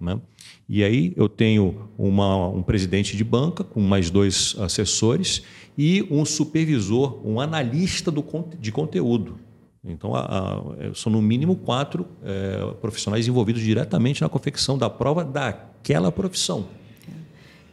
[0.00, 0.18] Né?
[0.68, 5.42] E aí eu tenho uma, um presidente de banca com mais dois assessores
[5.76, 8.24] e um supervisor, um analista do,
[8.58, 9.38] de conteúdo.
[9.84, 15.24] Então, a, a, são no mínimo quatro é, profissionais envolvidos diretamente na confecção da prova
[15.24, 16.66] daquela profissão.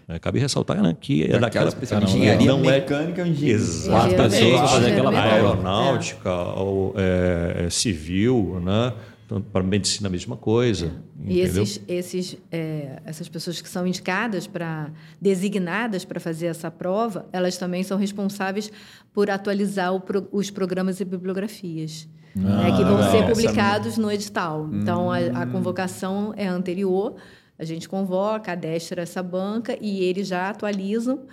[0.07, 2.17] É, cabe ressaltar né, que é daquela especialidade.
[2.17, 3.55] Engenharia não é mecânica é engenharia.
[3.55, 4.91] Exatamente.
[4.91, 6.59] Aquela aeronáutica, é.
[6.59, 8.93] ou, é, civil, né?
[9.33, 10.91] Então, para medicina a mesma coisa.
[11.25, 17.27] E esses, esses, é, essas pessoas que são indicadas para designadas para fazer essa prova,
[17.33, 18.71] elas também são responsáveis
[19.11, 22.07] por atualizar pro, os programas e bibliografias.
[22.37, 24.69] Ah, né, que vão ser publicados no edital.
[24.71, 25.51] Então, a, a, hum.
[25.51, 27.15] convocação é anterior,
[27.57, 31.25] a gente convoca, adestra essa banca e eles já atualizam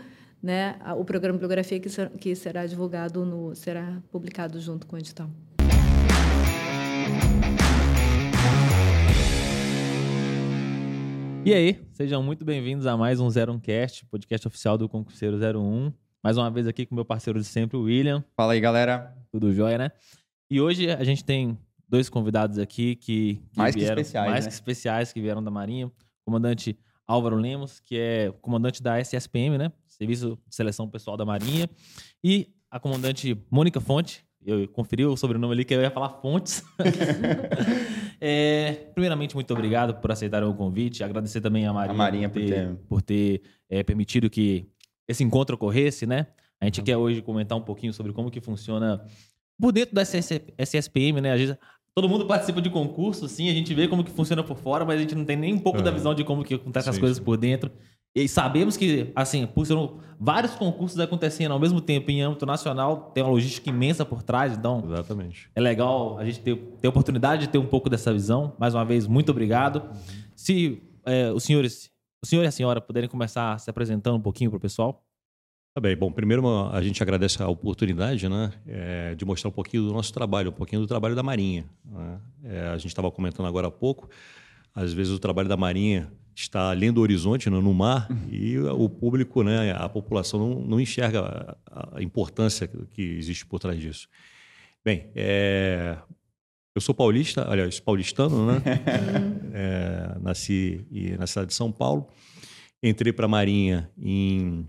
[0.43, 4.97] né, o programa de bibliografia que, ser, que será divulgado, no, será publicado junto com
[4.97, 5.31] o edital.
[11.43, 15.91] E aí, sejam muito bem-vindos a mais um Zero Cast, podcast oficial do Concurseiro 01.
[16.23, 18.23] Mais uma vez aqui com meu parceiro de sempre, o William.
[18.37, 19.17] Fala aí, galera.
[19.33, 19.91] Tudo jóia, né?
[20.51, 24.45] E hoje a gente tem dois convidados aqui que, que mais vieram, que especiais, mais
[24.45, 24.51] né?
[24.51, 25.87] que especiais que vieram da Marinha.
[25.87, 25.93] O
[26.27, 29.73] comandante Álvaro Lemos, que é comandante da SSPM, né?
[29.89, 31.71] Serviço de Seleção Pessoal da Marinha.
[32.23, 36.63] E a comandante Mônica Fonte, eu conferi o sobrenome ali que eu ia falar Fontes.
[38.21, 41.03] é, primeiramente, muito obrigado por aceitarem o convite.
[41.03, 44.69] Agradecer também a Marinha, a Marinha por ter, por ter é, permitido que
[45.09, 46.27] esse encontro ocorresse, né?
[46.61, 46.85] A gente uhum.
[46.85, 49.03] quer hoje comentar um pouquinho sobre como que funciona
[49.59, 51.33] por dentro da SSPM, né?
[51.33, 51.57] Às vezes,
[51.95, 54.99] todo mundo participa de concurso, sim, a gente vê como que funciona por fora, mas
[54.99, 57.19] a gente não tem nem um pouco da visão de como que acontecem as coisas
[57.19, 57.71] por dentro.
[58.15, 59.77] E sabemos que, assim, por ser
[60.19, 64.57] vários concursos acontecendo ao mesmo tempo em âmbito nacional, tem uma logística imensa por trás,
[64.57, 64.83] então.
[64.85, 65.49] Exatamente.
[65.55, 68.55] É legal a gente ter, ter a oportunidade de ter um pouco dessa visão.
[68.59, 69.77] Mais uma vez, muito obrigado.
[69.77, 70.23] Uhum.
[70.35, 71.91] Se é, os senhores,
[72.23, 75.05] o senhor e a senhora puderem começar se apresentando um pouquinho para o pessoal.
[75.73, 75.97] Tá bem.
[75.97, 80.13] Bom, primeiro a gente agradece a oportunidade né, é, de mostrar um pouquinho do nosso
[80.13, 81.65] trabalho, um pouquinho do trabalho da Marinha.
[81.85, 82.21] Né?
[82.43, 84.09] É, a gente estava comentando agora há pouco,
[84.75, 88.29] às vezes o trabalho da Marinha está além do horizonte, né, no mar, uhum.
[88.31, 93.59] e o público, né, a população não, não enxerga a, a, importância que existe por
[93.59, 94.09] trás disso.
[94.85, 95.99] Bem, é,
[96.75, 98.63] eu sou paulista, aliás, paulistano, né?
[99.53, 100.87] é, nasci
[101.19, 102.09] na cidade de São Paulo.
[102.83, 104.67] Entrei para a Marinha em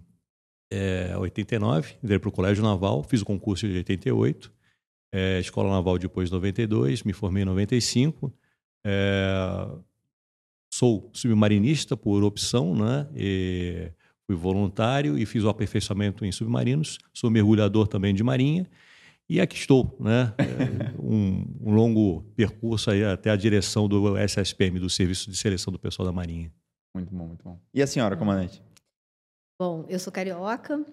[0.69, 4.51] é, 89, entrei para o Colégio Naval, fiz o concurso de 88,
[5.13, 8.33] é, Escola Naval depois de 92, me formei em 95.
[8.85, 9.67] É,
[10.71, 13.07] sou submarinista por opção, né?
[13.13, 13.91] E
[14.25, 16.97] fui voluntário e fiz o aperfeiçoamento em submarinos.
[17.13, 18.65] Sou mergulhador também de marinha.
[19.29, 20.33] E aqui estou, né?
[20.37, 25.71] É, um, um, longo percurso aí até a direção do SSPM, do Serviço de Seleção
[25.71, 26.51] do Pessoal da Marinha.
[26.95, 27.59] Muito bom, muito bom.
[27.73, 28.61] E a senhora, comandante?
[29.59, 30.85] Bom, eu sou carioca,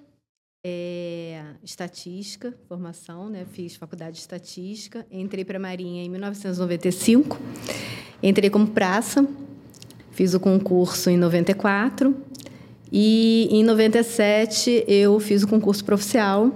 [0.65, 3.45] é, estatística, formação, né?
[3.45, 7.37] Fiz faculdade de estatística, entrei para a Marinha em 1995,
[8.23, 9.27] entrei como praça,
[10.19, 12.13] Fiz o concurso em 94
[12.91, 16.51] e em 97 eu fiz o concurso profissional,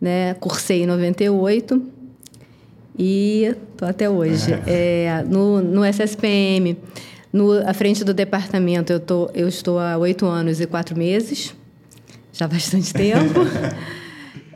[0.00, 0.34] né?
[0.40, 1.80] Cursei em 98
[2.98, 4.52] e tô até hoje.
[4.66, 6.76] É, no, no SSPM,
[7.32, 11.54] no, à frente do departamento, eu, tô, eu estou há oito anos e quatro meses,
[12.32, 13.42] já há bastante tempo.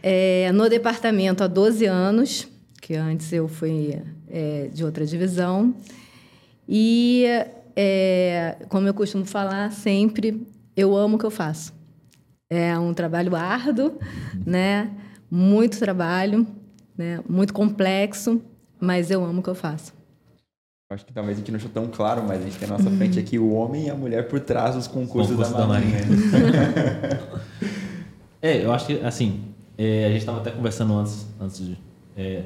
[0.02, 2.48] é, no departamento há 12 anos,
[2.82, 3.96] que antes eu fui
[4.28, 5.72] é, de outra divisão.
[6.68, 7.24] E
[7.76, 11.74] é, como eu costumo falar sempre, eu amo o que eu faço.
[12.48, 13.98] É um trabalho árduo,
[14.46, 14.90] né?
[15.30, 16.46] Muito trabalho,
[16.96, 17.20] né?
[17.28, 18.40] Muito complexo,
[18.80, 19.92] mas eu amo o que eu faço.
[20.90, 22.88] Acho que talvez a gente não achou tão claro, mas a gente tem à nossa
[22.90, 25.98] frente aqui o homem e a mulher por trás dos concursos Concurso da Marinha.
[28.40, 29.42] é, eu acho que, assim,
[29.76, 31.76] é, a gente estava até conversando antes, antes de,
[32.16, 32.44] é,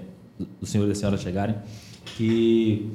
[0.59, 1.55] do senhor e da senhora chegarem,
[2.17, 2.91] que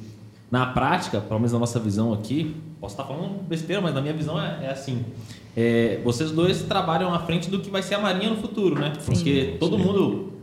[0.50, 4.13] na prática, pelo menos na nossa visão aqui, posso estar falando besteira, mas na minha
[4.13, 5.03] visão é, é assim.
[5.56, 8.94] É, vocês dois trabalham à frente do que vai ser a Marinha no futuro, né?
[9.06, 9.83] Porque sim, todo sim.
[9.83, 10.33] mundo.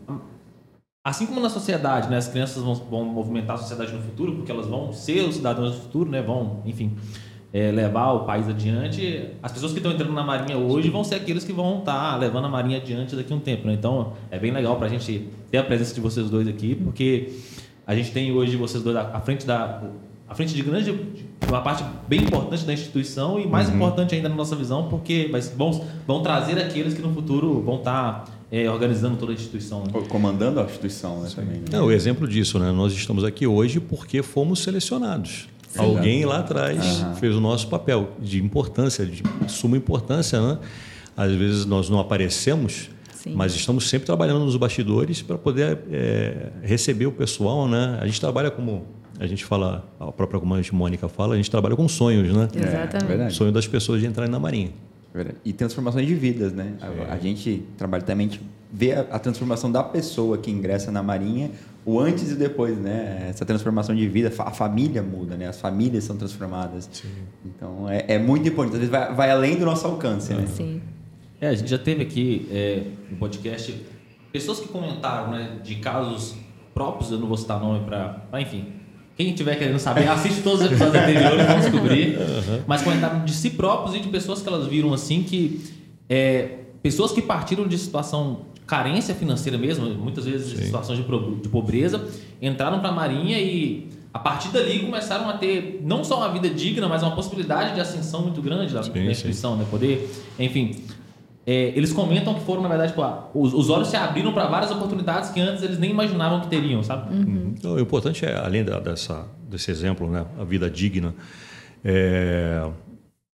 [1.05, 2.17] Assim como na sociedade, né?
[2.17, 5.75] As crianças vão, vão, movimentar a sociedade no futuro, porque elas vão ser os cidadãos
[5.75, 6.23] do futuro, né?
[6.23, 6.97] Vão, enfim,
[7.53, 9.29] é, levar o país adiante.
[9.43, 12.47] As pessoas que estão entrando na Marinha hoje vão ser aqueles que vão estar levando
[12.47, 13.75] a Marinha adiante daqui a um tempo, né?
[13.75, 17.33] Então, é bem legal para a gente ter a presença de vocês dois aqui, porque
[17.87, 19.83] a gente tem hoje vocês dois à frente da
[20.29, 20.99] à frente de grande
[21.49, 23.77] uma parte bem importante da instituição e mais uhum.
[23.77, 28.25] importante ainda na nossa visão, porque vão, vão trazer aqueles que no futuro vão estar
[28.51, 29.85] é, organizando toda a instituição.
[29.85, 29.93] Né?
[30.09, 31.59] Comandando a instituição, né, também.
[31.59, 31.65] Né?
[31.73, 32.73] É, o exemplo disso, né?
[32.73, 35.49] Nós estamos aqui hoje porque fomos selecionados.
[35.77, 37.15] Alguém lá atrás uhum.
[37.17, 40.59] fez o nosso papel de importância, de suma importância, né?
[41.17, 42.91] Às vezes nós não aparecemos,
[43.23, 43.35] Sim.
[43.37, 47.99] mas estamos sempre trabalhando nos bastidores para poder é, receber o pessoal, né?
[48.01, 48.85] A gente trabalha como
[49.21, 52.49] a gente fala, a própria comandante Mônica fala, a gente trabalha com sonhos, né?
[52.53, 53.23] Exatamente.
[53.23, 54.71] É, sonho das pessoas de entrarem na Marinha.
[55.45, 56.73] E transformações de vidas, né?
[56.81, 58.31] A, a, gente trabalha também
[58.73, 61.51] vê a, a, transformação da pessoa que ingressa na Marinha,
[61.85, 63.29] o antes e depois, né?
[63.29, 65.47] Essa transformação de vida, a família muda, né?
[65.47, 66.89] As famílias são transformadas.
[66.91, 67.09] Sim.
[67.45, 68.75] Então é, é, muito importante.
[68.75, 70.47] Às vezes vai, vai, além do nosso alcance, né?
[70.47, 70.81] Sim.
[71.43, 73.75] É, a gente já teve aqui é, no podcast
[74.33, 75.59] pessoas que comentaram, né?
[75.65, 76.37] De casos
[76.73, 78.67] próprios, eu não vou citar nome para, enfim,
[79.17, 82.17] quem estiver querendo saber, assiste todos os episódios anteriores, vão descobrir.
[82.17, 82.61] Uhum.
[82.65, 85.61] Mas comentaram de si próprios e de pessoas que elas viram assim que.
[86.09, 90.67] É, pessoas que partiram de situação de carência financeira mesmo, muitas vezes Sim.
[90.67, 92.09] situações de, pobreza,
[92.41, 96.49] entraram para a Marinha e a partir dali começaram a ter não só uma vida
[96.49, 99.67] digna, mas uma possibilidade de ascensão muito grande da, sim, instituição, né?
[99.71, 100.09] Poder,
[100.39, 100.77] enfim,
[101.45, 104.47] é, eles comentam que foram, na verdade, tipo, ah, os, os, olhos se abriram para
[104.47, 107.13] várias oportunidades que antes eles nem imaginavam que teriam, sabe?
[107.13, 107.55] Uhum.
[107.59, 111.15] Então, o importante é, além da, dessa, desse exemplo, né, a vida digna,
[111.85, 112.65] é,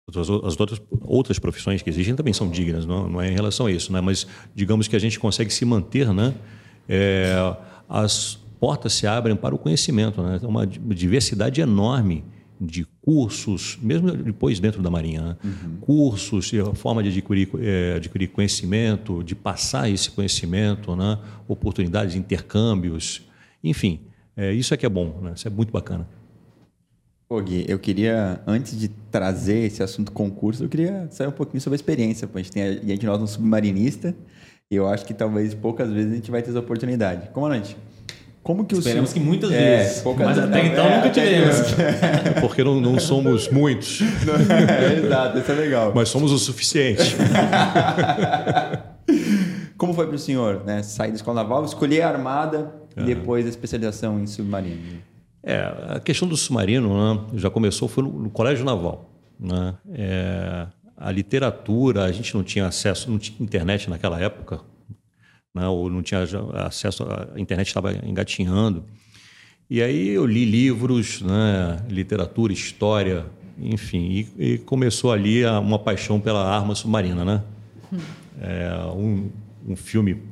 [0.08, 3.66] as, as outras, outras profissões que existem também são dignas, não, não é em relação
[3.66, 4.00] a isso, né?
[4.00, 6.34] mas digamos que a gente consegue se manter, né?
[6.88, 7.54] É,
[7.86, 10.40] as portas se abrem para o conhecimento, né?
[10.42, 12.24] uma diversidade enorme
[12.60, 15.76] de cursos, mesmo depois dentro da Marinha, uhum.
[15.80, 21.18] cursos, forma de adquirir, é, adquirir conhecimento, de passar esse conhecimento, né?
[21.46, 23.22] oportunidades, intercâmbios,
[23.62, 24.00] enfim,
[24.36, 25.32] é, isso é que é bom, né?
[25.34, 26.08] isso é muito bacana.
[27.28, 31.60] Pô, Gui, eu queria, antes de trazer esse assunto concurso, eu queria saber um pouquinho
[31.60, 32.26] sobre a experiência.
[32.32, 34.16] A gente tem a gente nós um submarinista,
[34.70, 37.28] e eu acho que talvez poucas vezes a gente vai ter essa oportunidade.
[37.30, 37.76] Comandante,
[38.48, 39.22] como que Esperamos senhor...
[39.22, 41.78] que muitas é, vezes, mas até então é, nunca tivemos.
[41.78, 44.00] É, porque não, não somos muitos.
[44.48, 45.92] É, exato, isso é legal.
[45.94, 47.14] Mas somos o suficiente.
[49.76, 50.82] Como foi para o senhor né?
[50.82, 54.80] sair da escola naval, escolher a armada e depois a especialização em submarino?
[55.42, 55.60] É,
[55.96, 59.10] a questão do submarino né, já começou foi no, no colégio naval.
[59.38, 59.74] Né?
[59.92, 60.66] É,
[60.96, 64.60] a literatura, a gente não tinha acesso, não tinha internet naquela época,
[65.54, 65.66] né?
[65.66, 66.24] ou não tinha
[66.66, 68.84] acesso, a internet estava engatinhando.
[69.70, 71.84] E aí eu li livros, né?
[71.88, 73.26] literatura, história,
[73.60, 77.42] enfim, e, e começou ali uma paixão pela arma submarina, né?
[78.40, 79.30] É, um,
[79.66, 80.22] um filme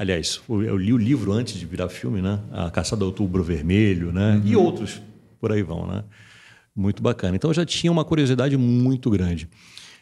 [0.00, 2.40] Aliás, eu li o livro antes de virar filme, né?
[2.50, 4.36] A Caçada do Outubro Vermelho, né?
[4.36, 4.42] Uhum.
[4.46, 5.02] E outros
[5.38, 6.04] por aí vão, né?
[6.74, 7.36] Muito bacana.
[7.36, 9.46] Então eu já tinha uma curiosidade muito grande.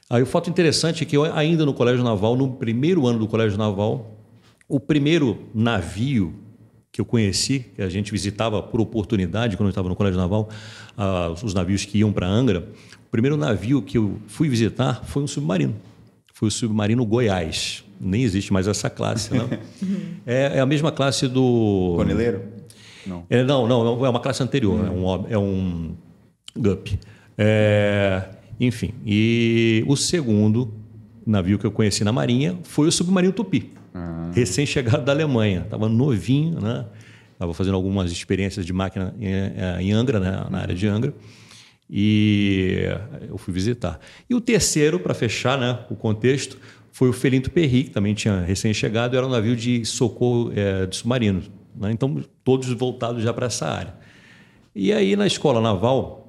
[0.09, 3.27] Aí o fato interessante é que eu, ainda no Colégio Naval, no primeiro ano do
[3.27, 4.18] Colégio Naval,
[4.69, 6.35] o primeiro navio
[6.93, 10.49] que eu conheci, que a gente visitava por oportunidade quando eu estava no Colégio Naval,
[10.97, 12.69] uh, os navios que iam para Angra,
[13.07, 15.75] o primeiro navio que eu fui visitar foi um submarino.
[16.35, 17.85] Foi o submarino Goiás.
[18.01, 19.49] Nem existe mais essa classe, não.
[20.27, 21.95] é, é, a mesma classe do.
[21.97, 22.43] Coneleiro?
[23.07, 23.25] Não.
[23.29, 25.97] É, não, não, é uma classe anterior, é um, é um
[26.57, 26.99] GUP.
[27.37, 28.29] É,
[28.61, 30.73] enfim, e o segundo
[31.31, 33.73] navio que eu conheci na Marinha foi o submarino Tupi.
[33.95, 34.31] Ah.
[34.33, 35.63] Recém-chegado da Alemanha.
[35.65, 36.87] Estava novinho, né?
[37.33, 40.47] Estava fazendo algumas experiências de máquina em, é, em Angra, né?
[40.51, 41.15] na área de Angra.
[41.89, 42.85] E
[43.29, 43.99] eu fui visitar.
[44.29, 46.59] E o terceiro, para fechar né, o contexto,
[46.93, 50.97] foi o Felinto Perry, que também tinha recém-chegado, era um navio de socorro é, de
[50.97, 51.51] submarinos.
[51.75, 51.93] Né?
[51.93, 53.95] Então, todos voltados já para essa área.
[54.75, 56.28] E aí, na escola naval,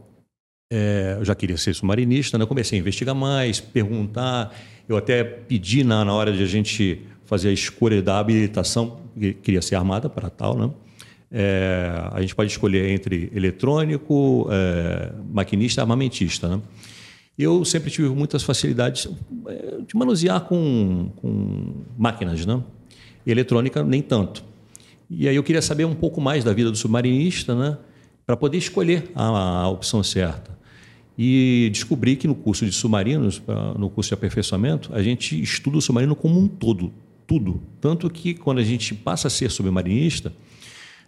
[0.72, 2.46] é, eu já queria ser submarinista, né?
[2.46, 4.56] comecei a investigar mais, perguntar.
[4.88, 9.34] Eu até pedi na, na hora de a gente fazer a escolha da habilitação, que
[9.34, 10.72] queria ser armada para tal, né?
[11.32, 16.48] É, a gente pode escolher entre eletrônico, é, maquinista armamentista.
[16.48, 16.60] Né?
[17.38, 19.08] Eu sempre tive muitas facilidades
[19.48, 22.64] é, de manusear com, com máquinas, né?
[23.26, 24.44] E eletrônica nem tanto.
[25.08, 27.78] E aí eu queria saber um pouco mais da vida do submarinista, né?
[28.26, 30.59] Para poder escolher a, a opção certa.
[31.22, 33.42] E descobri que no curso de submarinos,
[33.78, 36.94] no curso de aperfeiçoamento, a gente estuda o submarino como um todo,
[37.28, 37.62] tudo.
[37.82, 40.32] Tanto que quando a gente passa a ser submarinista,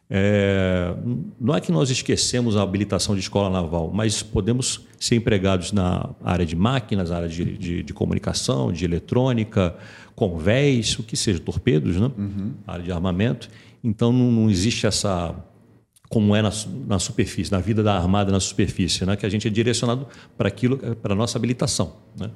[0.10, 0.94] é,
[1.40, 6.10] não é que nós esquecemos a habilitação de escola naval, mas podemos ser empregados na
[6.22, 9.74] área de máquinas, na área de, de, de comunicação, de eletrônica,
[10.14, 12.12] convés, o que seja, torpedos, né?
[12.18, 12.52] Uhum.
[12.68, 13.50] área de armamento.
[13.82, 15.34] Então não, não existe essa
[16.12, 16.52] como é na,
[16.88, 19.16] na, superfície, na vida da armada na superfície, né?
[19.16, 20.06] que a gente é direcionado
[20.38, 21.94] para aquilo, para a nossa habilitação.
[22.20, 22.30] Né?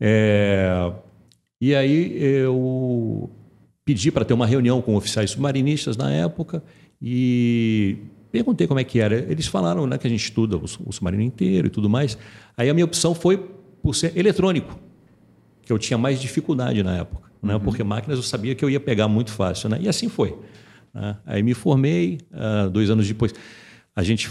[0.00, 0.92] É,
[1.60, 3.30] e aí eu
[3.84, 6.62] pedi para ter uma reunião com oficiais submarinistas na época
[7.00, 7.98] e
[8.32, 9.14] perguntei como é que era.
[9.30, 12.16] Eles falaram né, que a gente estuda o, o submarino inteiro e tudo mais.
[12.56, 13.36] Aí a minha opção foi
[13.82, 14.74] por ser eletrônico,
[15.62, 17.54] que eu tinha mais dificuldade na época, né?
[17.54, 17.60] Uhum.
[17.60, 19.68] porque máquinas eu sabia que eu ia pegar muito fácil.
[19.68, 19.80] Né?
[19.82, 20.34] E assim foi.
[20.96, 21.16] Né?
[21.26, 23.34] Aí me formei, uh, dois anos depois.
[23.94, 24.28] A gente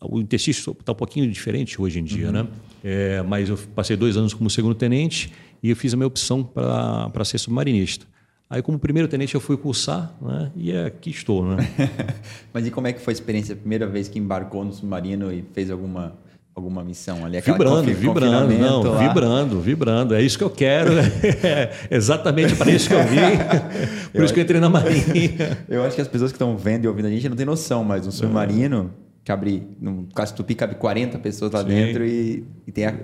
[0.00, 2.32] o interstício está um pouquinho diferente hoje em dia, uhum.
[2.32, 2.46] né?
[2.82, 5.30] É, mas eu passei dois anos como segundo tenente
[5.62, 8.06] e eu fiz a minha opção para ser submarinista.
[8.48, 10.52] Aí, como primeiro tenente, eu fui cursar, né?
[10.56, 11.56] E aqui estou, né?
[12.52, 13.54] Mas e como é que foi a experiência?
[13.54, 16.14] A primeira vez que embarcou no submarino e fez alguma
[16.54, 17.40] alguma missão ali?
[17.40, 19.08] Vibrando, vibrando, não, lá.
[19.08, 20.14] vibrando, vibrando.
[20.14, 20.92] É isso que eu quero.
[21.42, 23.16] é exatamente para isso que eu vim.
[24.12, 25.58] Por eu isso que eu entrei na Marinha.
[25.68, 27.82] Eu acho que as pessoas que estão vendo e ouvindo a gente não têm noção,
[27.82, 28.92] mas um submarino
[29.24, 31.68] cabe, no caso Tupi, cabe 40 pessoas lá Sim.
[31.68, 32.94] dentro e, e tem a,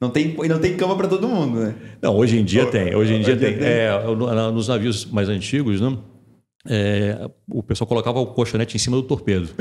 [0.00, 1.74] não tem, não tem cama para todo mundo, né?
[2.02, 2.92] Não, hoje em dia tem.
[2.92, 3.56] Hoje em dia, tem.
[3.56, 3.68] tem.
[3.68, 3.92] É,
[4.52, 5.96] nos navios mais antigos, né?
[6.64, 9.48] É, o pessoal colocava o colchonete em cima do torpedo.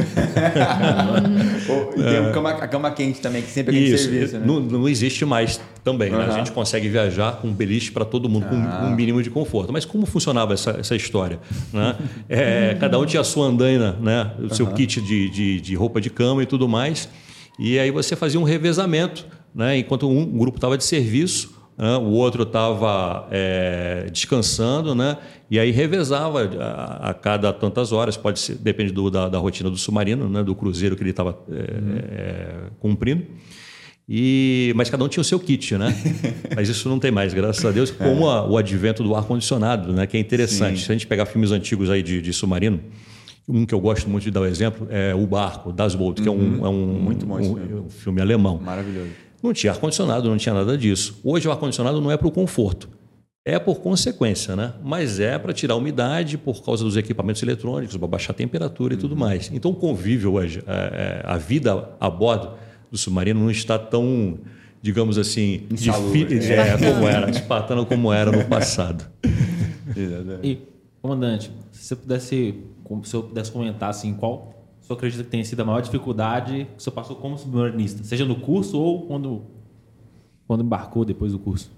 [1.98, 2.32] e tem é.
[2.32, 4.38] cama, a cama quente também, que sempre é Isso, serviço.
[4.38, 4.46] Né?
[4.46, 6.12] Não, não, existe mais também.
[6.12, 6.20] Uhum.
[6.20, 6.28] Né?
[6.28, 9.74] A gente consegue viajar com beliche para todo mundo, com um mínimo de conforto.
[9.74, 11.40] Mas como funcionava essa, essa história?
[11.74, 11.96] Né?
[12.30, 14.32] É, cada um tinha a sua andaina, né?
[14.40, 14.74] o seu uhum.
[14.74, 17.10] kit de, de, de roupa de cama e tudo mais.
[17.58, 19.26] E aí você fazia um revezamento.
[19.56, 19.80] Né?
[19.80, 21.98] Enquanto um grupo estava de serviço, né?
[21.98, 25.18] o outro estava é, descansando, né?
[25.50, 29.68] e aí revezava a, a, cada tantas horas, pode ser, depende do, da, da, rotina
[29.68, 30.44] do submarino, né?
[30.44, 31.98] do cruzeiro que ele estava é, uhum.
[31.98, 33.26] é, cumprindo.
[34.08, 35.96] E, mas cada um tinha o seu kit, né?
[36.56, 40.06] mas isso não tem mais, graças a Deus, como a, o advento do ar-condicionado, né?
[40.06, 40.80] que é interessante.
[40.80, 40.86] Sim.
[40.86, 42.80] Se a gente pegar filmes antigos aí de, de submarino,
[43.48, 46.30] um que eu gosto muito de dar o exemplo é O Barco, Das Boot, que
[46.30, 46.36] uhum.
[46.36, 48.60] é um, é um, um, um filme alemão.
[48.64, 49.10] Maravilhoso.
[49.42, 51.20] Não tinha ar-condicionado, não tinha nada disso.
[51.24, 52.90] Hoje o ar-condicionado não é para o conforto,
[53.44, 54.74] é por consequência, né?
[54.84, 58.94] Mas é para tirar a umidade por causa dos equipamentos eletrônicos, para baixar a temperatura
[58.94, 59.20] e tudo uhum.
[59.20, 59.50] mais.
[59.52, 62.54] Então o convívio hoje, a, é, a, vida a bordo
[62.92, 64.38] do submarino não está tão,
[64.82, 69.10] digamos assim, difícil é, como era, espartano como era no passado.
[70.44, 70.60] e,
[71.02, 72.56] comandante, se você pudesse,
[73.04, 74.61] se eu pudesse comentar assim, qual
[74.92, 78.36] você acredita que tenha sido a maior dificuldade que você passou como submarinista, seja no
[78.36, 79.44] curso ou quando,
[80.48, 81.72] quando embarcou depois do curso?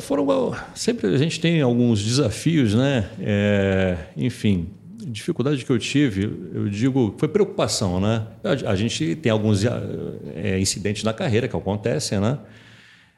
[0.00, 0.26] Foram
[0.74, 3.08] sempre a gente tem alguns desafios, né?
[3.18, 4.68] É, enfim,
[5.06, 8.26] dificuldade que eu tive, eu digo, foi preocupação, né?
[8.44, 12.38] A, a gente tem alguns é, incidentes na carreira que acontecem, né?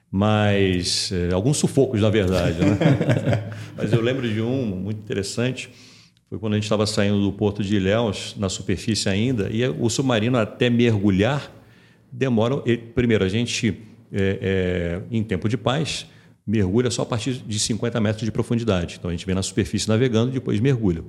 [0.09, 2.79] Mas é, alguns sufocos, na verdade, né?
[3.77, 5.69] Mas eu lembro de um muito interessante
[6.33, 9.91] foi quando a gente estava saindo do porto de Ilhéus, na superfície ainda, e o
[9.91, 11.53] submarino até mergulhar
[12.11, 12.57] demora.
[12.95, 16.07] Primeiro, a gente, é, é, em tempo de paz,
[16.47, 18.97] mergulha só a partir de 50 metros de profundidade.
[18.99, 21.05] Então a gente vem na superfície navegando e depois mergulha.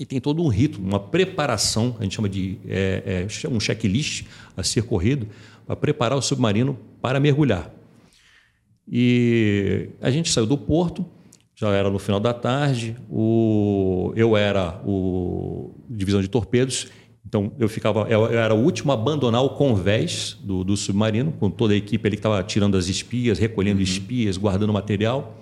[0.00, 4.24] E tem todo um rito, uma preparação, a gente chama de é, é, um checklist
[4.56, 5.28] a ser corrido,
[5.66, 7.70] para preparar o submarino para mergulhar.
[8.90, 11.04] E a gente saiu do porto,
[11.56, 12.94] já era no final da tarde.
[13.10, 16.88] O, eu era o divisão de torpedos,
[17.26, 21.50] então eu ficava, eu era o último a abandonar o convés do, do submarino, com
[21.50, 23.84] toda a equipe ali que estava tirando as espias, recolhendo uhum.
[23.84, 25.38] espias, guardando material.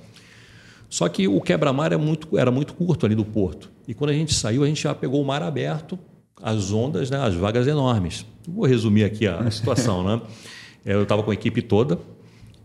[0.88, 3.68] Só que o quebra-mar era muito, era muito curto ali do porto.
[3.88, 5.98] E quando a gente saiu, a gente já pegou o mar aberto,
[6.40, 8.24] as ondas, né, as vagas enormes.
[8.46, 10.04] Vou resumir aqui a, a situação.
[10.04, 10.22] né?
[10.84, 11.98] Eu estava com a equipe toda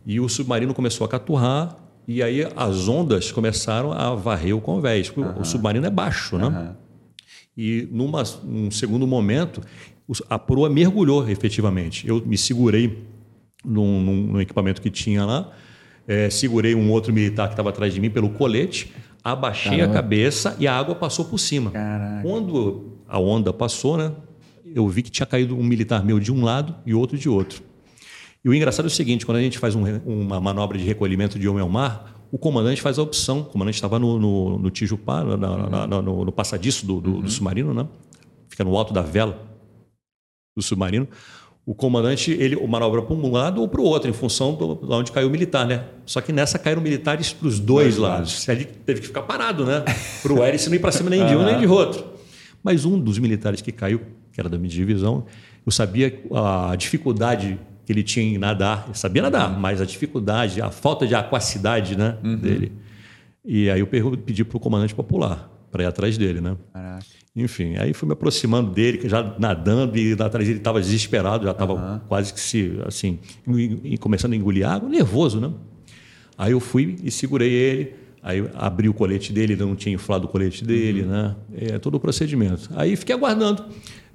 [0.06, 5.12] e o submarino começou a caturrar e aí as ondas começaram a varrer o convés,
[5.12, 5.42] porque uhum.
[5.42, 6.48] o submarino é baixo, né?
[6.48, 6.76] Uhum.
[7.56, 9.62] E numa, num segundo momento,
[10.28, 12.08] a proa mergulhou efetivamente.
[12.08, 13.06] Eu me segurei
[13.64, 15.52] num, num equipamento que tinha lá,
[16.08, 18.92] é, segurei um outro militar que estava atrás de mim pelo colete,
[19.24, 19.92] abaixei Caramba.
[19.92, 21.70] a cabeça e a água passou por cima.
[21.70, 22.28] Caraca.
[22.28, 24.12] Quando a onda passou, né,
[24.74, 27.69] eu vi que tinha caído um militar meu de um lado e outro de outro.
[28.44, 31.38] E o engraçado é o seguinte: quando a gente faz um, uma manobra de recolhimento
[31.38, 33.42] de homem ao mar, o comandante faz a opção.
[33.42, 37.12] O comandante estava no, no, no Tijupá, na, na, na, no, no, passadiço do, do,
[37.16, 37.22] uhum.
[37.22, 37.88] do, submarino, né?
[38.48, 39.40] fica no alto da vela
[40.56, 41.08] do submarino.
[41.66, 45.12] O comandante, ele manobra para um lado ou para o outro, em função de onde
[45.12, 45.86] caiu o militar, né?
[46.04, 48.48] Só que nessa caíram militares para os dois, dois lados.
[48.50, 49.84] Ele teve que ficar parado, né?
[50.24, 52.04] Para o hélice não ir para cima nem de um nem de outro.
[52.64, 55.26] Mas um dos militares que caiu, que era da minha divisão,
[55.64, 58.84] eu sabia a dificuldade que ele tinha em nadar.
[58.86, 59.60] Ele sabia nadar, uhum.
[59.60, 62.36] mas a dificuldade, a falta de aquacidade né, uhum.
[62.36, 62.72] dele.
[63.44, 66.56] E aí eu pedi para o comandante popular para ir atrás dele, né?
[66.72, 67.04] Caraca.
[67.36, 71.74] Enfim, aí fui me aproximando dele, já nadando e atrás dele estava desesperado, já estava
[71.74, 72.00] uhum.
[72.08, 73.18] quase que se assim,
[74.00, 75.52] começando a engolir água, nervoso, né?
[76.38, 80.28] Aí eu fui e segurei ele, aí abri o colete dele, ele não tinha inflado
[80.28, 81.08] o colete dele, uhum.
[81.08, 81.36] né?
[81.56, 82.70] É todo o procedimento.
[82.76, 83.66] Aí fiquei aguardando.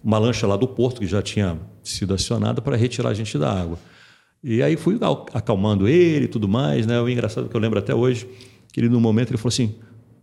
[0.05, 3.51] Uma lancha lá do porto que já tinha sido acionada para retirar a gente da
[3.51, 3.79] água.
[4.43, 4.99] E aí fui
[5.33, 7.01] acalmando ele e tudo mais, né?
[7.01, 8.29] O engraçado que eu lembro até hoje,
[8.71, 9.75] que ele no momento ele falou assim: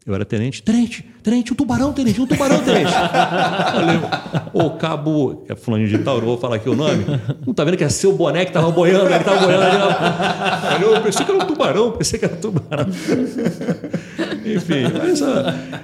[0.06, 0.64] eu era tenente.
[0.64, 2.90] Tenente, tenente, um tubarão, tenente, um tubarão, tenente.
[2.92, 4.00] Falei,
[4.52, 7.06] o cabo, é fulano de tal, não vou falar aqui o nome.
[7.46, 10.84] Não tá vendo que é seu boné que tava boiando, ele tava boiando ali.
[10.84, 12.86] Eu pensei que era um tubarão, pensei que era um tubarão.
[14.56, 15.22] Enfim, mas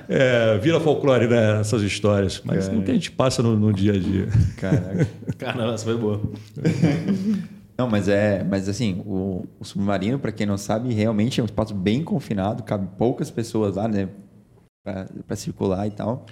[0.09, 2.41] é, vira folclore, né, essas histórias.
[2.43, 4.27] Mas o que a gente passa no, no dia a dia.
[4.57, 5.07] Caraca.
[5.37, 6.21] Caramba, essa foi boa.
[7.77, 11.45] Não, mas é, mas assim, o, o submarino, para quem não sabe, realmente é um
[11.45, 14.09] espaço bem confinado, cabe poucas pessoas lá, né,
[14.83, 16.25] para circular e tal.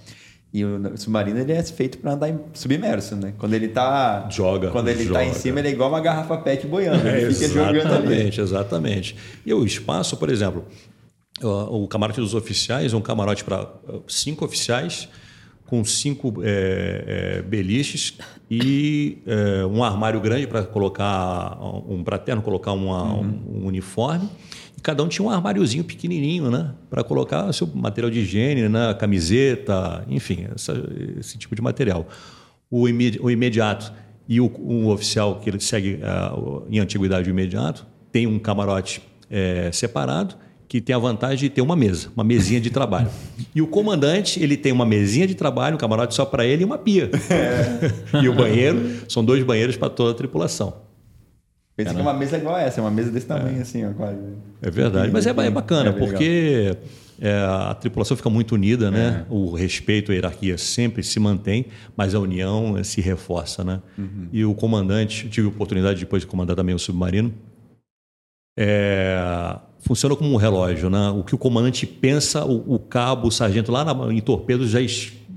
[0.51, 3.33] E o submarino ele é feito para andar submerso, né?
[3.37, 5.19] Quando ele tá joga, quando ele joga.
[5.19, 7.93] tá em cima, ele é igual uma garrafa PET boiando, é, ele fica exatamente, jogando
[7.93, 8.05] ali.
[8.05, 9.15] Exatamente, exatamente.
[9.45, 10.63] E o espaço, por exemplo,
[11.41, 13.69] o camarote dos oficiais é um camarote para
[14.07, 15.09] cinco oficiais
[15.65, 18.17] com cinco é, é, beliches
[18.49, 23.41] e é, um armário grande para colocar um praterno, colocar uma, uhum.
[23.49, 24.29] um, uniforme.
[24.77, 28.93] E cada um tinha um armáriozinho pequenininho, né, para colocar seu material de higiene, né,
[28.93, 30.73] camiseta, enfim, essa,
[31.19, 32.07] esse tipo de material.
[32.69, 33.91] O, imedi o imediato
[34.27, 39.01] e o, o, oficial que ele segue uh, em antiguidade o imediato tem um camarote
[39.73, 40.35] separado
[40.75, 43.07] que tem a vantagem de ter uma mesa, uma mesinha de trabalho.
[43.55, 46.65] E o comandante, ele tem uma mesinha de trabalho, um camarote só para ele e
[46.65, 47.09] uma pia.
[47.29, 48.21] É.
[48.21, 50.73] e o banheiro, são dois banheiros para toda a tripulação.
[51.77, 53.61] Pensa que é uma mesa igual essa, é uma mesa desse tamanho é.
[53.61, 54.19] assim, ó, quase.
[54.61, 56.75] É verdade, mas é, é bacana, porque
[57.21, 59.25] é, a tripulação fica muito unida, né?
[59.29, 59.33] É.
[59.33, 63.79] O respeito, a hierarquia sempre se mantém, mas a união se reforça, né?
[63.97, 64.27] Uhum.
[64.33, 67.33] E o comandante, tive a oportunidade depois de comandar também o submarino,
[68.57, 71.09] é, funciona como um relógio, né?
[71.09, 74.79] O que o comandante pensa, o, o cabo, o sargento lá na, em torpedos já,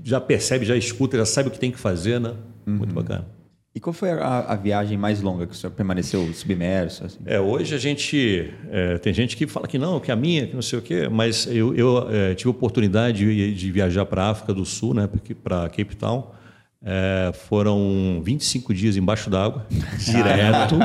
[0.03, 2.33] já percebe, já escuta, já sabe o que tem que fazer, né?
[2.65, 2.75] Uhum.
[2.77, 3.39] Muito bacana.
[3.73, 7.05] E qual foi a, a, viagem mais longa que o senhor permaneceu submerso?
[7.05, 7.19] Assim?
[7.25, 10.55] É, hoje a gente é, tem gente que fala que não, que a minha, que
[10.55, 14.23] não sei o quê, mas eu, eu é, tive a oportunidade de, de viajar para
[14.23, 15.07] a África do Sul, né,
[15.43, 16.31] para Cape Town.
[16.81, 19.67] É, foram 25 dias embaixo d'água,
[19.99, 20.75] direto.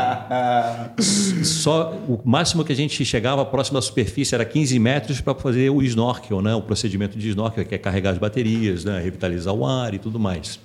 [1.44, 5.70] Só o máximo que a gente chegava próximo da superfície era 15 metros para fazer
[5.70, 6.52] o snorkel, né?
[6.54, 9.00] o procedimento de snorkel, que é carregar as baterias, né?
[9.00, 10.58] revitalizar o ar e tudo mais.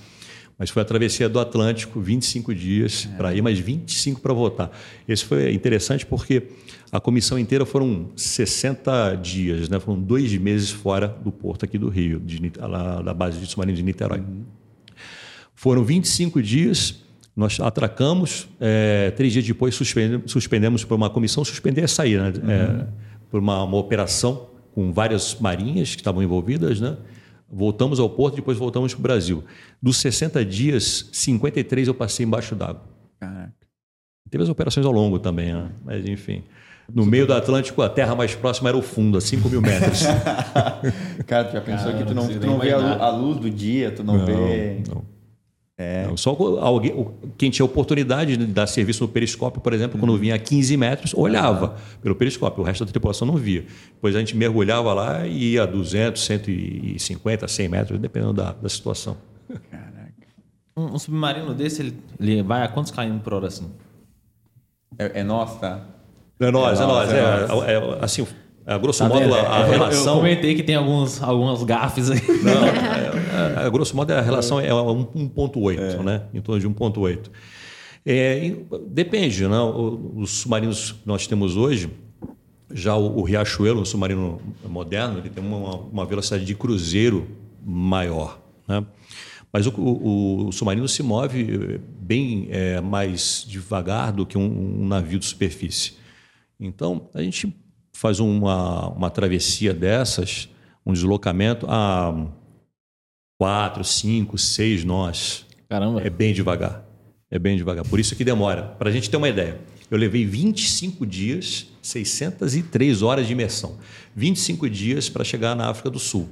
[0.58, 3.16] Mas foi a travessia do Atlântico, 25 dias é.
[3.16, 4.72] para ir, mais 25 para voltar.
[5.08, 6.44] Esse foi interessante porque
[6.92, 9.80] a comissão inteira foram 60 dias, né?
[9.80, 13.78] foram dois meses fora do porto aqui do Rio, de, lá, da base de submarino
[13.78, 14.20] de Niterói.
[14.20, 14.59] Uhum.
[15.60, 17.04] Foram 25 dias,
[17.36, 22.30] nós atracamos, é, três dias depois suspendemos, suspendemos por uma comissão, suspender é sair, né?
[22.30, 22.50] Uhum.
[22.50, 22.88] É,
[23.30, 26.96] por uma, uma, operação com várias marinhas que estavam envolvidas, né?
[27.52, 29.44] Voltamos ao porto, depois voltamos para o Brasil.
[29.84, 32.86] Dos 60 dias, 53 eu passei embaixo d'água.
[34.32, 35.72] Teve as operações ao longo também, né?
[35.84, 36.42] mas enfim.
[36.88, 40.04] No meio do Atlântico, a terra mais próxima era o fundo, a 5 mil metros.
[41.28, 43.50] Cara, tu já pensou Cara, que tu não, não tu não vê a luz do
[43.50, 44.82] dia, tu não, não vê.
[44.88, 45.19] Não.
[45.80, 46.06] É.
[46.06, 50.36] Não, só alguém, quem tinha oportunidade de dar serviço no periscópio, por exemplo, quando vinha
[50.36, 53.66] a 15 metros, olhava pelo periscópio, o resto da tripulação não via.
[53.94, 58.68] Depois a gente mergulhava lá e ia a 200, 150, 100 metros, dependendo da, da
[58.68, 59.16] situação.
[59.72, 60.14] Caraca.
[60.76, 63.72] Um, um, submarino desse, ele, ele vai a quantos km por hora assim?
[64.98, 65.80] É, é nosso, tá?
[66.42, 67.14] É nós, é, é nós.
[67.14, 68.28] É, é, é, assim,
[68.70, 70.14] a grosso tá modo, a, a relação.
[70.14, 72.22] Eu comentei que tem alguns, algumas gafes aí.
[72.44, 76.04] Não, é, é, a grosso modo, a relação é 1,8, é.
[76.04, 76.24] né?
[76.32, 77.32] Em torno de 1,8.
[78.06, 78.56] É,
[78.88, 79.60] depende, né?
[80.16, 81.90] Os submarinos que nós temos hoje,
[82.72, 87.28] já o, o Riachuelo, um submarino moderno, ele tem uma, uma velocidade de cruzeiro
[87.66, 88.86] maior, né?
[89.52, 94.88] Mas o, o, o, submarino se move bem é, mais devagar do que um, um
[94.88, 95.94] navio de superfície.
[96.60, 97.52] Então, a gente
[98.00, 100.48] faz uma, uma travessia dessas,
[100.86, 102.28] um deslocamento a
[103.38, 105.46] quatro, cinco, seis nós.
[105.68, 106.02] Caramba.
[106.02, 106.86] É bem devagar.
[107.30, 107.86] É bem devagar.
[107.86, 108.64] Por isso que demora.
[108.64, 109.60] Para a gente ter uma ideia,
[109.92, 113.78] eu levei 25 dias, 603 horas de imersão.
[114.16, 116.30] 25 dias para chegar na África do Sul.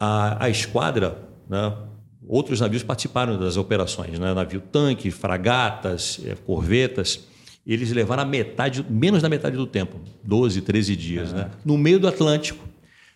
[0.00, 1.18] A, a esquadra,
[1.50, 1.76] né,
[2.26, 7.30] outros navios participaram das operações, né, navio tanque, fragatas, eh, corvetas
[7.66, 11.32] eles levaram a metade, menos da metade do tempo, 12, 13 dias.
[11.32, 11.50] Né?
[11.64, 12.64] No meio do Atlântico,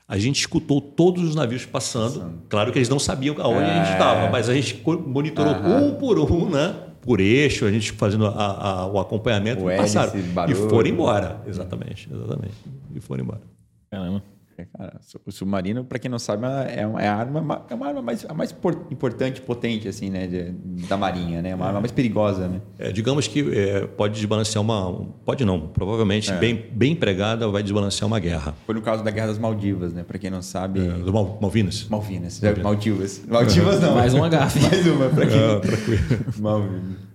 [0.08, 2.20] a gente escutou todos os navios passando.
[2.20, 2.42] passando.
[2.48, 3.72] Claro que eles não sabiam aonde é.
[3.72, 5.88] a gente estava, mas a gente monitorou uhum.
[5.88, 6.74] um por um, né?
[7.06, 9.64] por eixo, a gente fazendo a, a, o acompanhamento.
[9.64, 10.12] O passaram,
[10.48, 11.40] e foram embora.
[11.46, 12.54] Exatamente, exatamente.
[12.94, 13.40] E foram embora.
[13.88, 14.22] Caramba.
[14.64, 18.02] Cara, o submarino, para quem não sabe, é uma, é a arma, é uma arma
[18.02, 18.54] mais, a mais
[18.90, 20.50] importante, potente, assim, né, de,
[20.86, 21.54] da marinha, né?
[21.54, 22.60] Uma arma mais perigosa, né?
[22.78, 26.36] É, digamos que é, pode desbalancear uma, pode não, provavelmente é.
[26.36, 28.54] bem, bem empregada vai desbalancear uma guerra.
[28.64, 30.02] Foi no caso da Guerra das Maldivas, né?
[30.02, 30.80] Para quem não sabe.
[30.80, 31.86] É, do Mal, Malvinas.
[31.88, 32.40] Malvinas.
[32.40, 32.64] Malvinas.
[32.64, 33.22] Maldivas.
[33.26, 33.94] Maldivas não.
[33.96, 34.60] Mais uma gafe.
[34.68, 35.60] Mais uma para quem.
[35.60, 36.24] Tranquilo.
[36.38, 37.05] Malvinas.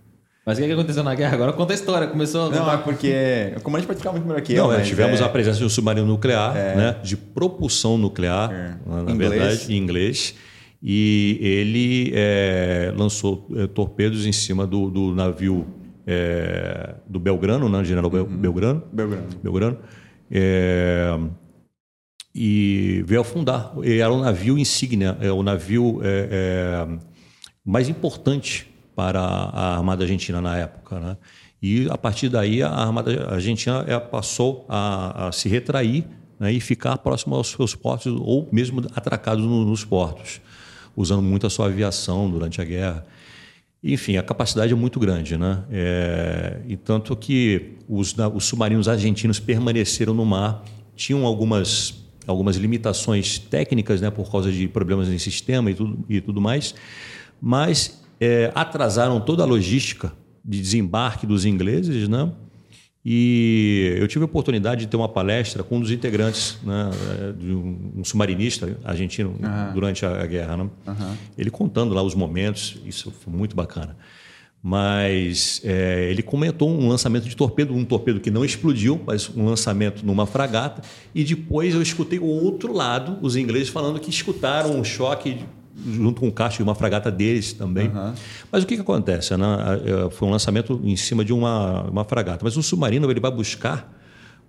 [0.45, 1.35] Mas o que aconteceu na guerra?
[1.35, 2.07] Agora conta a história.
[2.07, 2.49] Começou.
[2.49, 4.67] Não, é porque o comandante pode ficar muito melhor que eu.
[4.67, 5.23] Não, é, tivemos é...
[5.23, 6.75] a presença de um submarino nuclear, é...
[6.75, 8.75] né, de propulsão nuclear, é.
[8.87, 9.31] na inglês.
[9.31, 10.35] verdade, em inglês.
[10.83, 15.67] E ele é, lançou é, torpedos em cima do, do navio
[17.07, 18.25] do Belgrano, né, General uhum.
[18.25, 18.83] Belgrano.
[18.91, 19.27] Belgrano.
[19.41, 19.77] Belgrano.
[22.33, 23.71] e veio afundar.
[23.83, 26.01] E era o navio insígnia, é o navio
[27.63, 30.99] mais importante para a Armada Argentina na época.
[30.99, 31.17] Né?
[31.61, 36.05] E a partir daí a Armada Argentina passou a, a se retrair
[36.39, 40.41] né, e ficar próximo aos seus portos ou mesmo atracado no, nos portos,
[40.95, 43.05] usando muito a sua aviação durante a guerra.
[43.83, 45.63] Enfim, a capacidade é muito grande, né?
[45.71, 50.63] É, e tanto que os, os submarinos argentinos permaneceram no mar,
[50.95, 56.21] tinham algumas algumas limitações técnicas, né, por causa de problemas em sistema e tudo, e
[56.21, 56.75] tudo mais,
[57.41, 60.13] mas é, atrasaram toda a logística
[60.45, 62.31] de desembarque dos ingleses, né?
[63.03, 66.91] E eu tive a oportunidade de ter uma palestra com um dos integrantes, né,
[67.35, 69.73] de um, submarinista argentino uhum.
[69.73, 70.57] durante a, a guerra.
[70.57, 70.69] Né?
[70.85, 71.17] Uhum.
[71.35, 73.97] Ele contando lá os momentos, isso foi muito bacana.
[74.61, 79.45] Mas é, ele comentou um lançamento de torpedo, um torpedo que não explodiu, mas um
[79.45, 80.83] lançamento numa fragata.
[81.15, 85.39] E depois eu escutei o outro lado, os ingleses falando que escutaram um choque
[85.85, 87.87] junto com o caixa de uma fragata deles também.
[87.87, 88.13] Uhum.
[88.51, 89.35] Mas o que, que acontece?
[89.35, 89.45] Né?
[89.85, 92.43] É, foi um lançamento em cima de uma, uma fragata.
[92.43, 93.91] Mas o submarino ele vai buscar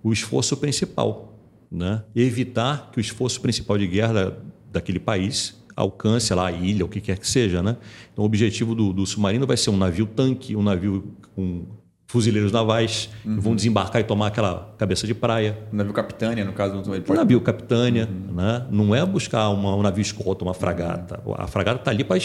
[0.03, 1.39] o esforço principal,
[1.71, 2.03] né?
[2.15, 4.33] evitar que o esforço principal de guerra da,
[4.73, 7.63] daquele país alcance lá a ilha, o que quer que seja.
[7.63, 7.77] Né?
[8.13, 11.65] Então, o objetivo do, do submarino vai ser um navio tanque, um navio com
[12.13, 13.37] fuzileiros navais uhum.
[13.37, 15.59] que vão desembarcar e tomar aquela cabeça de praia.
[15.73, 16.75] O navio Capitânia, no caso.
[16.75, 18.35] Não o navio Capitânia, uhum.
[18.35, 18.67] né?
[18.71, 21.23] não é buscar uma, um navio escolta, uma fragata.
[21.39, 22.19] A fragata está ali para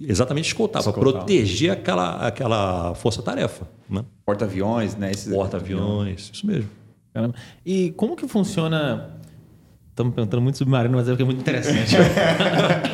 [0.00, 3.68] exatamente escoltar, para proteger aquela, aquela força-tarefa.
[3.90, 4.02] Né?
[4.24, 5.12] Porta-aviões, né?
[5.30, 6.70] Porta-aviões, isso mesmo.
[7.12, 7.34] Caramba.
[7.64, 9.18] E como que funciona...
[9.90, 11.94] Estamos perguntando muito submarino, mas é porque é muito interessante.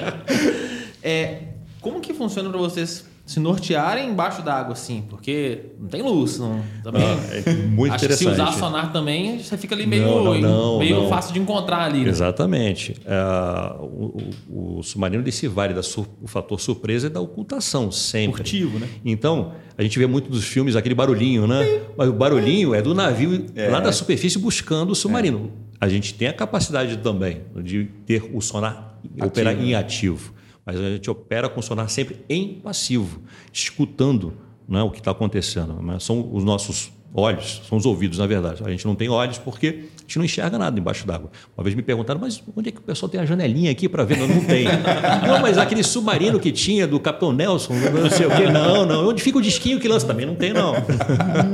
[1.02, 1.42] é,
[1.80, 6.38] como que funciona para vocês se nortearem embaixo d'água, assim, porque não tem luz.
[6.38, 8.30] Não, também, ah, é muito acho interessante.
[8.30, 11.84] Que se usar sonar também, você fica ali meio, não, não, meio fácil de encontrar
[11.84, 12.02] ali.
[12.02, 12.08] Né?
[12.08, 12.96] Exatamente.
[13.06, 17.92] É, o, o, o, submarino desse vale da sur, o fator surpresa é da ocultação,
[17.92, 18.38] sempre.
[18.38, 18.88] Furtivo, né?
[19.04, 21.64] Então, a gente vê muito dos filmes aquele barulhinho, né?
[21.64, 21.80] Sim.
[21.96, 23.68] Mas o barulhinho é do navio é.
[23.68, 25.52] lá da superfície buscando o submarino.
[25.80, 25.84] É.
[25.84, 29.26] A gente tem a capacidade também de ter o sonar ativo.
[29.26, 33.20] operar em ativo mas a gente opera com sonar sempre em passivo,
[33.52, 34.34] escutando
[34.68, 35.76] né, o que está acontecendo.
[35.82, 38.62] Mas são os nossos olhos, são os ouvidos, na verdade.
[38.64, 41.30] A gente não tem olhos porque a gente não enxerga nada embaixo d'água.
[41.56, 44.04] Uma vez me perguntaram, mas onde é que o pessoal tem a janelinha aqui para
[44.04, 44.16] ver?
[44.16, 44.64] Não, não tem.
[45.26, 48.46] não, mas aquele submarino que tinha do Capitão Nelson, não sei o quê.
[48.46, 49.08] Não, não.
[49.08, 50.06] Onde fica o disquinho que lança?
[50.06, 50.74] Também não tem, não.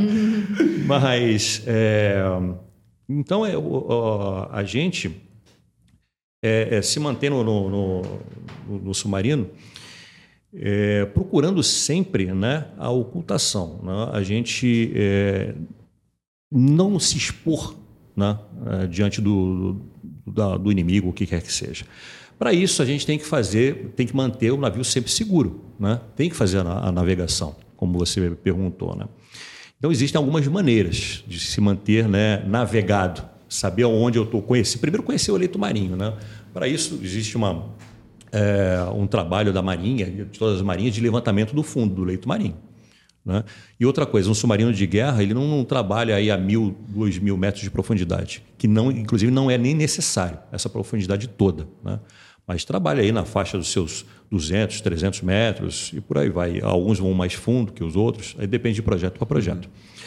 [0.87, 2.23] mas, é,
[3.09, 3.55] então, é,
[4.53, 5.28] a gente
[6.43, 8.03] é, é, se manter no, no, no,
[8.69, 9.49] no submarino,
[10.55, 13.81] é, procurando sempre né, a ocultação.
[13.83, 14.11] Né?
[14.13, 15.55] A gente é,
[16.51, 17.75] não se expor
[18.17, 19.81] né, é, diante do,
[20.27, 21.85] do, do, inimigo, o que quer que seja.
[22.39, 26.01] Para isso, a gente tem que fazer, tem que manter o navio sempre seguro, né?
[26.15, 28.95] tem que fazer a, a navegação, como você perguntou.
[28.95, 29.07] Né?
[29.77, 34.79] Então, existem algumas maneiras de se manter né, navegado saber onde eu estou, conhecer.
[34.79, 35.97] Primeiro, conhecer o leito marinho.
[35.97, 36.15] Né?
[36.53, 37.67] Para isso, existe uma,
[38.33, 42.29] é, um trabalho da Marinha, de todas as marinhas, de levantamento do fundo do leito
[42.29, 42.57] marinho.
[43.25, 43.45] Né?
[43.79, 47.19] E outra coisa, um submarino de guerra ele não, não, trabalha aí a mil, dois
[47.19, 51.69] mil metros de profundidade, que não, inclusive não é nem necessário essa profundidade toda.
[51.85, 52.01] Né?
[52.47, 56.61] Mas trabalha aí na faixa dos seus 200, 300 metros e por aí vai.
[56.63, 59.67] Alguns vão mais fundo que os outros, aí depende de projeto para projeto.
[59.67, 59.99] Uhum.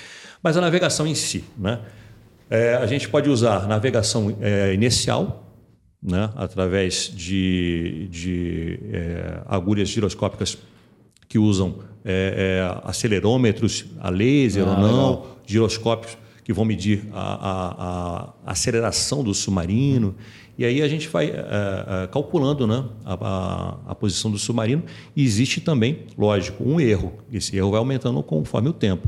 [0.41, 1.79] Mas a navegação em si, né?
[2.51, 5.55] É, a gente pode usar navegação é, inicial,
[6.03, 10.57] né, através de, de é, agulhas giroscópicas
[11.29, 15.37] que usam é, é, acelerômetros a laser ah, ou não, legal.
[15.45, 20.13] giroscópios que vão medir a, a, a, aceleração do submarino.
[20.57, 24.83] E aí a gente vai é, calculando né, a, a, posição do submarino.
[25.15, 27.13] E existe também, lógico, um erro.
[27.31, 29.07] Esse erro vai aumentando conforme o tempo.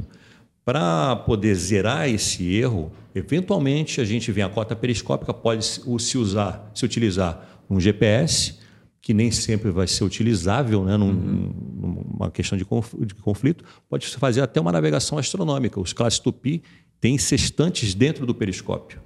[0.66, 6.72] Para poder zerar esse erro, eventualmente a gente vem a cota periscópica pode se usar,
[6.74, 8.64] se utilizar um GPS
[9.02, 12.06] que nem sempre vai ser utilizável, né, num, uhum.
[12.14, 15.78] numa questão de conflito, pode se fazer até uma navegação astronômica.
[15.78, 16.64] Os classes Tupi
[17.02, 19.02] têm sextantes dentro do periscópio,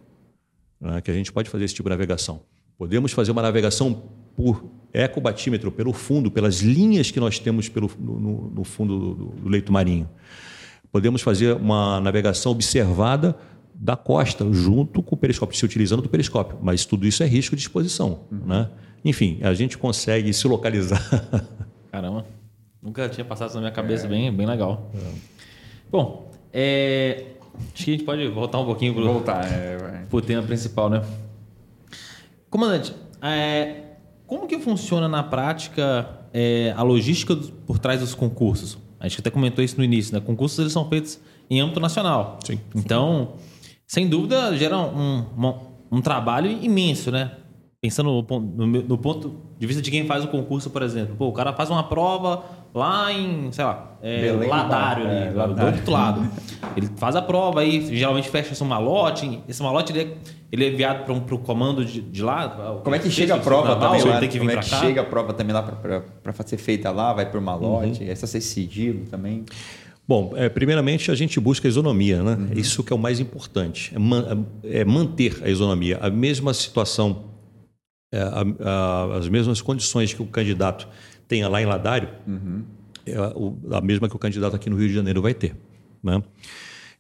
[0.79, 2.41] né, que a gente pode fazer esse tipo de navegação.
[2.77, 4.03] Podemos fazer uma navegação
[4.35, 9.49] por ecobatímetro, pelo fundo, pelas linhas que nós temos pelo, no, no fundo do, do
[9.49, 10.07] leito marinho.
[10.91, 13.35] Podemos fazer uma navegação observada
[13.73, 16.57] da costa, junto com o periscópio, se utilizando do periscópio.
[16.61, 18.21] Mas tudo isso é risco de exposição.
[18.31, 18.39] Uhum.
[18.45, 18.69] Né?
[19.05, 21.01] Enfim, a gente consegue se localizar.
[21.91, 22.25] Caramba,
[22.81, 24.09] nunca tinha passado na minha cabeça, é.
[24.09, 24.91] bem, bem legal.
[24.95, 25.11] É.
[25.91, 27.25] Bom, é...
[27.73, 31.03] acho que a gente pode voltar um pouquinho para voltar, é, o tema principal, né?
[32.49, 33.83] Comandante, é...
[34.25, 38.77] como que funciona na prática é, a logística por trás dos concursos?
[38.99, 40.19] A gente até comentou isso no início, né?
[40.19, 42.39] Concursos eles são feitos em âmbito nacional.
[42.43, 42.59] Sim.
[42.75, 43.33] Então,
[43.85, 45.53] sem dúvida, gera um, um,
[45.91, 47.31] um trabalho imenso, né?
[47.79, 51.15] Pensando no, no, no, ponto de vista de quem faz o concurso, por exemplo.
[51.15, 55.65] Pô, o cara faz uma prova lá em, sei lá, é, Ladário ali, é, do
[55.65, 56.27] outro lado.
[56.75, 59.41] Ele faz a prova aí, geralmente fecha-se um malote.
[59.47, 60.17] Esse malote ele é,
[60.51, 62.79] ele é enviado para um, o comando de, de lá.
[62.83, 64.19] Como é que chega a prova também lá?
[64.19, 64.79] Tem que vir Como é que cá?
[64.79, 67.13] chega a prova também lá para ser feita lá?
[67.13, 68.03] Vai por malote?
[68.03, 68.09] Uhum.
[68.09, 69.45] Essa ser sigilo também?
[70.07, 72.33] Bom, é, primeiramente a gente busca a isonomia, né?
[72.33, 72.59] Uhum.
[72.59, 75.99] Isso que é o mais importante, é, man, é manter a isonomia.
[76.01, 77.25] A mesma situação,
[78.11, 80.87] é, a, a, as mesmas condições que o candidato
[81.27, 82.63] tenha lá em Ladário, uhum.
[83.05, 85.55] é a, a, mesma que o candidato aqui no Rio de Janeiro vai ter,
[86.01, 86.21] né?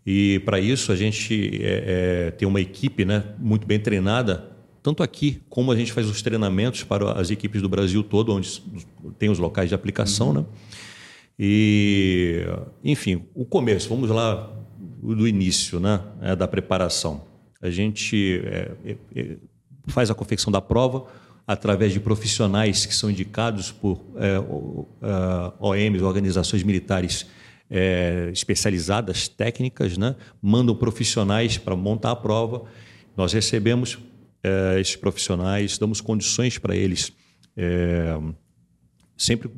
[0.05, 5.03] E para isso a gente é, é, tem uma equipe, né, muito bem treinada, tanto
[5.03, 8.63] aqui como a gente faz os treinamentos para as equipes do Brasil todo, onde
[9.19, 10.33] tem os locais de aplicação, uhum.
[10.33, 10.45] né?
[11.39, 12.45] E,
[12.83, 14.51] enfim, o começo, vamos lá
[15.01, 17.23] do início né, é, da preparação.
[17.61, 19.37] A gente é, é, é
[19.87, 21.05] faz a confecção da prova
[21.45, 24.37] através de profissionais que são indicados por é,
[25.59, 27.25] OMs, organizações militares
[27.69, 30.15] é, especializadas, técnicas, né?
[30.41, 32.63] mandam profissionais para montar a prova.
[33.15, 33.97] Nós recebemos
[34.79, 37.11] esses profissionais, damos condições para eles,
[39.17, 39.49] sempre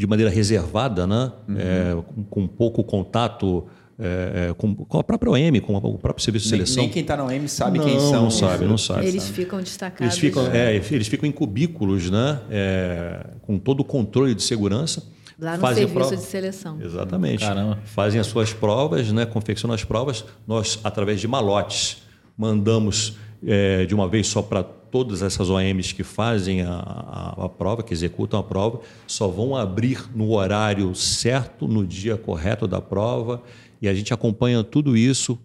[0.00, 1.30] de maneira reservada, né?
[1.46, 1.56] Uhum.
[1.58, 3.68] É, com, com, pouco contato
[4.00, 6.76] é, é com, com, a própria OM, com o próprio serviço de seleção.
[6.76, 8.22] Nem, nem quem está na OM sabe não, quem são.
[8.22, 9.06] Não sabe, não sabe.
[9.06, 10.00] Eles ficam destacados.
[10.00, 12.40] Eles ficam, é, eles ficam em cubículos, né?
[12.50, 15.02] É, com todo o controle de segurança.
[15.38, 16.16] Lá no serviço prova...
[16.16, 16.78] de seleção.
[16.80, 17.40] Exatamente.
[17.40, 17.78] Caramba.
[17.84, 19.24] Fazem as suas provas, né?
[19.24, 20.24] confeccionam as provas.
[20.46, 22.02] Nós, através de malotes,
[22.36, 27.48] mandamos é, de uma vez só para todas essas OMs que fazem a, a, a,
[27.48, 32.80] prova, que executam a prova, só vão abrir no horário certo, no dia correto da
[32.80, 33.42] prova,
[33.80, 35.38] e a gente acompanha tudo isso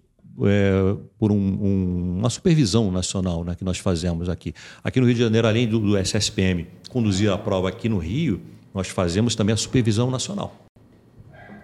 [0.43, 4.53] é, por um, um, uma supervisão nacional né, que nós fazemos aqui.
[4.83, 8.41] Aqui no Rio de Janeiro, além do, do SSPM conduzir a prova aqui no Rio,
[8.73, 10.55] nós fazemos também a supervisão nacional.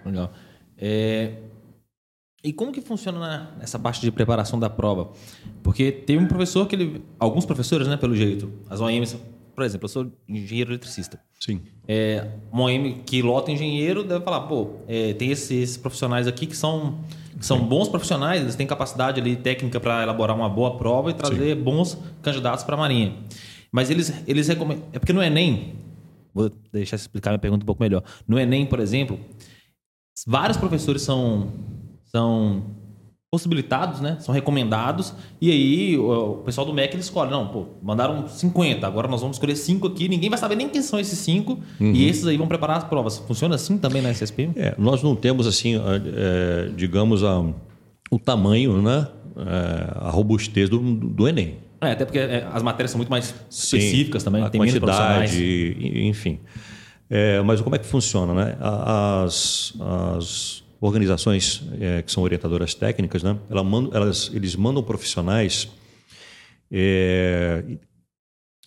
[0.06, 0.32] Legal.
[0.78, 1.34] É,
[2.44, 5.12] e como que funciona essa parte de preparação da prova?
[5.62, 7.04] Porque tem um professor que ele.
[7.20, 9.18] Alguns professores, né, pelo jeito, as OMs.
[9.54, 11.20] Por exemplo, eu sou engenheiro eletricista.
[11.40, 11.62] Sim.
[11.88, 16.46] É, uma OM que lota engenheiro deve falar, pô, é, tem esses, esses, profissionais aqui
[16.46, 17.00] que são,
[17.38, 21.14] que são bons profissionais, eles têm capacidade ali técnica para elaborar uma boa prova e
[21.14, 21.62] trazer Sim.
[21.62, 23.16] bons candidatos para a Marinha.
[23.72, 24.86] Mas eles, eles recomendam.
[24.94, 25.76] É porque no Enem,
[26.34, 28.04] vou deixar explicar minha pergunta um pouco melhor.
[28.28, 29.20] No Enem, por exemplo,
[30.28, 31.52] vários professores são
[32.12, 32.76] são
[33.32, 34.18] possibilitados, né?
[34.20, 35.14] São recomendados.
[35.40, 37.32] E aí o, pessoal do MEC ele escolhe.
[37.32, 40.10] Não, pô, mandaram 50, agora nós vamos escolher 5 aqui.
[40.10, 41.54] Ninguém vai saber nem quem são esses 5.
[41.54, 41.92] Uhum.
[41.94, 43.20] E esses aí vão preparar as provas.
[43.20, 44.50] Funciona assim também na SSP?
[44.58, 47.40] É, nós não temos, assim, é, digamos, a,
[48.12, 49.08] o tamanho, né?
[49.38, 51.56] É, a robustez do, do Enem.
[51.80, 54.44] É, até porque as matérias são muito mais específicas Sim, também.
[54.44, 56.38] A tem quantidade, enfim.
[57.46, 58.58] Mas como é que funciona, né?
[58.60, 63.38] As, as organizações é, que são orientadoras técnicas, né?
[63.50, 65.70] Ela manda, elas, eles mandam profissionais
[66.72, 67.64] é,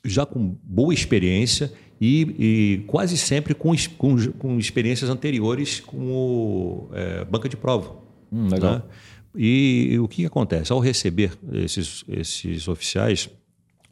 [0.04, 7.24] já com boa experiência e, e quase sempre com, com, com, experiências anteriores com é,
[7.24, 7.96] banca de prova.
[8.30, 8.74] Hum, legal.
[8.74, 8.82] Né?
[9.36, 10.72] E, e, o que acontece?
[10.72, 13.28] Ao receber esses, esses oficiais,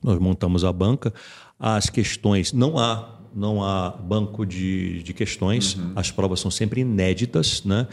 [0.01, 1.13] nós montamos a banca,
[1.59, 5.93] as questões, não há não há banco de, de questões, uhum.
[5.97, 7.87] as provas são sempre inéditas, né?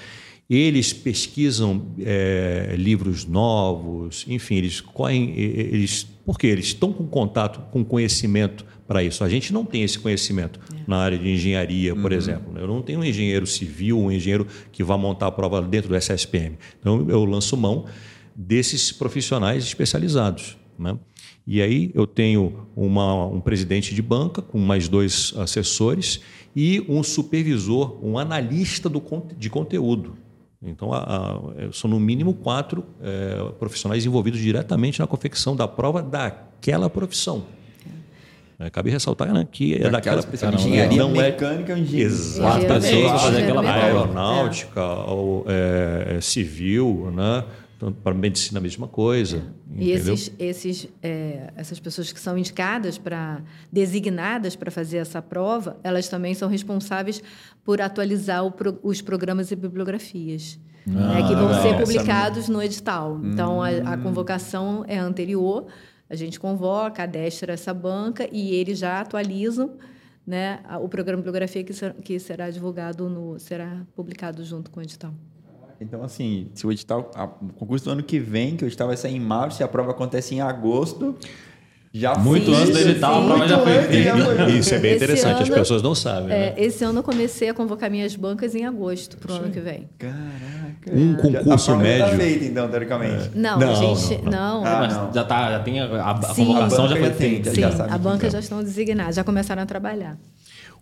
[0.49, 7.85] Eles pesquisam é, livros novos, enfim, eles correm, eles Porque eles estão com contato, com
[7.85, 9.23] conhecimento para isso.
[9.23, 10.77] A gente não tem esse conhecimento é.
[10.87, 12.17] na área de engenharia, por uhum.
[12.17, 12.57] exemplo.
[12.57, 15.95] Eu não tenho um engenheiro civil, um engenheiro que vá montar a prova dentro do
[15.95, 16.57] SSPM.
[16.79, 17.85] Então, eu lanço mão
[18.35, 20.57] desses profissionais especializados.
[20.79, 20.97] Né?
[21.51, 26.21] E aí eu tenho uma, um presidente de banca com mais dois assessores
[26.55, 29.01] e um supervisor, um analista do,
[29.35, 30.15] de conteúdo.
[30.61, 36.03] Então, a, a, são no mínimo quatro é, profissionais envolvidos diretamente na confecção da prova
[36.03, 37.43] daquela profissão.
[38.59, 40.21] É, cabe ressaltar né, que é daquela
[40.53, 42.67] engenharia não é mecânica, é engenharia.
[42.67, 45.09] Pessoas aquela aeronáutica, é.
[45.09, 47.43] ou, é, civil, né?
[48.03, 49.37] Para medicina a mesma coisa.
[49.77, 49.83] É.
[49.83, 55.79] E esses, esses, é, essas pessoas que são indicadas para designadas para fazer essa prova,
[55.83, 57.23] elas também são responsáveis
[57.63, 60.59] por atualizar pro, os programas e bibliografias.
[60.87, 62.51] Ah, né, que vão ser publicados essa...
[62.51, 63.19] no edital.
[63.23, 64.01] Então, a, a, hum.
[64.01, 65.67] convocação é anterior,
[66.09, 69.77] a gente convoca, adestra essa banca e eles já atualizam
[70.25, 74.79] né, o programa de bibliografia que, ser, que será divulgado, no, será publicado junto com
[74.79, 75.13] o edital.
[75.81, 78.87] Então, assim, se o edital, a, o concurso do ano que vem, que o edital
[78.87, 81.15] vai sair em março, e a prova acontece em agosto,
[81.91, 84.49] já Muito antes do edital, a prova já foi feita.
[84.51, 86.31] Isso é bem esse interessante, ano, as pessoas não sabem.
[86.31, 86.53] É, né?
[86.55, 89.89] Esse ano eu comecei a convocar minhas bancas em agosto para o ano que vem.
[89.97, 90.91] Caraca.
[90.91, 92.07] Um concurso já, a médio.
[92.07, 93.31] Já feita, então, teoricamente.
[93.33, 93.39] É.
[93.39, 94.31] Não, não, gente, não.
[94.31, 94.65] não.
[94.65, 95.13] Ah, não.
[95.13, 97.55] Já, tá, já tem a, a sim, convocação a já foi feita.
[97.55, 100.15] Sim, a banca já estão designadas, já começaram a trabalhar.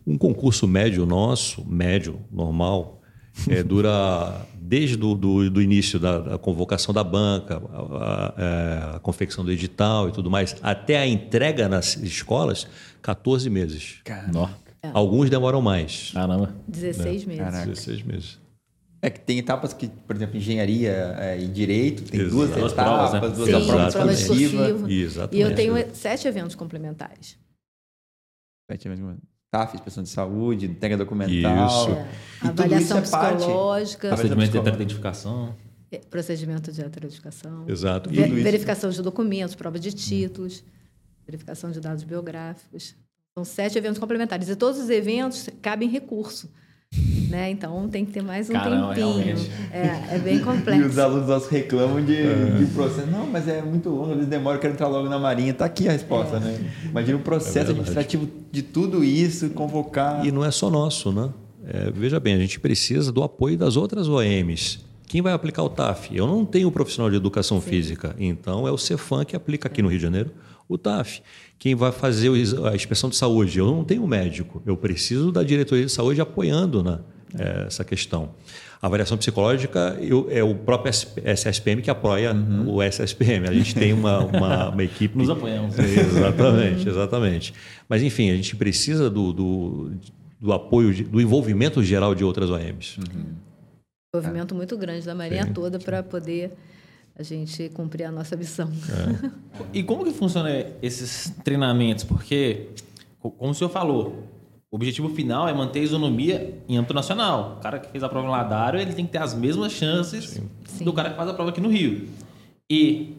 [0.06, 3.02] Um concurso médio nosso, médio, normal,
[3.50, 8.96] é, dura desde do, do, do início da, da, convocação da banca, a, a, é,
[8.96, 12.68] a, confecção do edital e tudo mais, até a entrega nas escolas,
[13.02, 14.02] 14 meses.
[14.04, 14.52] Caramba.
[14.94, 16.12] Alguns demoram mais.
[16.14, 16.54] Caramba.
[16.68, 17.36] 16 né?
[17.36, 17.44] meses.
[17.44, 17.70] Caraca.
[17.72, 18.40] 16 meses.
[19.02, 22.36] É que tem etapas que, por exemplo, engenharia é, e direito, tem Exato.
[22.36, 23.20] duas etapas, provas, né?
[23.20, 25.30] duas Sim, provas.
[25.32, 27.38] E eu tenho sete eventos complementares.
[28.70, 29.37] Sete eventos complementares.
[29.52, 31.68] TAF, inspeção de saúde, entrega documental.
[31.68, 31.92] Isso.
[31.92, 32.48] É.
[32.50, 34.10] Avaliação isso é psicológica.
[34.10, 35.56] Procedimento de heteroidentificação.
[35.90, 37.64] É, procedimento de heteroidentificação.
[37.68, 38.10] Exato.
[38.10, 40.64] Ver, verificação de documentos, prova de títulos,
[41.26, 42.94] verificação de dados biográficos.
[43.34, 44.50] São sete eventos complementares.
[44.50, 46.50] E todos os eventos cabem recurso.
[47.30, 47.52] Né?
[47.52, 49.38] Então tem que ter mais um Caramba, tempinho.
[49.72, 50.82] É, é bem complexo.
[50.82, 52.56] E os alunos nossos reclamam de, é.
[52.58, 53.08] de processo.
[53.08, 55.52] Não, mas é muito longo, eles demoram, eu quero entrar logo na Marinha.
[55.52, 56.40] Está aqui a resposta, é.
[56.40, 56.72] né?
[56.86, 60.26] Imagina o processo é administrativo de tudo isso, convocar.
[60.26, 61.30] E não é só nosso, né?
[61.66, 64.80] É, veja bem, a gente precisa do apoio das outras OMs.
[65.06, 66.16] Quem vai aplicar o TAF?
[66.16, 67.70] Eu não tenho profissional de educação Sim.
[67.70, 70.32] física, então é o Cefam que aplica aqui no Rio de Janeiro
[70.68, 71.22] o TAF.
[71.58, 72.30] Quem vai fazer
[72.72, 73.60] a inspeção de saúde?
[73.60, 77.00] Eu não tenho médico, eu preciso da diretoria de saúde apoiando na,
[77.38, 78.30] é, essa questão.
[78.82, 82.76] A avaliação psicológica eu, é o próprio SSPM que apoia uhum.
[82.76, 83.48] o SSPM.
[83.50, 85.18] A gente tem uma, uma, uma equipe.
[85.18, 85.78] Nos apoiamos.
[85.80, 87.54] Exatamente, exatamente.
[87.90, 89.92] Mas, enfim, a gente precisa do, do,
[90.40, 93.00] do apoio, do envolvimento geral de outras OMs.
[93.00, 93.34] Uhum.
[94.14, 96.52] Envolvimento muito grande da Marinha sim, toda para poder
[97.18, 98.70] a gente cumprir a nossa missão.
[98.70, 99.32] É.
[99.74, 100.50] e como que funciona
[100.82, 102.04] esses treinamentos?
[102.04, 102.70] Porque,
[103.20, 104.24] como o senhor falou,
[104.70, 107.58] o objetivo final é manter a isonomia em âmbito nacional.
[107.58, 110.40] O cara que fez a prova em Ladário, ele tem que ter as mesmas chances
[110.66, 110.84] Sim.
[110.84, 112.08] do cara que faz a prova aqui no Rio.
[112.70, 113.16] E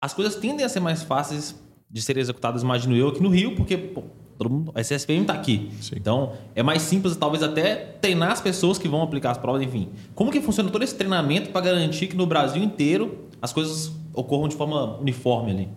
[0.00, 1.56] as coisas tendem a ser mais fáceis
[1.90, 4.04] de serem executadas, imagino eu, aqui no Rio, porque pô,
[4.38, 5.70] todo mundo, a SSPM está aqui.
[5.80, 5.96] Sim.
[5.96, 9.88] Então, é mais simples, talvez até treinar as pessoas que vão aplicar as provas, enfim.
[10.14, 14.48] Como que funciona todo esse treinamento para garantir que no Brasil inteiro as coisas ocorram
[14.48, 15.68] de forma uniforme ali?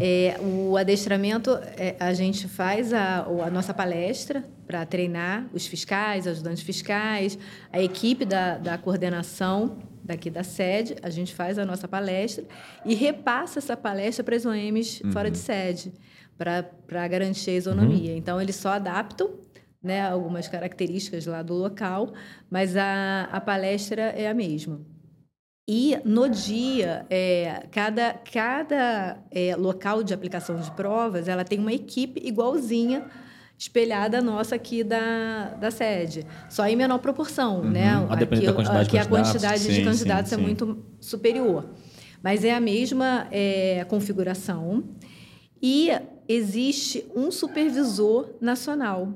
[0.00, 6.26] É, o adestramento, é, a gente faz a, a nossa palestra para treinar os fiscais,
[6.26, 7.38] ajudantes fiscais,
[7.72, 12.44] a equipe da, da coordenação daqui da sede, a gente faz a nossa palestra
[12.84, 15.12] e repassa essa palestra para as OMs uhum.
[15.12, 15.92] fora de sede,
[16.36, 18.12] para garantir a isonomia.
[18.12, 18.18] Uhum.
[18.18, 19.30] Então, eles só adaptam
[19.82, 22.12] né, algumas características lá do local,
[22.50, 24.80] mas a, a palestra é a mesma.
[25.70, 31.72] E no dia, é, cada, cada é, local de aplicação de provas, ela tem uma
[31.72, 33.06] equipe igualzinha
[33.58, 36.24] espelhada nossa aqui da, da sede.
[36.48, 37.70] Só em menor proporção, uhum.
[37.70, 38.06] né?
[38.08, 39.28] A depender da quantidade aqui de candidatos.
[39.28, 40.44] a quantidade sim, de candidatos sim, é sim.
[40.44, 41.68] muito superior.
[42.22, 44.84] Mas é a mesma é, configuração.
[45.60, 45.90] E
[46.28, 49.12] existe um supervisor nacional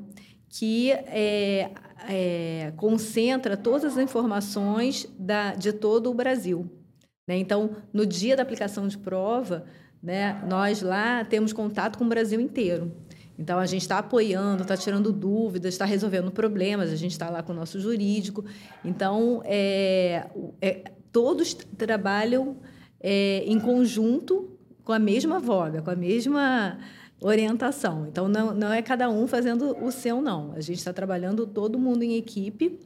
[0.48, 1.70] que é,
[2.08, 6.68] é, concentra todas as informações da, de todo o Brasil.
[7.28, 7.36] Né?
[7.36, 9.64] Então, no dia da aplicação de prova,
[10.02, 12.92] né, nós lá temos contato com o Brasil inteiro.
[13.38, 17.42] Então, a gente está apoiando, está tirando dúvidas, está resolvendo problemas, a gente está lá
[17.42, 18.44] com o nosso jurídico.
[18.84, 20.26] Então, é,
[20.60, 22.56] é, todos trabalham
[23.00, 24.50] é, em conjunto
[24.84, 26.78] com a mesma voga, com a mesma
[27.20, 28.06] orientação.
[28.06, 30.52] Então, não, não é cada um fazendo o seu, não.
[30.52, 32.78] A gente está trabalhando todo mundo em equipe,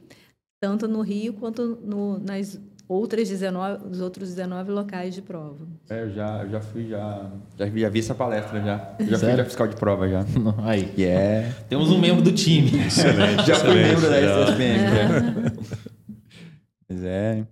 [0.59, 5.67] tanto no Rio quanto no, nas outras 19, os outros 19 locais de prova.
[5.89, 8.95] É, eu já, eu já fui, já, já, já vi essa palestra já.
[8.99, 10.25] Eu já fui já fiscal de prova já.
[10.63, 10.93] Aí.
[10.97, 11.53] E é.
[11.69, 12.85] Temos um membro do time.
[12.87, 13.45] Excelente.
[13.45, 14.17] Já fui membro da.
[14.19, 14.61] SSPM.
[14.61, 15.51] né?
[16.89, 17.45] Mas é.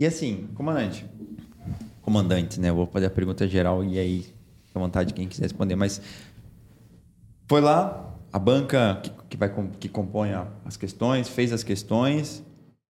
[0.00, 1.04] E assim, comandante.
[2.00, 2.70] Comandante, né?
[2.70, 4.26] Eu vou fazer a pergunta geral e aí,
[4.74, 5.76] à vontade quem quiser responder.
[5.76, 6.00] Mas
[7.48, 12.42] foi lá, a banca que, que, vai, que compõe a- as questões, fez as questões.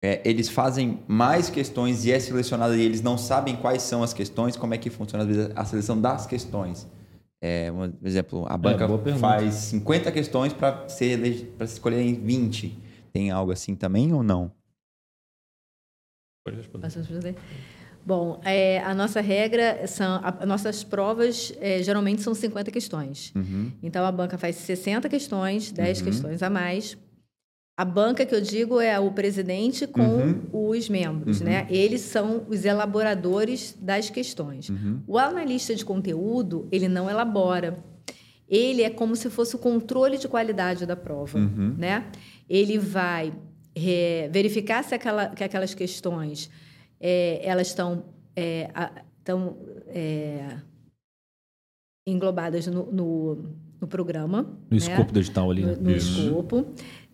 [0.03, 4.13] É, eles fazem mais questões e é selecionado e eles não sabem quais são as
[4.13, 6.87] questões, como é que funciona às vezes, a seleção das questões.
[7.43, 9.21] É, um exemplo, a banca boa pergunta.
[9.27, 11.15] faz 50 questões para se
[11.61, 12.79] escolher em 20.
[13.13, 14.53] Tem algo assim também ou não?
[16.45, 16.87] Pode responder.
[16.87, 17.37] Posso responder?
[18.07, 20.21] Bom, é, a nossa regra são.
[20.23, 23.33] a- nossas provas é, geralmente são 50 questões.
[23.35, 23.73] Uhum.
[23.83, 26.97] Então a banca faz 60 questões, 10 questões a mais.
[27.79, 30.69] A banca que eu digo é o presidente com Uhum.
[30.71, 31.65] os membros, né?
[31.71, 34.69] Eles são os elaboradores das questões.
[34.69, 35.01] Uhum.
[35.07, 37.79] O analista de conteúdo, ele não elabora.
[38.49, 41.77] Ele é como se fosse o controle de qualidade da prova, Uhum.
[41.79, 42.11] né?
[42.51, 43.33] Ele vai
[43.77, 46.51] é, verificar se aquela, que aquelas questões
[47.01, 48.71] é, elas estão é,
[49.95, 50.57] é,
[52.07, 53.45] englobadas no, no,
[53.81, 54.43] no programa.
[54.43, 54.77] No né?
[54.77, 55.63] escopo do edital ali.
[55.63, 55.77] no, né?
[55.81, 56.21] no Isso.
[56.23, 56.67] escopo.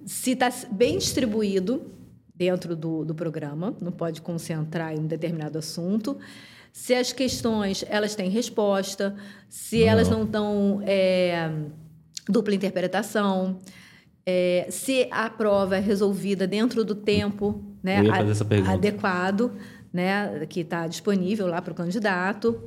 [0.07, 1.91] Se está bem distribuído
[2.35, 6.19] dentro do, do programa, não pode concentrar em um determinado assunto.
[6.73, 9.15] Se as questões elas têm resposta,
[9.49, 11.49] se elas não estão é,
[12.29, 13.59] dupla interpretação,
[14.27, 18.03] é, se a prova é resolvida dentro do tempo né,
[18.49, 18.73] pergunta.
[18.73, 19.53] adequado,
[19.93, 22.61] né, que está disponível lá para o candidato.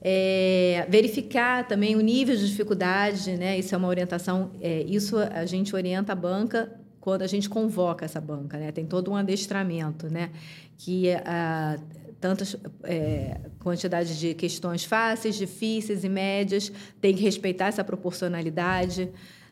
[0.00, 3.58] É, verificar também o nível de dificuldade, né?
[3.58, 4.52] Isso é uma orientação.
[4.60, 8.70] é, isso a gente orienta a banca quando a gente convoca essa banca, né?
[8.70, 10.30] Tem todo um adestramento, né?
[10.76, 11.78] Que a
[12.20, 19.10] tantas é, quantidade de questões fáceis, difíceis e médias tem que respeitar essa proporcionalidade,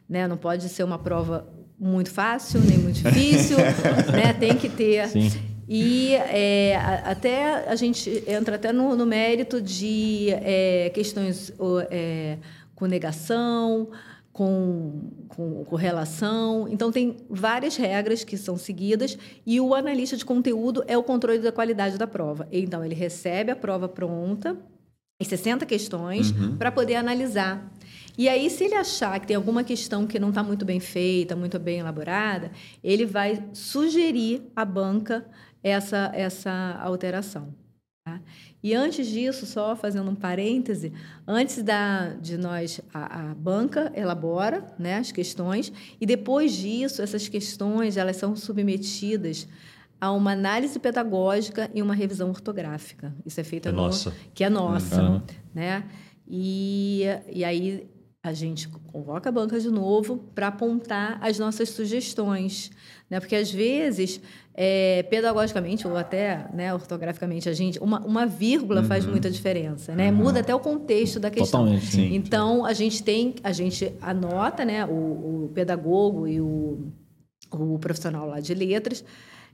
[0.08, 0.26] né?
[0.26, 3.56] Não pode ser uma prova muito fácil nem muito difícil,
[4.12, 4.32] né?
[4.32, 5.30] Tem que ter Sim.
[5.68, 11.52] E é, até a gente entra até no, no mérito de é, questões
[11.90, 12.38] é,
[12.74, 13.88] com negação,
[14.32, 16.68] com, com correlação.
[16.68, 21.38] Então, tem várias regras que são seguidas e o analista de conteúdo é o controle
[21.38, 22.46] da qualidade da prova.
[22.52, 24.56] Então, ele recebe a prova pronta,
[25.18, 27.72] em 60 questões, para poder analisar.
[28.18, 31.34] E aí, se ele achar que tem alguma questão que não está muito bem feita,
[31.34, 32.50] muito bem elaborada,
[32.84, 35.26] ele vai sugerir à banca
[35.68, 37.54] essa, essa alteração.
[38.04, 38.20] tá?
[38.62, 40.92] E antes disso, só fazendo um parêntese,
[41.26, 47.28] antes da, de nós, a, a banca elabora né, as questões, e depois disso, essas
[47.28, 49.46] questões elas são submetidas
[50.00, 53.14] a uma análise pedagógica e uma revisão ortográfica.
[53.24, 54.12] Isso é feito É no, nossa.
[54.34, 55.24] que é nossa, Caramba.
[55.54, 55.84] né?
[56.28, 57.02] E,
[57.32, 57.88] e aí
[58.22, 62.70] a gente convoca a banca de novo para apontar as nossas sugestões,
[63.08, 63.20] né?
[63.20, 64.20] Porque às vezes,
[64.54, 70.10] é, pedagogicamente ou até né, ortograficamente, a gente uma, uma vírgula faz muita diferença, né?
[70.10, 71.60] Muda até o contexto da questão.
[71.60, 72.14] Totalmente, sim.
[72.14, 74.84] Então a gente tem, a gente anota, né?
[74.86, 76.90] O, o pedagogo e o,
[77.52, 79.04] o profissional lá de letras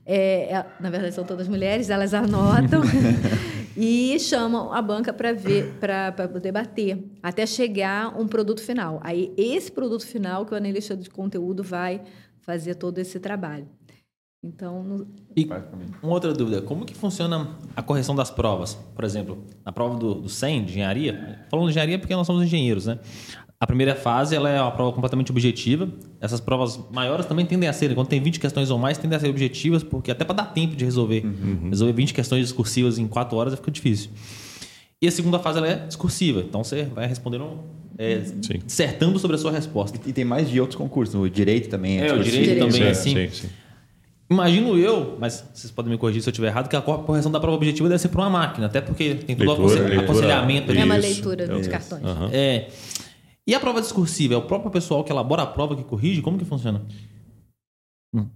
[0.05, 2.81] é, é- na verdade são todas mulheres, elas anotam
[3.75, 8.99] e chamam a banca para ver, para poder bater, até chegar um produto final.
[9.03, 12.01] Aí esse produto final que o analista de conteúdo vai
[12.45, 13.67] fazer todo esse trabalho.
[14.45, 15.47] Então, no- E
[16.01, 18.73] uma outra dúvida, como que funciona a correção das provas?
[18.93, 22.43] Por exemplo, na prova do, do 100 de engenharia, falando de engenharia porque nós somos
[22.43, 22.99] engenheiros, né?
[23.57, 25.87] A primeira fase ela é uma prova completamente objetiva.
[26.19, 29.19] Essas provas maiores também tendem a ser, quando tem 20 questões ou mais, tendem a
[29.21, 31.23] ser objetivas, porque até para dar tempo de resolver.
[31.69, 34.11] Resolver 20 questões discursivas em 4 horas fica difícil.
[35.01, 37.59] E a segunda fase ela é discursiva, então você vai respondendo,
[37.97, 38.17] é,
[38.65, 39.99] dissertando sobre a sua resposta.
[40.05, 41.15] E tem mais de outros concursos.
[41.15, 42.37] O direito também É, o discursivo.
[42.43, 43.13] direito também, Sim, assim.
[43.15, 43.49] sim, sim.
[44.31, 47.31] Imagino eu, mas vocês podem me corrigir se eu estiver errado, que a cor- correção
[47.31, 50.03] da prova objetiva deve ser por uma máquina, até porque tem todo o Leitura, leitura.
[50.05, 50.79] aconselhamento ali.
[50.79, 51.69] é uma Isso, leitura dos isso.
[51.69, 52.03] cartões.
[52.03, 52.29] Aham.
[52.31, 52.67] É.
[53.45, 54.33] E a prova discursiva?
[54.33, 56.21] É o próprio pessoal que elabora a prova que corrige?
[56.21, 56.81] Como que funciona?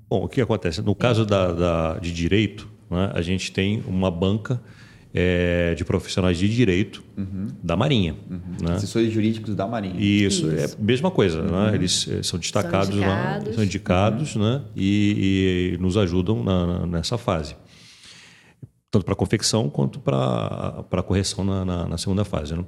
[0.10, 0.82] Bom, o que acontece?
[0.82, 4.62] No caso da, da- de direito, né, a gente tem uma banca
[5.20, 7.04] é, de profissionais de direito
[7.64, 8.16] da Marinha.
[8.62, 8.74] Né?
[8.76, 9.96] Assessores jurídicos da Marinha.
[10.00, 10.56] Isso, Isso.
[10.56, 11.42] é a mesma coisa.
[11.42, 11.74] Né?
[11.74, 13.08] Eles eh, são destacados São lá,
[13.38, 13.56] indicados.
[13.56, 14.62] são indicados né?
[14.76, 17.56] e, e nos ajudam na- na- nessa fase.
[18.92, 22.56] tanto para confecção quanto para correção na, na, na, segunda fase.
[22.56, 22.64] Né?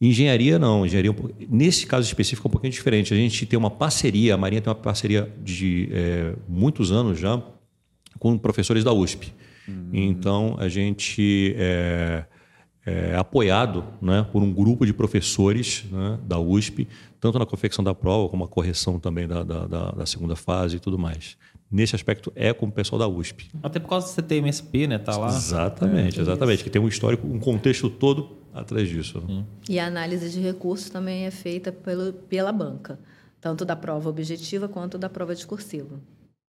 [0.00, 0.84] Engenharia, não.
[0.84, 1.14] Engenharia,
[1.48, 3.14] nesse caso específico, é um pouquinho diferente.
[3.14, 7.40] A gente tem uma parceria, a Marinha tem uma parceria de é, muitos anos já
[8.18, 9.32] com professores da USP.
[9.66, 9.90] Uhum.
[9.92, 12.24] Então, a gente é,
[12.84, 16.88] é, apoiado né, por um grupo de professores né, da USP,
[17.20, 20.76] tanto na confecção da prova como a correção também da, da, da, da segunda fase
[20.76, 21.36] e tudo mais
[21.74, 23.50] nesse aspecto é com o pessoal da USP.
[23.60, 24.96] Até por causa do CTMSP, né?
[24.96, 25.26] Tá lá.
[25.26, 26.62] Exatamente, é, exatamente.
[26.62, 29.22] Que tem um histórico, um contexto todo atrás disso.
[29.28, 29.44] Hum.
[29.68, 32.98] E a análise de recursos também é feita pelo, pela banca,
[33.40, 36.00] tanto da prova objetiva quanto da prova discursiva.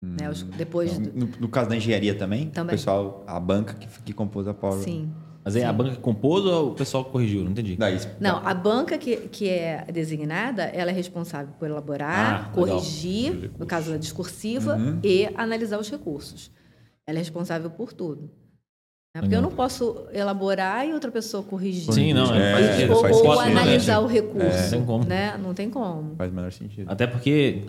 [0.07, 0.17] Hum.
[0.21, 0.31] Né?
[0.57, 2.49] Depois então, no, no, caso da engenharia também?
[2.51, 2.75] Também.
[2.75, 4.79] O pessoal, a banca que, que compôs a prova.
[4.79, 5.11] Sim.
[5.45, 5.69] Mas aí Sim.
[5.69, 7.45] a banca que compôs ou o pessoal que corrigiu?
[7.45, 7.77] Não entendi.
[7.77, 13.33] Daí, não, a banca que, que é designada, ela é responsável por elaborar, ah, corrigir,
[13.33, 13.51] legal.
[13.61, 14.99] no caso da discursiva, uhum.
[15.05, 16.51] e analisar os recursos.
[17.07, 18.29] Ela é responsável por tudo.
[19.15, 21.91] É porque eu não posso elaborar e outra pessoa corrigir.
[21.95, 22.35] Sim, não.
[22.35, 24.47] É, é, ou, ou, ou analisar o recurso.
[24.47, 24.63] É.
[24.63, 25.05] Não tem como.
[25.05, 25.39] Né?
[25.39, 26.17] Não tem como.
[26.17, 26.91] Faz o menor sentido.
[26.91, 27.63] Até porque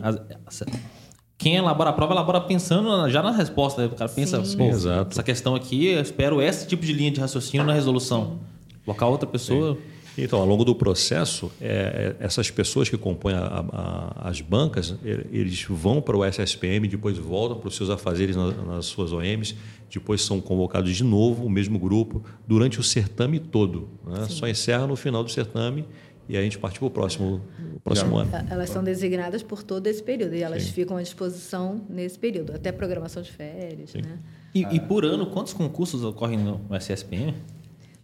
[1.38, 3.82] quem elabora a prova, elabora pensando já na resposta.
[3.82, 3.88] Né?
[3.88, 4.68] O cara pensa, Sim.
[4.68, 5.12] Exato.
[5.12, 8.40] essa questão aqui, eu espero esse tipo de linha de raciocínio na resolução.
[8.84, 9.76] Colocar outra pessoa.
[9.76, 9.98] Sim.
[10.20, 14.96] Então, ao longo do processo, é, é essas pessoas que compõem a, a, as bancas,
[15.04, 19.56] eles vão para o SSPM, depois voltam para os seus afazeres nas, nas suas OMs,
[19.94, 23.90] depois são convocados de novo, o mesmo grupo, durante o certame todo.
[24.08, 24.26] Né?
[24.28, 25.86] Só encerra no final do certame
[26.30, 27.42] e aí a gente parte para o próximo,
[27.84, 28.32] próximo ano.
[28.50, 30.72] Elas são designadas por todo esse período e elas Sim.
[30.72, 33.94] ficam à disposição nesse período, até programação de férias.
[33.94, 34.20] Né?
[34.54, 34.70] E, ah.
[34.74, 37.34] e, por ano, quantos concursos ocorrem no SSPM?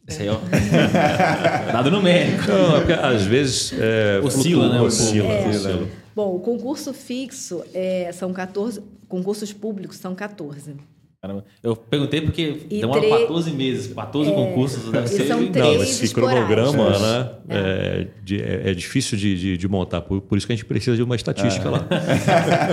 [0.08, 0.38] Isso aí, ó.
[1.72, 2.48] Dado numérico.
[2.48, 3.74] Não, é porque às vezes.
[3.80, 4.82] É, oscila, né?
[4.82, 5.48] Oscila, é.
[5.48, 5.88] oscila.
[6.16, 8.82] Bom, o concurso fixo é, são 14.
[9.08, 10.76] Concursos públicos são 14.
[11.24, 11.46] Caramba.
[11.64, 13.10] Eu perguntei porque e demora tre...
[13.10, 15.26] 14 meses, 14 é, concursos, deve ser.
[15.26, 17.58] São três Não, esse cronograma né, é.
[17.58, 20.66] É, de, é, é, difícil de, de, de montar, por, por, isso que a gente
[20.66, 21.88] precisa de uma estatística lá.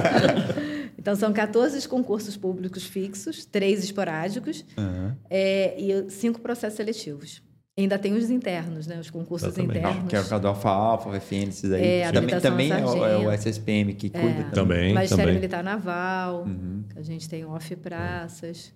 [0.98, 5.12] então, são 14 concursos públicos fixos, três esporádicos uhum.
[5.30, 7.40] e cinco processos seletivos.
[7.78, 8.98] Ainda tem os internos, né?
[8.98, 9.78] Os concursos Exatamente.
[9.78, 10.08] internos.
[10.08, 11.82] Que é o caso do Alfa-Alfa, refém, esses aí.
[11.82, 14.40] É, também também é o, é o, SSPM que cuida.
[14.40, 14.92] É, também.
[14.92, 15.34] Magistério também.
[15.34, 16.84] Militar Naval, uhum.
[16.96, 18.72] a gente tem off-praças.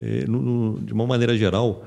[0.00, 1.84] É, no, no, de uma maneira geral,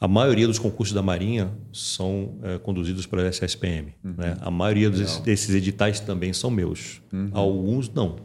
[0.00, 3.94] a maioria dos concursos da Marinha são é, conduzidos pela SSPM.
[4.04, 4.14] Uhum.
[4.18, 4.36] Né?
[4.40, 7.00] A maioria dos, desses editais também são meus.
[7.12, 7.30] Uhum.
[7.32, 8.16] Alguns não.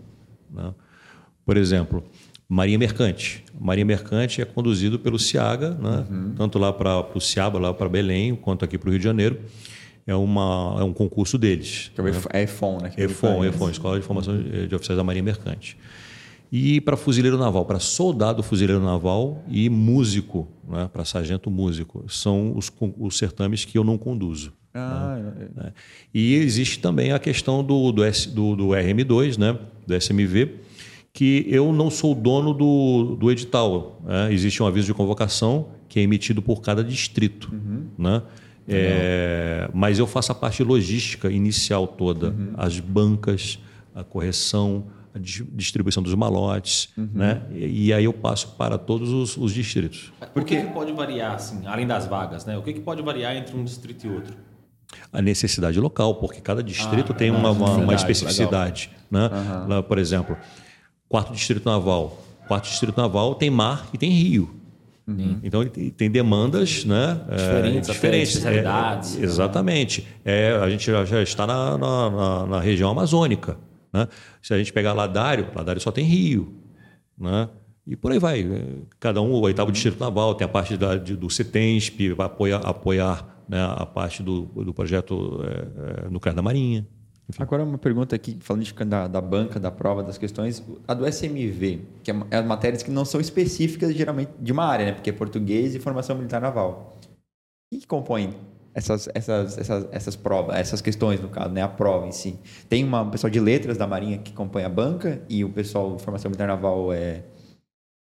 [0.49, 0.73] Né?
[1.45, 2.03] Por exemplo,
[2.49, 3.43] Marinha Mercante.
[3.59, 6.05] Marinha Mercante é conduzido pelo Ciaga, né?
[6.09, 6.33] Uhum.
[6.37, 9.39] tanto lá para o Ciaba, lá para Belém, quanto aqui para o Rio de Janeiro.
[10.05, 11.91] É, uma, é um concurso deles.
[11.93, 12.11] Que é, né?
[12.31, 12.93] é EFON, né?
[12.97, 15.77] EFON, EFON, Escola de Formação de Oficiais da Marinha Mercante.
[16.49, 20.89] E para fuzileiro naval, para soldado fuzileiro naval e músico, né?
[20.91, 22.05] para sargento músico.
[22.07, 24.53] São os, os certames que eu não conduzo.
[24.73, 25.49] Ah, né?
[25.65, 25.73] é.
[26.13, 29.57] E existe também a questão do, do, S, do, do RM2, né?
[29.85, 30.55] do SMV,
[31.17, 33.99] que eu não sou dono do, do edital.
[34.05, 34.31] Né?
[34.31, 37.49] Existe um aviso de convocação que é emitido por cada distrito.
[37.51, 37.87] Uhum.
[37.97, 38.21] Né?
[38.67, 42.53] É, mas eu faço a parte logística inicial toda, uhum.
[42.55, 43.57] as bancas,
[43.95, 47.09] a correção, a distribuição dos malotes, uhum.
[47.11, 47.41] né?
[47.51, 50.13] E, e, aí eu passo para todos os, os distritos.
[50.35, 52.55] Por que, que, pode variar, assim, além das vagas, né?
[52.55, 54.35] O que, que pode variar entre um distrito e outro?
[55.11, 58.91] A necessidade local, porque cada distrito ah, tem uma, uma, uma especificidade.
[59.09, 59.29] Né?
[59.67, 60.37] Lá, por exemplo,
[61.09, 62.21] Quarto Distrito Naval.
[62.47, 64.57] Quarto Distrito Naval tem mar e tem rio.
[65.07, 65.39] Uhum.
[65.41, 68.45] Então ele tem demandas né, diferentes, é, diferentes.
[69.17, 70.05] É, exatamente.
[70.25, 73.57] É, a gente já, já está na, na, na, região amazônica.
[73.93, 74.05] Né?
[74.41, 76.53] Se a gente pegar Ladário, Ladário só tem rio.
[77.17, 77.47] Né?
[77.85, 78.45] E por aí vai.
[78.99, 82.57] Cada um, o oitavo distrito naval, tem a parte da, de, do CETENSP, vai apoiar,
[82.65, 86.85] apoiar né, a parte do, do projeto é, é, nuclear da Marinha.
[87.29, 87.43] Enfim.
[87.43, 91.05] Agora uma pergunta aqui, falando de, da, da, banca, da prova, das questões, a do
[91.05, 94.91] SMV, que é, é matérias que não são específicas geralmente de uma área, né?
[94.93, 96.97] Porque é português e formação militar naval.
[97.03, 98.33] O que, que compõe
[98.73, 101.61] essas, essas, essas, essas provas, essas questões, no caso, né?
[101.61, 102.39] A prova em si.
[102.69, 105.97] Tem uma, um pessoal de letras da Marinha que compõe a banca e o pessoal
[105.97, 107.23] de formação militar naval é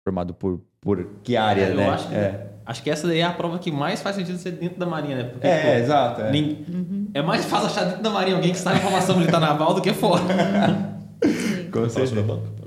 [0.06, 1.90] formado por, por que área, é, né?
[1.90, 2.55] Acho que, é.
[2.66, 5.18] Acho que essa daí é a prova que mais faz sentido ser dentro da Marinha,
[5.18, 5.24] né?
[5.26, 6.22] Porque, é, pô, exato.
[6.22, 6.32] É.
[6.32, 7.08] Nem, uhum.
[7.14, 9.82] é mais fácil achar dentro da Marinha alguém que está em formação militar naval do
[9.82, 10.24] que fora.
[11.72, 12.66] Com certeza.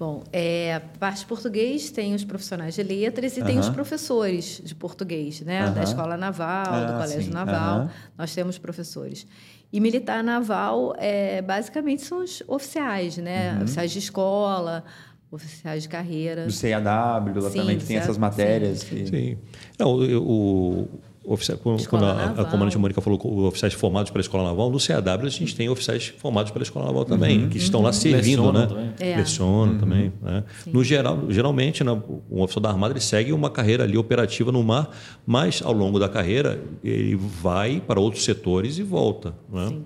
[0.00, 4.74] Bom, é, a parte português tem os profissionais de letras e tem os professores de
[4.74, 5.68] português, né?
[5.68, 7.30] Da Escola Naval, ah, do Colégio sim.
[7.30, 7.90] Naval.
[8.16, 9.26] Nós temos professores.
[9.70, 13.52] E militar naval, é, basicamente, são os oficiais, né?
[13.52, 13.64] Uhum.
[13.64, 14.84] Oficiais de escola,
[15.30, 16.46] oficiais de carreira.
[16.46, 18.82] Do CAW, lá Sim, também que tem essas matérias.
[18.84, 19.36] que- Sim.
[19.78, 20.88] Não, eu- o,
[21.22, 25.26] oficial, quando, a, a comandante Mônica falou com oficiais formados pela Escola Naval, no CAW
[25.26, 28.66] a gente tem oficiais formados pela Escola Naval também, que estão lá servindo, Lecionam né?
[28.66, 28.92] também.
[29.12, 29.16] É.
[29.16, 30.12] Lecionam também.
[30.20, 30.44] Né?
[30.66, 31.92] No geral, geralmente, né,
[32.30, 34.90] um oficial da Armada ele segue uma carreira ali operativa no mar,
[35.26, 39.34] mas ao longo da carreira ele vai para outros setores e volta.
[39.52, 39.68] Né?
[39.68, 39.84] Sim.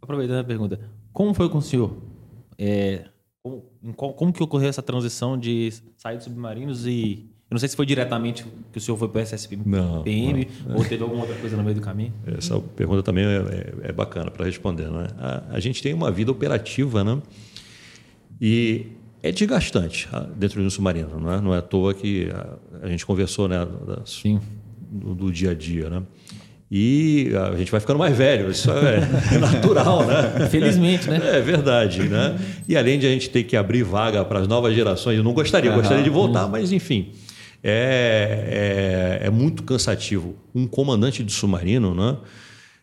[0.00, 0.80] Aproveitando a pergunta,
[1.12, 1.92] como foi com o senhor?
[2.56, 3.04] É,
[3.42, 7.30] como, como que ocorreu essa transição de sair dos submarinos e...
[7.50, 10.04] Eu não sei se foi diretamente que o senhor foi para o SSPM Não,
[10.76, 12.12] ou teve alguma outra coisa no meio do caminho?
[12.26, 14.90] Essa pergunta também é, é- é bacana para responder.
[14.90, 15.06] Né?
[15.16, 17.22] A, a gente tem uma vida operativa né?
[18.38, 18.88] e
[19.22, 21.18] é desgastante ah, dentro de um submarino.
[21.18, 24.40] Não é, não é à toa que a, a gente conversou né, das- Sim.
[24.90, 25.88] do, do dia a dia.
[25.88, 26.02] Né?
[26.70, 29.00] E a gente vai ficando mais velho, isso é,
[29.40, 30.48] natural, né?
[30.50, 31.18] Felizmente, né?
[31.38, 32.36] É verdade, né?
[32.68, 35.32] E além de a gente ter que abrir vaga para as novas gerações, eu não
[35.32, 37.12] gostaria, eu gostaria de voltar, mas enfim,
[37.64, 40.36] é, é, é muito cansativo.
[40.54, 42.18] Um comandante de submarino, né?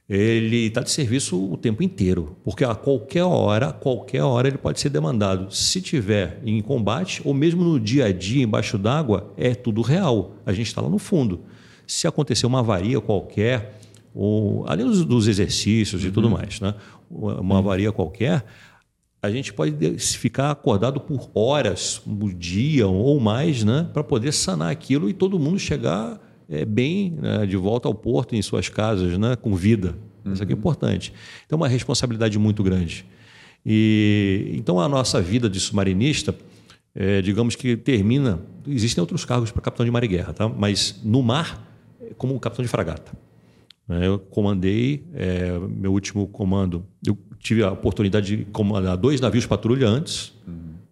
[0.08, 4.58] Ele está de serviço o tempo inteiro, porque a qualquer hora, a qualquer hora ele
[4.58, 5.52] pode ser demandado.
[5.52, 10.36] Se tiver em combate ou mesmo no dia a dia embaixo d'água, é tudo real.
[10.46, 11.42] A gente está lá no fundo.
[11.88, 13.80] Se acontecer uma avaria qualquer,
[14.14, 16.74] ou além dos, dos exercícios e tudo mais, né?
[17.10, 18.46] Uma avaria qualquer,
[19.22, 24.32] a gente pode de- ficar acordado por horas, um dia ou mais, né, para poder
[24.32, 28.70] sanar aquilo e todo mundo chegar é, bem né, de volta ao porto em suas
[28.70, 29.96] casas, né, com vida.
[30.26, 31.14] Isso aqui é importante.
[31.46, 33.06] Então, é uma responsabilidade muito grande.
[33.66, 36.36] E então a nossa vida de submarinista,
[36.94, 38.40] é, digamos que termina.
[38.68, 40.48] Existem outros cargos para capitão de mar e guerra, tá?
[40.48, 41.75] Mas no mar,
[42.10, 43.12] é como capitão de fragata.
[43.88, 44.08] né?
[44.08, 49.88] Eu comandei, é, meu último comando, eu tive a oportunidade de comandar dois navios patrulha
[49.88, 50.34] antes,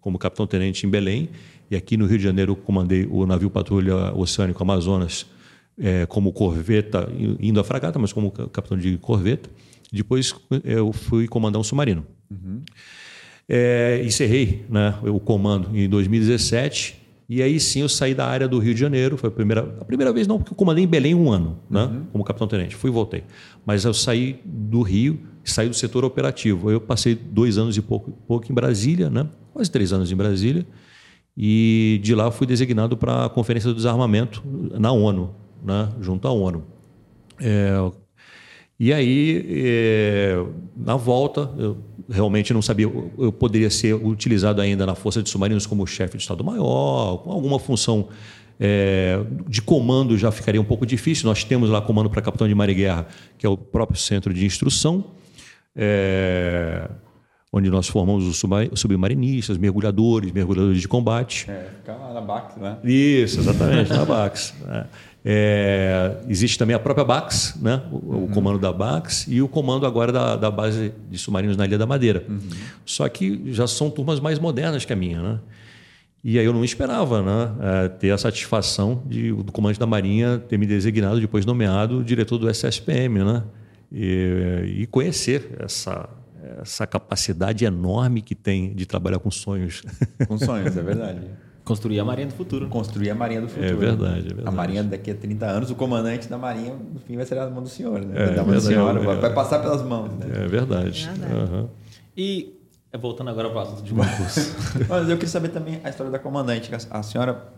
[0.00, 1.28] como capitão-tenente em Belém,
[1.70, 5.26] e aqui no Rio de Janeiro eu comandei o navio patrulha oceânico Amazonas
[5.78, 7.08] é, como corveta,
[7.40, 9.48] indo à fragata, mas como ca- capitão de corveta.
[9.90, 12.04] Depois eu fui comandar um submarino.
[13.48, 16.96] É, encerrei né, o comando em 2017
[17.28, 19.16] e aí sim eu saí da área do Rio de Janeiro.
[19.16, 22.02] Foi a primeira, a primeira vez não, porque eu comandei em Belém um ano, né,
[22.12, 22.74] como capitão-tenente.
[22.74, 23.24] Fui e voltei.
[23.64, 26.70] Mas eu saí do Rio, saí do setor operativo.
[26.70, 30.66] Eu passei dois anos e pouco, pouco em Brasília, né, quase três anos em Brasília.
[31.36, 34.42] E de lá fui designado para a Conferência do Desarmamento
[34.78, 36.62] na ONU, né, junto à ONU.
[37.40, 37.72] É,
[38.78, 40.44] e aí, é,
[40.76, 41.76] na volta, eu
[42.10, 46.22] realmente não sabia, eu, poderia ser utilizado ainda na Força de Submarinos como chefe de
[46.22, 48.08] Estado-Maior, com alguma função
[48.60, 49.18] é,
[49.48, 51.26] de comando já ficaria um pouco difícil.
[51.28, 53.06] Nós temos lá comando para capitão de mar e guerra,
[53.38, 55.04] que é o próprio centro de instrução,
[55.74, 56.88] é,
[57.52, 61.48] onde nós formamos os subma- os submarinistas, mergulhadores, mergulhadores de combate.
[61.50, 62.78] É, fica lá na BAC, né?
[62.84, 64.54] Isso, exatamente, na BAX.
[64.66, 64.86] né?
[65.26, 67.82] É, existe também a própria BAX, né?
[67.90, 71.64] o, o comando da BAX e o comando agora da, da base de submarinos na
[71.64, 72.26] Ilha da Madeira.
[72.84, 75.22] Só que já são turmas mais modernas que a minha.
[75.22, 75.40] Né?
[76.22, 77.54] E aí eu não esperava né?
[77.62, 82.36] é, ter a satisfação de, do comandante da Marinha ter me designado, depois nomeado diretor
[82.36, 83.24] do SSPM.
[83.24, 83.42] Né?
[83.90, 86.06] E, e conhecer essa,
[86.60, 89.82] essa capacidade enorme que tem de trabalhar com sonhos.
[90.28, 91.20] Com sonhos, é verdade.
[91.64, 92.68] Construir a Marinha do Futuro.
[92.68, 93.66] Construir a Marinha do Futuro.
[93.66, 94.48] É verdade, é verdade.
[94.48, 97.48] A Marinha daqui a 30 anos, o comandante da Marinha, no fim, vai ser na
[97.48, 98.14] mão do senhor, né?
[98.14, 98.98] É, da mão do verdade, senhor, é.
[99.00, 100.26] vai, vai passar pelas mãos, né?
[100.44, 101.06] É verdade.
[101.06, 101.32] Verdade.
[101.32, 101.68] Aham.
[102.14, 102.60] E
[102.92, 104.54] é, voltando agora para o assunto de concurso.
[104.88, 106.70] Mas eu queria saber também a história da comandante.
[106.90, 107.52] A senhora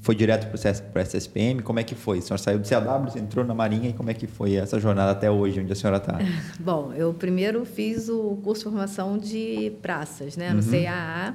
[0.00, 2.18] foi direto para o SSPM, como é que foi?
[2.18, 4.78] A senhora saiu do CAW, você entrou na Marinha e como é que foi essa
[4.78, 6.18] jornada até hoje, onde a senhora está?
[6.60, 10.52] Bom, eu primeiro fiz o curso de formação de praças, né?
[10.52, 11.34] No CAA.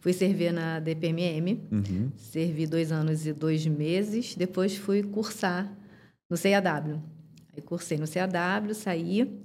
[0.00, 1.60] Fui servir na DPMM.
[2.16, 4.34] Servi dois anos e dois meses.
[4.34, 5.70] Depois fui cursar
[6.28, 7.00] no CAW.
[7.54, 9.40] Aí cursei no CAW, saí.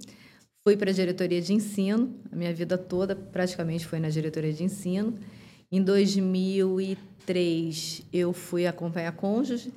[0.64, 2.14] Fui para a diretoria de ensino.
[2.32, 5.14] A minha vida toda praticamente foi na diretoria de ensino.
[5.70, 9.72] Em 2003, eu fui acompanhar cônjuge.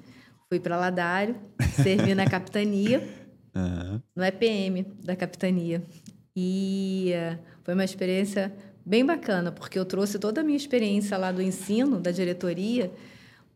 [0.48, 1.36] Fui para Ladário.
[1.76, 3.08] Servi na capitania
[4.16, 5.84] no EPM da capitania.
[6.36, 8.54] E eh, foi uma experiência
[8.86, 12.92] bem bacana, porque eu trouxe toda a minha experiência lá do ensino, da diretoria,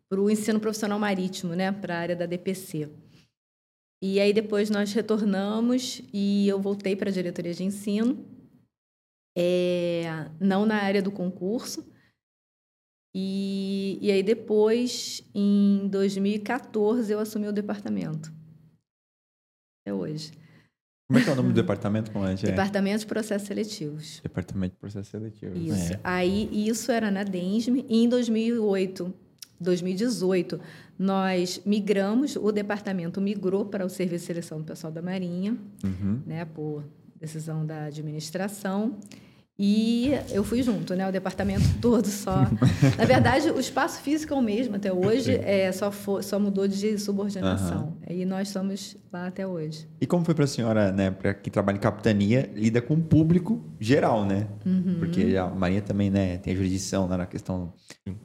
[0.09, 2.89] para o ensino profissional marítimo, né, para a área da DPC.
[4.01, 8.25] E aí depois nós retornamos e eu voltei para a diretoria de ensino,
[9.35, 10.03] é,
[10.39, 11.85] não na área do concurso.
[13.15, 18.31] E, e aí depois, em 2014, eu assumi o departamento.
[19.81, 20.31] Até hoje.
[21.07, 22.11] Como é que é o nome do departamento?
[22.11, 22.33] Como é?
[22.33, 24.19] Departamento de Processos Seletivos.
[24.23, 25.59] Departamento de Processos Seletivos.
[25.59, 25.93] Isso.
[25.93, 25.99] É.
[26.03, 27.85] Aí, isso era na DENSM.
[27.89, 29.13] E em 2008,
[29.59, 30.59] 2018,
[30.97, 36.21] nós migramos, o departamento migrou para o Serviço de Seleção do Pessoal da Marinha, uhum.
[36.25, 36.83] né, por
[37.19, 38.97] decisão da administração.
[39.57, 41.07] E eu fui junto, né?
[41.07, 42.37] O departamento todo só.
[42.97, 46.67] Na verdade, o espaço físico é o mesmo até hoje, é, só, for, só mudou
[46.67, 47.95] de subordinação.
[48.09, 48.15] Uhum.
[48.15, 49.87] E nós estamos lá até hoje.
[50.01, 53.01] E como foi para a senhora, né, para quem trabalha em capitania, lida com o
[53.01, 54.47] público geral, né?
[54.65, 54.95] Uhum.
[54.97, 57.73] Porque a Marinha também né, tem a jurisdição né, na questão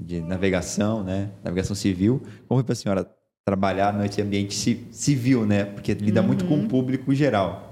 [0.00, 1.28] de navegação, né?
[1.44, 2.22] Navegação civil.
[2.48, 3.10] Como foi para a senhora
[3.44, 4.54] trabalhar no ambiente
[4.90, 5.64] civil, né?
[5.64, 6.26] Porque lida uhum.
[6.26, 6.68] muito com o uhum.
[6.68, 7.67] público geral.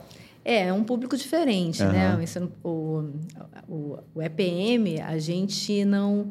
[0.48, 1.90] É, é um público diferente, uhum.
[1.90, 2.24] né?
[2.62, 3.04] O,
[3.68, 6.30] o, o, EPM, a gente não,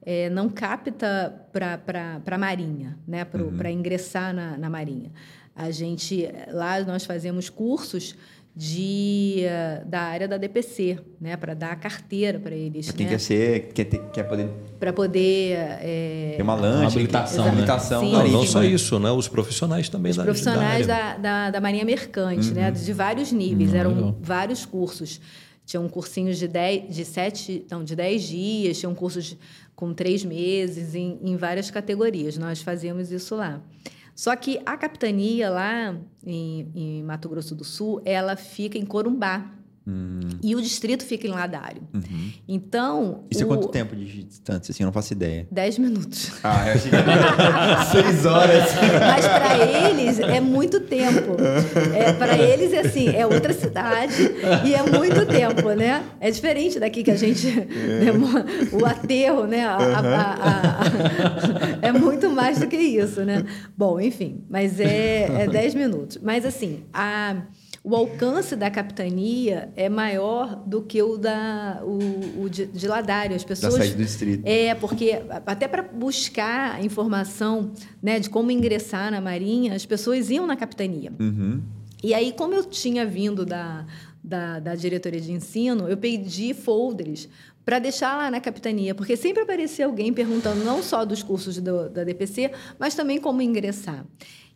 [0.00, 3.24] é, não capta para a Marinha, né?
[3.24, 3.68] Para uhum.
[3.68, 5.10] ingressar na, na Marinha.
[5.52, 8.14] A gente, lá nós fazemos cursos
[8.58, 9.42] de,
[9.84, 12.90] da área da DPC, né, para dar a carteira para eles.
[12.90, 13.12] Quem né?
[13.12, 14.48] quer ser, quer, ter, quer poder.
[14.80, 15.52] Para poder.
[15.82, 16.34] É...
[16.38, 17.44] Ter uma lanche, uma habilitação.
[17.44, 17.50] Né?
[17.50, 19.10] habilitação Sim, não, não só isso, né?
[19.10, 22.68] Os profissionais também Os da profissionais da, da, da, da, Marinha Mercante, né?
[22.68, 22.70] uhum.
[22.72, 22.80] né?
[22.80, 23.76] De vários níveis, uhum.
[23.76, 25.20] eram vários cursos.
[25.66, 29.36] Tinham cursinhos de 10, de sete, não, de 10 dias, tinham cursos
[29.74, 32.38] com três meses, em, em várias categorias.
[32.38, 33.60] Nós fazíamos isso lá.
[34.16, 35.94] Só que a capitania lá
[36.24, 39.52] em, em Mato Grosso do Sul, ela fica em Corumbá.
[39.88, 40.18] Hum.
[40.42, 41.82] E o distrito fica em Ladário.
[41.94, 42.32] Uhum.
[42.48, 43.24] Então.
[43.30, 43.52] Isso é o...
[43.52, 44.72] é quanto tempo de distância?
[44.72, 45.46] Assim, eu não faço ideia.
[45.48, 46.32] Dez minutos.
[46.42, 48.64] Ah, eu achei que era seis horas.
[49.00, 51.36] Mas para eles é muito tempo.
[51.94, 54.22] É, para eles é assim, é outra cidade
[54.64, 56.04] e é muito tempo, né?
[56.18, 57.48] É diferente daqui que a gente.
[57.48, 58.12] É.
[58.12, 58.12] Né,
[58.72, 59.66] o aterro, né?
[59.66, 59.94] A, uhum.
[59.94, 60.36] a,
[61.82, 63.44] a, é muito mais do que isso, né?
[63.76, 66.18] Bom, enfim, mas é, é dez minutos.
[66.20, 67.36] Mas assim, a
[67.86, 73.36] o alcance da capitania é maior do que o da o, o de, de Ladário.
[73.36, 74.42] As pessoas da saída do distrito.
[74.44, 77.70] É porque até para buscar informação,
[78.02, 81.12] né, de como ingressar na Marinha, as pessoas iam na capitania.
[81.20, 81.62] Uhum.
[82.02, 83.86] E aí, como eu tinha vindo da,
[84.22, 87.28] da, da diretoria de ensino, eu pedi folders
[87.64, 91.88] para deixar lá na capitania, porque sempre aparecia alguém perguntando não só dos cursos do,
[91.88, 94.04] da DPC, mas também como ingressar.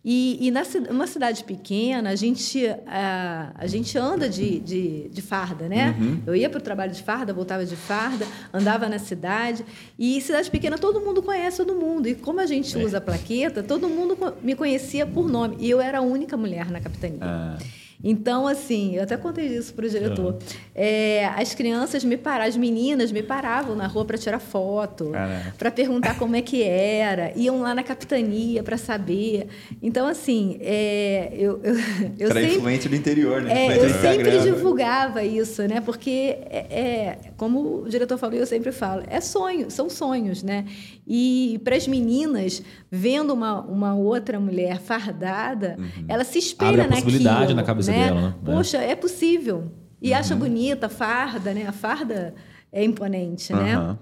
[0.02, 5.22] E, e na uma cidade pequena, a gente, a, a gente anda de, de, de
[5.22, 5.94] farda, né?
[5.98, 6.22] Uhum.
[6.26, 9.62] Eu ia para o trabalho de farda, voltava de farda, andava na cidade.
[9.98, 12.08] E cidade pequena, todo mundo conhece todo mundo.
[12.08, 12.82] E como a gente é.
[12.82, 15.56] usa plaqueta, todo mundo me conhecia por nome.
[15.60, 17.18] E eu era a única mulher na capitania.
[17.20, 17.58] Ah.
[18.02, 20.38] Então, assim, eu até contei isso para o diretor.
[20.74, 25.12] É, as crianças me paravam, as meninas me paravam na rua para tirar foto,
[25.58, 29.48] para perguntar como é que era, iam lá na capitania para saber.
[29.82, 31.74] Então, assim, é, eu, eu,
[32.18, 33.66] eu era sempre, influente do interior, né?
[33.66, 35.80] É, eu sempre divulgava isso, né?
[35.80, 40.64] Porque, é, é, como o diretor falou, eu sempre falo, é sonho, são sonhos, né?
[41.12, 46.04] E para as meninas, vendo uma, uma outra mulher fardada, uhum.
[46.06, 48.06] ela se espelha Abre a possibilidade na cabeça né?
[48.06, 48.34] dela, né?
[48.44, 49.72] Poxa, é possível.
[50.00, 50.16] E uhum.
[50.16, 51.66] acha bonita, farda, né?
[51.66, 52.32] A farda
[52.70, 53.60] é imponente, uhum.
[53.60, 53.98] né?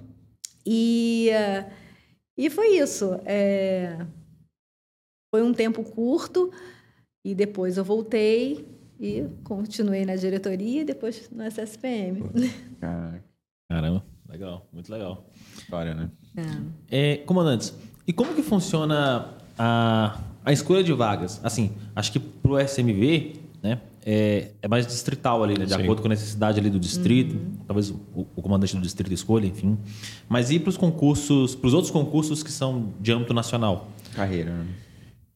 [0.67, 1.31] E,
[2.37, 3.19] e foi isso.
[3.25, 4.05] É...
[5.35, 6.53] Foi um tempo curto
[7.25, 8.69] e depois eu voltei
[9.01, 12.21] e continuei na diretoria e depois no SSPM.
[13.71, 15.27] Caramba, legal, muito legal.
[15.57, 16.11] História, né?
[16.37, 16.43] É.
[16.91, 17.75] É, comandantes,
[18.07, 21.41] e como que funciona a, a escolha de vagas?
[21.43, 25.83] Assim, acho que para o SMV, né, é, é, mais distrital ali, né, de Sim.
[25.83, 27.35] acordo com a necessidade ali do distrito.
[27.35, 27.53] Uhum.
[27.67, 29.77] Talvez o, o, comandante do distrito escolha, enfim.
[30.29, 33.89] Mas e para os concursos, para os outros concursos que são de âmbito nacional?
[34.15, 34.67] Carreira, né?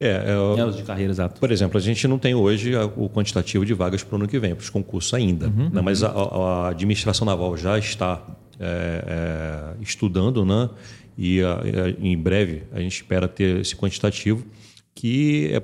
[0.01, 1.39] É, é, é, os de carreira, exato.
[1.39, 4.37] Por exemplo, a gente não tem hoje o quantitativo de vagas para o ano que
[4.37, 5.47] vem, para os concursos ainda.
[5.47, 5.81] Uhum, né?
[5.81, 8.21] Mas a, a, administração naval já está
[8.63, 10.71] é, é, estudando, né?
[11.17, 11.61] e a,
[11.99, 14.47] em breve a gente espera ter esse quantitativo,
[14.95, 15.63] que é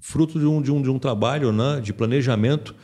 [0.00, 1.80] fruto de um, de um, de um trabalho né?
[1.80, 2.74] de planejamento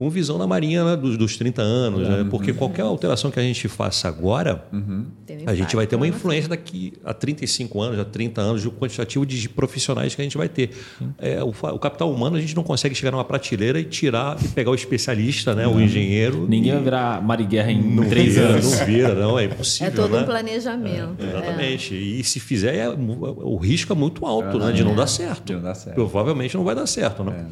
[0.00, 2.26] com visão na Marinha né, dos, dos 30 anos, né?
[2.30, 5.04] porque qualquer alteração que a gente faça agora, uhum.
[5.44, 9.26] a gente vai ter uma influência daqui a 35 anos, a 30 anos, do quantitativo
[9.26, 10.70] de profissionais que a gente vai ter.
[11.18, 14.48] É, o, o, capital humano, a gente não consegue chegar numa prateleira e tirar e
[14.48, 16.46] pegar o especialista, né, o engenheiro.
[16.48, 16.74] Ninguém e...
[16.76, 18.78] vai virar Mariguerra em não três vira, anos.
[18.78, 19.86] Não vira, não, é impossível.
[19.86, 20.22] É todo né?
[20.22, 21.22] um planejamento.
[21.22, 21.94] É, exatamente.
[21.94, 21.98] É.
[21.98, 25.44] E se fizer, é, o risco é muito alto né, de não dar certo.
[25.44, 25.94] De não dar certo.
[25.94, 27.22] Provavelmente não vai dar certo.
[27.22, 27.44] Né?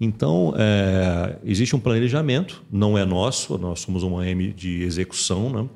[0.00, 0.04] É.
[0.04, 5.68] Então, é, existe um planejamento, não é nosso, nós somos uma M de execução, né?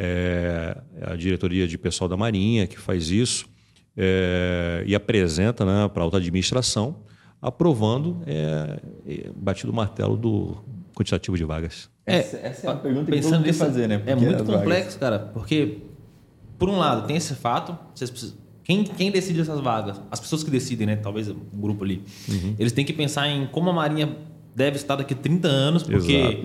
[0.00, 3.46] É, é a diretoria de pessoal da Marinha que faz isso
[3.96, 6.96] é, e apresenta né, para a alta administração.
[7.42, 10.56] aprovando é, é, batido o martelo do
[10.94, 11.88] quantitativo de vagas.
[12.06, 13.94] Essa, essa é a pergunta que todo mundo fazer, né?
[13.96, 15.78] É Porque muito as vagas- complexo, cara, porque,
[16.58, 18.36] por um lado, tem esse fato, vocês precisam-
[18.68, 19.98] quem, quem decide essas vagas?
[20.10, 20.96] As pessoas que decidem, né?
[20.96, 22.02] Talvez o grupo ali.
[22.28, 22.54] Uhum.
[22.58, 24.14] Eles têm que pensar em como a Marinha
[24.54, 26.42] deve estar daqui a 30 anos, porque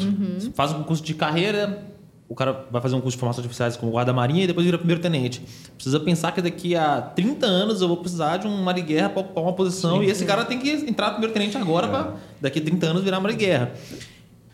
[0.53, 1.85] faz um curso de carreira,
[2.29, 4.77] o cara vai fazer um curso de formação de oficiais como guarda-marinha e depois vira
[4.77, 5.41] primeiro-tenente.
[5.75, 9.43] Precisa pensar que daqui a 30 anos eu vou precisar de um mariguerra para ocupar
[9.43, 13.03] uma posição e esse cara tem que entrar primeiro-tenente agora para daqui a 30 anos
[13.03, 13.73] virar mariguerra.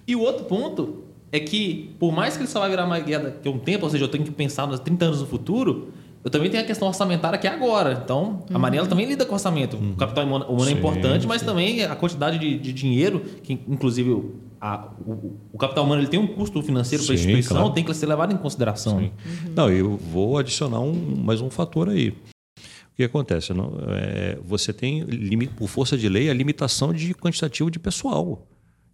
[0.07, 3.47] E o outro ponto é que, por mais que ele só vai virar mariguerra daqui
[3.47, 5.89] a um tempo, ou seja, eu tenho que pensar nos 30 anos no futuro,
[6.23, 8.01] eu também tenho a questão orçamentária que é agora.
[8.03, 9.77] Então, a Marinha ela também lida com orçamento.
[9.77, 14.09] O capital humano, é Sim, importante, mas também a quantidade de, de dinheiro, que inclusive
[14.11, 17.57] o, a- o- o capital humano ele tem um custo financeiro para a Sim, instituição,
[17.57, 17.73] claro.
[17.73, 18.99] tem que ser levado em consideração.
[18.99, 19.11] Sim.
[19.55, 20.93] Não, eu vou adicionar um,
[21.23, 22.09] mais um fator aí.
[22.09, 23.53] O que acontece?
[23.53, 25.05] Não, é, você tem,
[25.57, 28.45] por força de lei, a limitação de quantitativo de pessoal.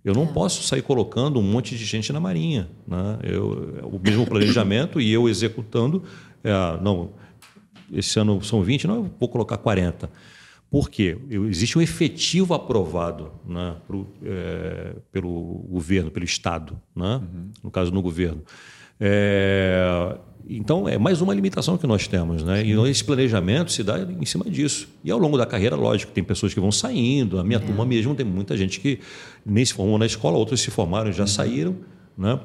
[0.04, 2.70] Eu não posso sair colocando um monte de gente na Marinha.
[2.88, 3.18] Né?
[3.24, 6.04] Eu, o mesmo planejamento e eu executando.
[6.46, 7.12] É, não,
[7.92, 10.10] esse ano são 20, não, eu vou colocar 40.
[10.70, 11.18] Por quê?
[11.30, 17.22] Existe um efetivo aprovado né, pro, é, pelo governo, pelo Estado, né?
[17.64, 18.44] no caso, no governo.
[19.00, 20.18] É,
[20.48, 22.44] então, é mais uma limitação que nós temos.
[22.44, 22.64] Né?
[22.66, 24.88] E esse planejamento se dá em cima disso.
[25.04, 27.40] E ao longo da carreira, lógico, tem pessoas que vão saindo.
[27.40, 29.00] A minha turma mesmo tem muita gente que
[29.46, 31.76] nem se formou na escola, outros se formaram e já saíram.
[32.18, 32.40] Né?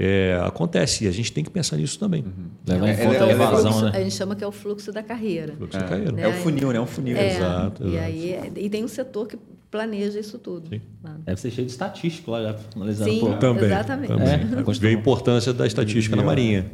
[0.00, 2.24] É, acontece, e a gente tem que pensar nisso também.
[2.64, 3.90] Levar em É, conta é, a é, evasão, né?
[3.94, 5.54] A gente chama que é o fluxo da carreira.
[5.54, 6.12] Fluxo de carreira.
[6.12, 6.22] né?
[6.22, 6.78] É o funil, né?
[6.78, 7.16] É um funil.
[7.16, 8.04] É, Exato, E, exato.
[8.04, 9.36] aí, é- e tem um setor que
[9.68, 10.68] planeja isso tudo.
[10.68, 10.80] Sim.
[11.26, 13.10] Deve ser cheio de estatístico lá, já analisando.
[13.10, 13.64] Sim, pô.
[13.64, 14.08] exatamente.
[14.08, 14.28] também.
[14.28, 16.66] É, Vê a importância da estatística na Marinha.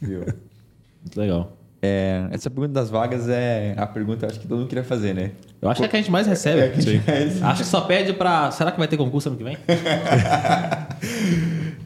[0.00, 0.20] Viu?
[1.00, 1.56] Muito legal.
[1.80, 5.30] É, essa pergunta das vagas é a pergunta acho que todo mundo queria fazer, né?
[5.62, 6.60] Eu acho que é a que a gente mais recebe.
[6.60, 7.02] É, que gente
[7.42, 8.50] Acho que só pede pra.
[8.50, 9.56] Será que vai ter concurso ano que vem?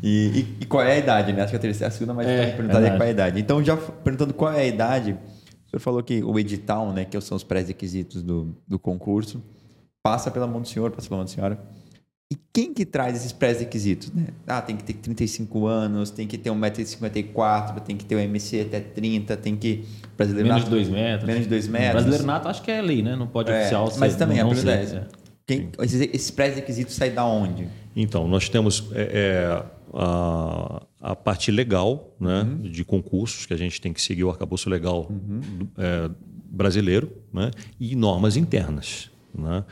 [0.02, 1.42] E, e- e qual é a idade, né?
[1.42, 3.40] Acho que a terceira, a segunda mais É, perguntada é qual é a idade.
[3.40, 7.20] Então, já perguntando qual é a idade, o senhor falou que o edital, né, que
[7.20, 9.42] são os pré-requisitos do, do concurso,
[10.02, 11.58] passa pela mão do senhor, passa pela mão da senhora.
[12.32, 14.28] E quem que traz esses pré-requisitos, né?
[14.46, 18.62] Ah, tem que ter 35 anos, tem que ter 1,54m, tem que ter o MC
[18.62, 19.84] até 30, tem que...
[20.16, 21.26] Brasileiro Menos de nato- 2 metros.
[21.26, 21.92] Menos de 2 metros.
[21.92, 23.14] Brasileiro nato acho que é lei, né?
[23.16, 24.00] Não pode É, oficial ser.
[24.00, 25.06] mas também, a não pergunta ser, é.
[25.46, 27.68] Quem, esses, esses pré-requisitos saem da onde?
[27.94, 29.62] Então, nós temos é, é,
[29.94, 34.68] a, a parte legal né, de concursos, que a gente tem que seguir o arcabouço
[34.70, 36.10] legal do- é,
[36.50, 39.10] brasileiro, né, e normas internas.
[39.34, 39.64] Né?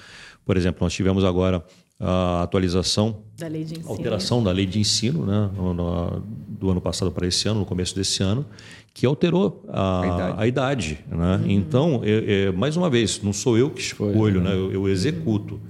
[0.45, 1.65] Por exemplo, nós tivemos agora
[2.03, 3.91] a atualização, Da lei de ensino.
[3.91, 7.67] alteração da lei de ensino né, no- no- do ano passado para esse ano, no
[7.67, 8.47] começo desse ano,
[8.95, 10.35] que alterou a, A idade.
[10.43, 10.99] a idade.
[11.11, 11.41] né?
[11.47, 14.53] Então, é- é, mais uma vez, não sou eu que escolho, né?
[14.55, 15.61] eu, eu executo.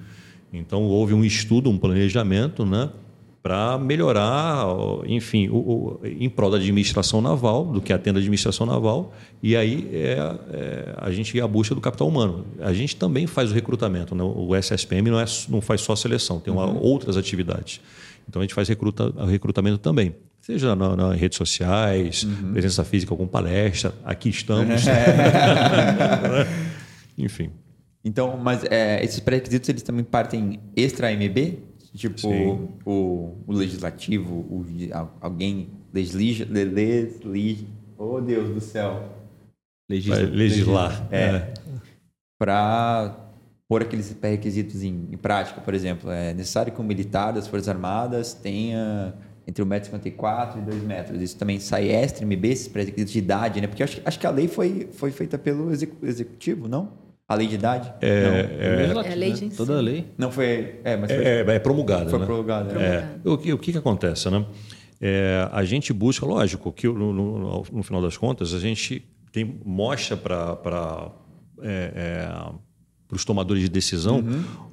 [0.53, 2.90] Então, houve um estudo, um planejamento né?
[3.43, 4.66] Para melhorar,
[5.07, 9.57] enfim, o, o- em prol da administração naval, do que atende a administração naval, e
[9.57, 10.18] aí é,
[10.53, 12.45] é, a gente ia à busca do capital humano.
[12.61, 14.22] A gente também faz o recrutamento, né?
[14.22, 17.80] o SSPM não, é, não faz só seleção, tem uma- outras atividades.
[18.28, 20.14] Então a gente faz recruta, recrutamento também.
[20.43, 24.82] Seja na- nas redes sociais, presença física com palestra, aqui estamos.
[27.16, 27.51] Enfim.
[28.05, 31.59] Então, mas é, esses pré-requisitos eles também partem extra MB?
[31.95, 32.68] Tipo, Sim.
[32.84, 37.66] o, o legislativo, o, al- alguém legisla, le- lesli,
[37.99, 39.09] oh Deus do céu,
[40.07, 41.09] Vai legislar.
[41.11, 41.53] É.
[42.38, 43.16] para
[43.68, 47.68] pôr aqueles pré-requisitos em, em prática, por exemplo, é necessário que um militar das Forças
[47.68, 49.14] Armadas tenha
[49.47, 51.20] entre 1,54m e 2 metros.
[51.20, 53.66] Isso também sai extra MB, esses pré-requisitos de idade, né?
[53.66, 56.93] Porque acho, acho que a lei foi, foi feita pelo execu- executivo, não?
[57.30, 57.92] A lei de idade?
[58.00, 58.48] É,
[59.06, 59.56] É a lei de ensino.
[59.56, 60.04] Toda a lei.
[60.18, 60.80] Não foi.
[60.82, 62.10] É, mas foi, É, é promulgada.
[62.10, 62.26] foi né?
[62.26, 62.74] prorrogada.
[62.74, 63.08] né?
[63.24, 64.44] É, o, que, o que que acontece, né?
[65.00, 69.60] É, a gente busca, lógico, que no, no- no final das contas a gente tem
[69.64, 71.12] mostra para
[71.62, 72.52] é, é,
[73.12, 74.24] os tomadores de decisão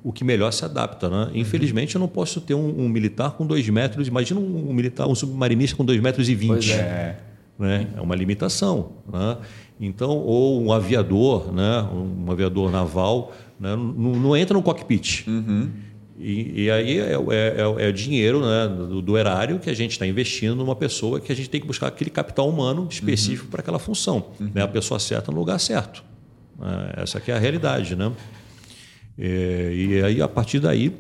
[0.04, 1.30] o que melhor se adapta, né?
[1.36, 4.08] Infelizmente eu não posso ter um, um militar com dois metros.
[4.08, 6.74] Imagina um, um militar, um submarinista com dois metros e vinte.
[6.74, 7.18] É.
[7.60, 7.88] né?
[7.96, 9.38] É uma limitação, né?
[9.80, 11.82] Então, ou um aviador, né?
[11.94, 13.76] Um aviador naval, né?
[13.76, 15.26] não, não entra no cockpit.
[16.20, 18.68] E, e aí é, é, é, é dinheiro né?
[18.68, 21.68] do, do erário que a gente está investindo numa pessoa que a gente tem que
[21.68, 24.64] buscar aquele capital humano específico para aquela função, né?
[24.64, 26.04] A pessoa certa no lugar certo.
[26.60, 26.94] né?
[26.98, 28.12] Essa que é a realidade, né?
[29.16, 30.96] É, e aí a partir daí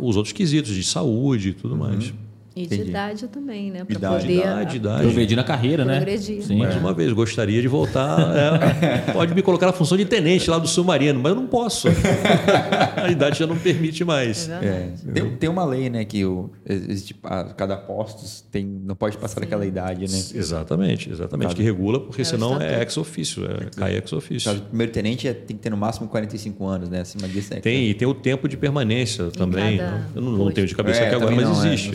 [0.00, 2.12] os outros quesitos de saúde e tudo mais.
[2.58, 2.90] E de Entendi.
[2.90, 3.84] idade também, né?
[3.84, 5.02] Para Idade, poder idade, idade.
[5.02, 5.96] Progredir na carreira, né?
[5.96, 6.42] Progredir.
[6.42, 6.56] Sim.
[6.58, 8.18] Mais uma vez, gostaria de voltar.
[8.36, 11.88] é, pode me colocar na função de tenente lá do submarino, mas eu não posso.
[12.96, 14.48] A idade já não permite mais.
[14.48, 14.52] É.
[14.64, 17.14] É, tem, tem uma lei, né, que o, existe,
[17.56, 20.18] cada postos tem, não pode passar daquela idade, né?
[20.34, 21.46] Exatamente, exatamente.
[21.48, 22.82] Caso- Que regula, porque É senão é estatuto.
[22.82, 24.50] ex ofício, é, cai ex ofício.
[24.50, 27.00] caso, o primeiro tenente é- tem que ter no máximo 45 anos, né?
[27.00, 29.78] Acima disso é Tem, e tem o tempo de permanência também.
[29.78, 30.54] cada Eu não, não posto.
[30.54, 31.90] tenho de cabeça É, aqui agora, mas não, é, existe.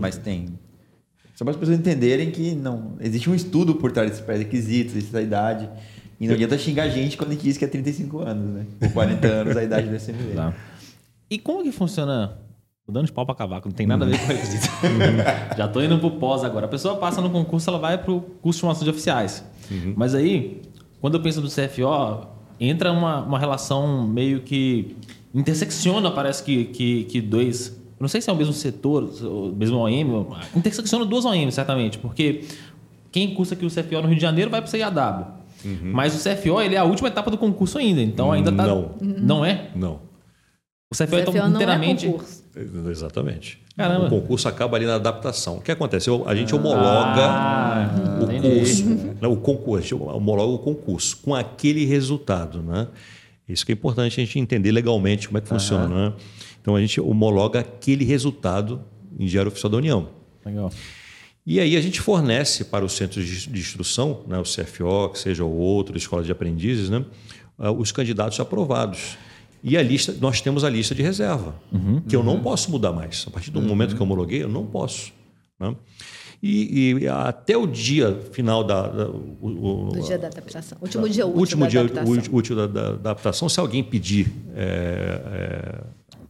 [0.00, 0.58] Mas tem.
[1.34, 5.20] Só para as pessoas entenderem que não existe um estudo por trás desses pré-requisitos, essa
[5.20, 5.68] idade.
[6.18, 8.66] E não adianta xingar a gente quando a gente diz que é 35 anos, né?
[8.80, 10.34] Ou 40 anos a idade do SMV.
[10.34, 10.54] Tá.
[11.30, 12.38] E como que funciona?
[12.86, 14.68] Tô dando de pau pra cavaco, não tem nada a ver com requisito.
[15.58, 16.66] Já tô indo pro pós agora.
[16.66, 19.44] A pessoa passa no concurso, ela vai pro curso de formação de oficiais.
[19.96, 20.62] Mas aí,
[21.00, 22.28] quando eu penso no CFO,
[22.60, 24.96] entra uma, uma relação meio que
[25.34, 27.76] intersecciona, parece que, que, que dois.
[27.98, 31.98] Eu Não sei se é o mesmo setor, o mesmo OM, intersecciona duas OM, certamente,
[31.98, 32.44] porque
[33.10, 35.36] quem cursa aqui o CFO no Rio de Janeiro vai para o CIAW.
[35.82, 38.66] Mas o CFO ele é a última etapa do concurso ainda, então ainda tá.
[38.66, 38.90] Não.
[39.00, 39.70] Não é?
[39.74, 40.00] Não.
[40.92, 42.06] O CFO, CFO então não é inteiramente.
[42.06, 42.44] concurso.
[42.90, 43.58] Exatamente.
[43.76, 44.06] Caramba.
[44.06, 45.56] O concurso acaba ali na adaptação.
[45.56, 46.08] O que acontece?
[46.26, 47.90] A gente homologa Ah,
[48.20, 49.28] o curso, né?
[49.28, 52.88] o concurso, a gente homologa o concurso com aquele resultado, né?
[53.48, 56.12] Isso que é importante a gente entender legalmente como é que funciona, né?
[56.66, 58.82] Então a gente homologa aquele resultado
[59.16, 60.08] em Diário Oficial da União.
[60.44, 60.68] Legal.
[61.46, 65.44] E aí a gente fornece para os centros de instrução, né, o CFO, que seja
[65.44, 67.04] o outro, escola de aprendizes, né,
[67.56, 69.16] ah, os candidatos aprovados.
[69.62, 71.54] E a lista, nós temos a lista de reserva,
[72.08, 73.24] que eu não posso mudar mais.
[73.28, 75.12] A partir do momento que eu homologuei, eu não posso.
[75.60, 75.72] né?
[76.42, 80.76] E, e até o dia final da, da- o- o- Do dia da adaptação.
[80.82, 82.12] Último dia útil último da dia adaptação.
[82.12, 84.26] útil- útil da, da- da adaptação, se alguém pedir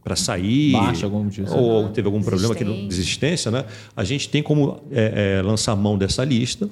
[0.07, 1.53] para sair, Baixa algum motivo.
[1.53, 3.65] ou teve algum problema aqui de desistência, né?
[3.93, 6.69] a gente tem como é, é, lançar mão dessa lista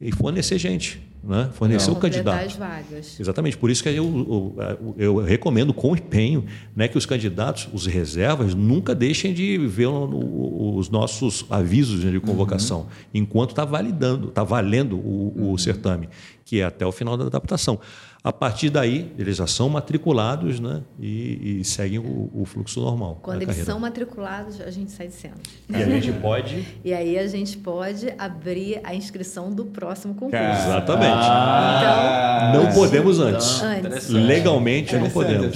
[0.00, 1.50] e fornecer gente, né?
[1.52, 2.46] fornecer o Completar candidato.
[2.46, 3.20] as vagas.
[3.20, 7.84] Exatamente, por isso que eu, eu, eu recomendo com empenho né, que os candidatos, os
[7.84, 13.66] reservas, nunca deixem de ver o- o- os nossos avisos né, de convocação, enquanto está
[13.66, 16.08] validando, está valendo o, o certame,
[16.44, 17.78] que é até o final da adaptação.
[18.22, 23.20] A partir daí, eles já são matriculados né, e, e seguem o, o fluxo normal
[23.22, 23.70] Quando eles carreira.
[23.70, 25.36] são matriculados, a gente sai de cena.
[25.70, 26.66] E a gente pode...
[26.84, 30.36] E aí a gente pode abrir a inscrição do próximo concurso.
[30.44, 31.12] Exatamente.
[31.12, 33.62] Ah, não podemos antes.
[33.62, 34.08] Antes.
[34.08, 35.54] Legalmente não podemos.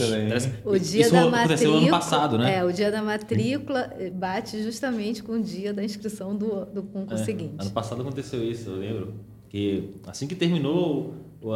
[0.65, 1.79] O dia Isso da aconteceu matrícula.
[1.79, 2.57] ano passado, né?
[2.59, 7.23] É, o dia da matrícula bate justamente com o dia da inscrição do, do concurso
[7.23, 7.55] É, seguinte.
[7.59, 9.15] Ano passado aconteceu isso, eu lembro.
[9.49, 11.53] Que assim que terminou o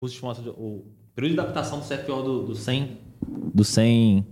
[0.00, 0.84] curso de formação de- o
[1.14, 2.98] período de adaptação do CFO do, do 100,
[3.54, 4.26] do 100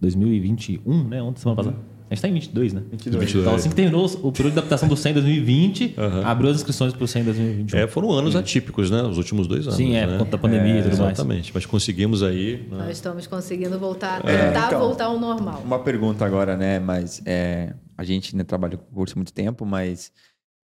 [0.00, 1.22] 2021, né?
[1.22, 1.76] Ontem, semana passada.
[2.10, 2.82] A gente está em 22, né?
[2.90, 3.34] 22.
[3.34, 6.22] Então, assim que terminou o período de adaptação do 100 2020, Aham.
[6.24, 7.78] abriu as inscrições para o 100 2021.
[7.78, 9.02] É, foram anos atípicos, né?
[9.02, 9.76] Os últimos dois anos.
[9.76, 10.12] Sim, é, né?
[10.12, 11.12] por conta da pandemia e tudo mais.
[11.18, 12.66] Exatamente, mas conseguimos aí.
[12.70, 12.76] né?
[12.78, 15.62] Nós estamos conseguindo voltar, É, tentar então, voltar ao normal.
[15.64, 16.78] Uma pergunta agora, né?
[16.78, 20.12] Mas é, a gente né, trabalha com curso há muito tempo, mas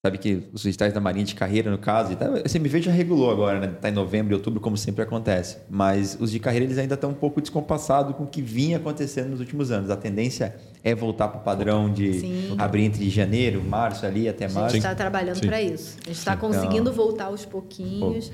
[0.05, 2.91] sabe que os editais da Marinha de Carreira, no caso, e tá, a CMV já
[2.91, 3.73] regulou agora, né?
[3.73, 5.59] Está em novembro e outubro, como sempre acontece.
[5.71, 9.29] Mas os de carreira eles ainda estão um pouco descompassados com o que vinha acontecendo
[9.31, 9.91] nos últimos anos.
[9.91, 12.55] A tendência é voltar para o padrão de Sim.
[12.59, 14.77] abrir entre janeiro, março ali até A gente março.
[14.77, 15.97] está trabalhando para isso.
[16.03, 18.33] A gente está conseguindo voltar aos pouquinhos,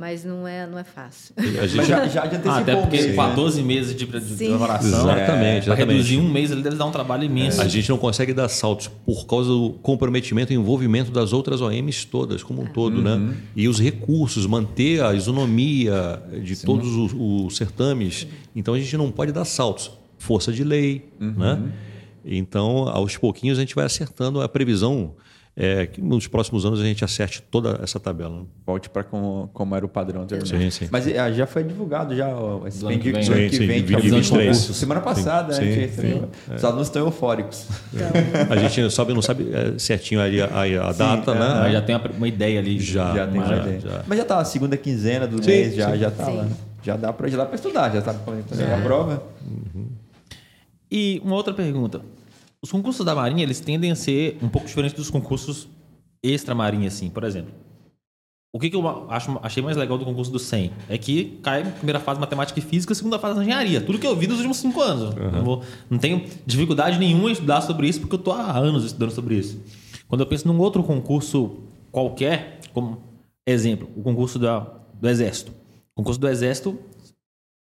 [0.00, 1.34] mas não é, não é fácil.
[1.36, 3.12] A gente já, já, já antecipou Ah, até porque né?
[3.14, 4.48] 14 meses de, Sim.
[4.48, 4.88] preparação.
[4.88, 7.60] Exatamente, Para reduzir um mês, ele deve dar um trabalho imenso.
[7.60, 12.06] A gente não consegue dar saltos por causa do comprometimento e envolvimento das outras OMs
[12.06, 13.36] todas, como um todo, né?
[13.54, 18.26] E os recursos, manter a isonomia de todos os, os certames.
[18.56, 19.90] Então a gente não pode dar saltos.
[20.16, 21.60] Força de lei, né?
[22.24, 25.12] Então, aos pouquinhos, a gente vai acertando a previsão
[25.56, 28.40] é que nos próximos anos a gente acerte toda essa tabela.
[28.40, 28.46] né?
[28.64, 30.72] Volte para como, como era o padrão anteriormente.
[30.74, 30.88] Sim, sim.
[30.90, 32.28] Mas ah, já foi divulgado já
[32.66, 33.48] esse ano que vem, né?
[33.48, 34.30] que Sim, vem, sim, que é o 2023.
[34.30, 34.74] concurso.
[34.74, 35.88] Semana passada, Sim, né?
[35.88, 36.54] sim, sim.
[36.54, 37.66] Os alunos estão eufóricos.
[38.48, 41.34] A gente sabe, não sabe é, certinho ali a, a- a data, é.
[41.34, 41.48] né?
[41.60, 42.78] Mas já tem uma, uma ideia ali.
[42.80, 43.14] Já.
[43.14, 43.80] já tem mas uma já- ideia.
[43.80, 44.04] já.
[44.06, 45.98] Mas já tá a segunda quinzena do Sim, mês, já, sim.
[45.98, 46.36] já tá Sim.
[46.36, 46.48] lá.
[46.82, 49.22] Já dá para estudar, já sabe quando fazer a prova.
[50.90, 52.00] E uma outra pergunta.
[52.62, 55.68] Os concursos da Marinha, eles tendem a ser um pouco diferentes dos concursos
[56.22, 57.08] extra-marinha, assim.
[57.08, 57.52] Por exemplo,
[58.54, 61.64] o que, que eu acho, achei mais legal do concurso do 100 é que cai
[61.72, 63.80] primeira fase matemática e física, segunda fase engenharia.
[63.80, 65.14] Tudo que eu vi nos últimos cinco anos.
[65.14, 68.84] Não, vou- não tenho dificuldade nenhuma em estudar sobre isso, porque eu estou há anos
[68.84, 69.58] estudando sobre isso.
[70.06, 73.00] Quando eu penso num outro concurso qualquer, como
[73.46, 74.58] exemplo, o concurso da,
[75.00, 75.52] do Exército.
[75.94, 76.78] O concurso do Exército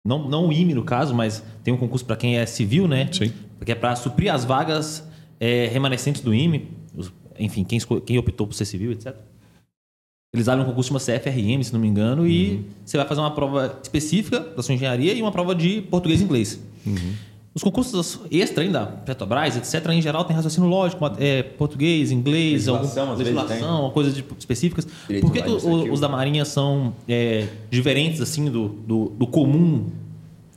[0.05, 3.07] não, não o IME no caso, mas tem um concurso para quem é civil, né?
[3.13, 3.31] Sim.
[3.65, 5.03] Que é para suprir as vagas
[5.39, 9.15] é, remanescentes do IME, os- enfim, quem, quem optou por ser civil, etc.
[10.33, 13.31] Eles abrem um concurso chama CFRM, se não me engano, e você vai fazer uma
[13.31, 16.59] prova específica da sua engenharia e uma prova de português e inglês.
[17.53, 23.75] Os concursos extra ainda, Petrobras, etc., em geral, tem raciocínio lógico, é, português, inglês, Legislação,
[23.77, 24.87] algum, coisas de- específicas.
[25.07, 25.93] Direito Por que, que o- administrativo.
[25.93, 29.87] os da Marinha são é, diferentes assim do, do, do comum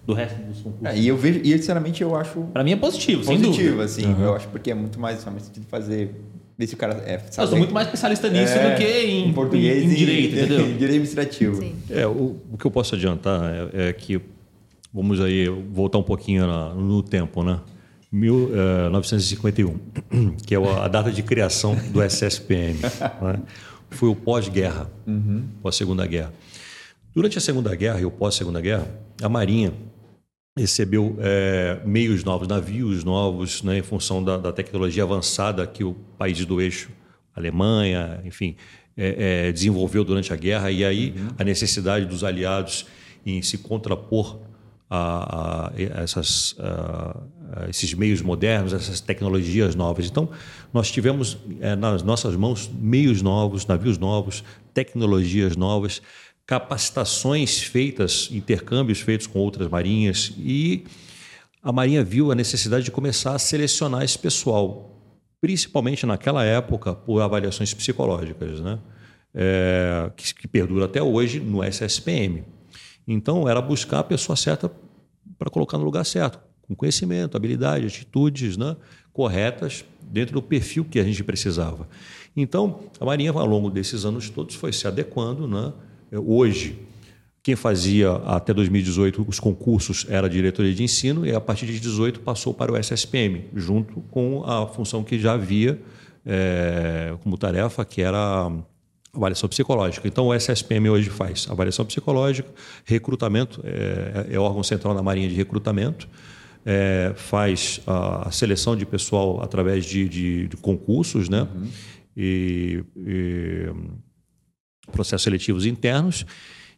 [0.07, 0.86] do resto dos concursos?
[0.86, 3.84] É, e eu vejo, e sinceramente eu acho Pra mim é positivo, sem positivo, dúvida.
[3.84, 4.16] assim.
[4.22, 6.14] Eu acho porque é muito mais realmente sentido fazer.
[6.59, 7.20] Ver se o cara é.
[7.38, 10.34] Eu sou muito mais especialista nisso É, do que em, português em, em e- direito,
[10.36, 10.61] entendeu?
[10.68, 11.57] em direito administrativo.
[11.57, 11.74] Sim.
[11.88, 13.40] É, o, o que eu posso adiantar
[13.72, 14.20] é, é que
[14.92, 17.59] vamos aí voltar um pouquinho na- no tempo, né?
[18.12, 19.78] 1951,
[20.46, 22.78] que é a data de criação do SSPM.
[23.22, 23.40] né?
[23.90, 24.90] Foi o pós-guerra,
[25.62, 26.32] pós-segunda guerra.
[27.14, 28.86] Durante a Segunda Guerra e o pós-Segunda Guerra,
[29.22, 29.72] a Marinha
[30.57, 35.94] recebeu é, meios novos, navios novos, né, em função da, da tecnologia avançada que o
[36.18, 36.90] país do eixo,
[37.34, 38.57] Alemanha, enfim,
[38.96, 42.86] é, é, desenvolveu durante a guerra, e aí a necessidade dos aliados
[43.24, 44.40] em se contrapor
[44.90, 45.72] a, a
[46.03, 47.16] essas, a-
[47.70, 50.07] esses meios modernos, essas tecnologias novas.
[50.07, 50.28] Então,
[50.74, 51.38] nós tivemos
[51.78, 54.44] nas nossas mãos meios novos, navios novos,
[54.74, 56.03] tecnologias novas,
[56.53, 60.84] capacitações feitas, intercâmbios feitos com outras marinhas e
[61.62, 65.00] a Marinha viu a necessidade de começar a selecionar esse pessoal,
[65.40, 68.78] principalmente naquela época por avaliações psicológicas, né?
[69.34, 72.44] É, que, que perdura até hoje no SSPM.
[73.09, 74.70] Então era buscar a pessoa certa
[75.38, 78.76] para colocar no lugar certo, com conhecimento, habilidade, atitudes né,
[79.11, 81.88] corretas dentro do perfil que a gente precisava.
[82.36, 85.72] Então a Marinha ao longo desses anos todos foi se adequando, né?
[86.18, 86.78] Hoje
[87.42, 91.80] quem fazia até 2018 os concursos era a diretoria de ensino e a partir de
[91.80, 95.80] 18 passou para o SSPM, junto com a função que já havia
[96.24, 98.48] eh, como tarefa, que era
[99.12, 100.06] avaliação psicológica.
[100.06, 102.48] Então o SSPM hoje faz avaliação psicológica,
[102.84, 106.08] recrutamento, é, é órgão central na Marinha de recrutamento,
[106.64, 111.48] eh, faz a, seleção de pessoal através de, de- de concursos, né?
[112.16, 113.66] E- e
[114.93, 116.24] processos seletivos internos.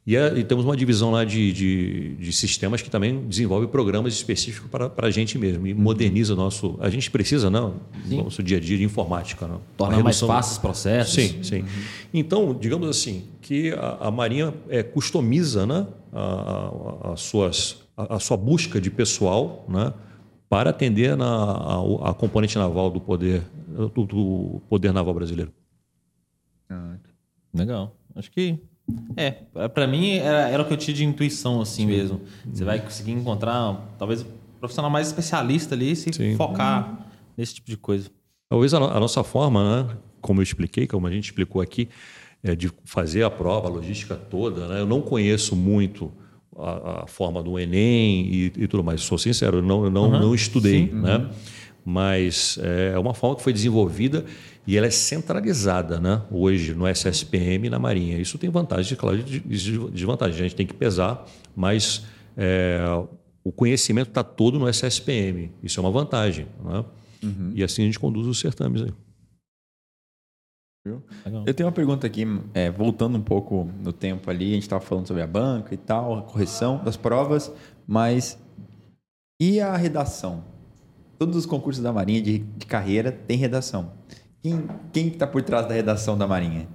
[0.07, 4.13] E, é- e temos uma divisão lá de, de, de sistemas que também desenvolve programas
[4.13, 6.77] específicos para, para a gente mesmo e moderniza o nosso.
[6.79, 7.77] A gente precisa, não?
[8.07, 9.47] Nosso dia a dia de informática.
[9.49, 9.63] Não?
[9.79, 11.15] Tornar A mais redução- fáceis os processos.
[11.15, 11.65] Sim, sim.
[12.13, 16.21] Então, digamos assim, que a, a Marinha é, customiza né, a,
[17.09, 19.91] a- as suas, a, a sua busca de pessoal né,
[20.51, 23.41] para atender na, a, a componente naval do poder,
[23.95, 25.51] do, do poder naval brasileiro.
[27.55, 27.97] Legal.
[28.15, 28.59] Acho que.
[29.17, 29.31] É,
[29.69, 32.21] pra mim era, era o que eu tinha de intuição, assim mesmo.
[32.53, 34.27] Você vai conseguir encontrar, talvez, um
[34.61, 36.37] profissional mais especialista ali se Sim.
[36.37, 37.07] focar
[37.37, 38.11] nesse tipo de coisa.
[38.49, 41.89] Talvez a, no- a nossa forma, né, como eu expliquei, como a gente explicou aqui,
[42.43, 44.69] é de fazer a prova, a logística toda.
[44.69, 44.81] Né?
[44.81, 46.13] Eu não conheço muito
[46.55, 49.01] a, a forma do Enem e, e tudo mais.
[49.01, 50.91] Sou sincero, eu não, eu não, não estudei.
[50.93, 51.27] Né?
[51.85, 54.25] Mas é uma forma que foi desenvolvida
[54.67, 56.23] e ela é centralizada né?
[56.31, 58.19] hoje no SSPM e na Marinha.
[58.19, 60.41] Isso tem vantagem, claro, e de- de- desvantagem.
[60.41, 62.07] A gente tem que pesar, mas
[62.37, 62.79] é,
[63.45, 65.53] o conhecimento está todo no SSPM.
[65.63, 66.47] Isso é uma vantagem.
[66.65, 66.85] Né?
[67.55, 68.93] E assim a gente conduz os certames aí.
[71.47, 74.85] Eu tenho uma pergunta aqui, é, voltando um pouco no tempo ali, a gente estava
[74.85, 77.51] falando sobre a banca e tal, a correção das provas,
[77.87, 78.39] mas
[79.41, 80.45] e a redação?
[81.25, 83.93] Todos os concursos da Marinha de, de carreira têm redação.
[84.43, 84.63] Quem
[84.93, 86.69] quem está por trás da redação da Marinha?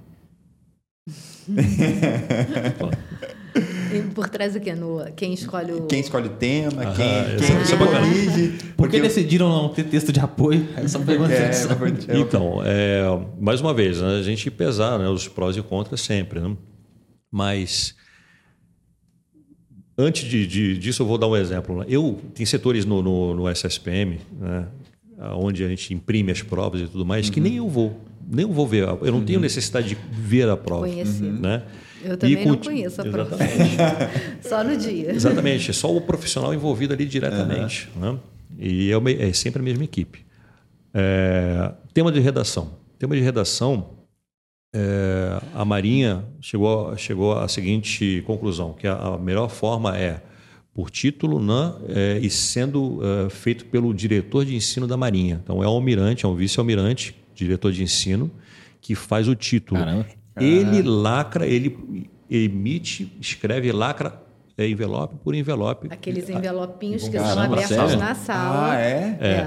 [3.94, 4.74] E por trás do quê?
[4.74, 5.82] No, quem escolhe o.
[5.86, 6.82] Quem escolhe o tema?
[6.82, 8.00] Ah, quem quem, é- é quem bacana.
[8.00, 8.48] corrige?
[8.48, 10.66] Por que Porque eu- decidiram não ter texto de apoio?
[10.76, 13.02] Essa pergunta É, é, é Então, é,
[13.40, 16.40] mais uma vez, né, a gente pesar né, os prós e contras sempre.
[16.40, 16.56] Né?
[17.30, 17.94] Mas,
[20.00, 21.78] antes de, de- disso, eu vou dar um exemplo.
[21.80, 21.86] né?
[21.88, 24.66] Eu, tem setores no, no, no SSPM, né,
[25.34, 28.00] onde a gente imprime as provas e tudo mais, que nem eu vou.
[28.32, 28.84] Nem eu vou ver.
[28.84, 30.86] Eu não tenho necessidade de ver a prova.
[30.86, 31.24] Conhecer.
[31.32, 31.62] Né?
[32.04, 33.36] Eu também não conti- conheço a prova.
[34.40, 35.10] Só no dia.
[35.12, 37.88] Exatamente, é só o profissional envolvido ali diretamente.
[37.96, 38.16] Né?
[38.58, 40.24] E é, é sempre a mesma equipe.
[40.94, 42.70] É, tema de redação.
[42.98, 43.90] Tema de redação,
[44.72, 50.22] é, a Marinha chegou, chegou à seguinte conclusão, que a, a melhor forma é
[50.72, 55.40] por título né, é, e sendo é, feito pelo diretor de ensino da Marinha.
[55.42, 58.30] Então é um almirante, é um vice-almirante, diretor de ensino,
[58.80, 59.80] que faz o título.
[59.80, 60.06] Caramba.
[60.40, 64.22] Ele lacra, ele emite, escreve, lacra
[64.68, 65.88] envelope por envelope.
[65.90, 67.96] Aqueles envelopinhos que Caramba, são abertos sério?
[67.98, 68.72] na sala.
[68.72, 69.18] Ah, é?
[69.20, 69.46] É.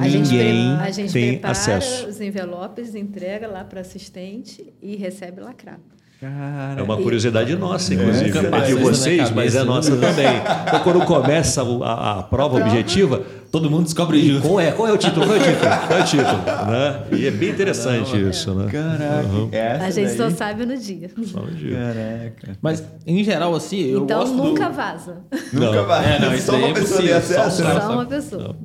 [0.00, 2.06] A gente, Ninguém pre- a gente tem prepara acesso.
[2.08, 5.82] os envelopes, entrega lá para assistente e recebe lacrado.
[6.24, 10.26] Cara, É uma curiosidade nossa, inclusive, Nunca né, passou de vocês, mas é nossa também.
[10.66, 13.22] Então, quando começa a, a prova objetiva,
[13.54, 14.48] Todo mundo descobre e junto.
[14.48, 15.26] qual é, qual é o título?
[15.26, 15.70] Qual é o título?
[15.86, 16.42] Qual é o título?
[16.72, 17.02] Né?
[17.12, 18.66] E é bem interessante isso, né?
[18.68, 21.08] Caraca, essa a gente só daí- sabe no dia.
[21.24, 21.76] Só um dia.
[21.78, 22.58] Caraca.
[22.60, 25.18] Mas, em geral, assim, eu então gosto do- nunca vaza.
[25.52, 26.16] Nunca vai.
[26.16, 27.62] É, não, isso Só é impossível, só acesso.
[27.62, 27.80] um né?
[27.80, 28.56] Só uma pessoa.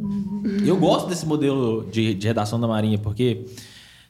[0.66, 3.46] Eu gosto desse modelo de, de redação da Marinha, porque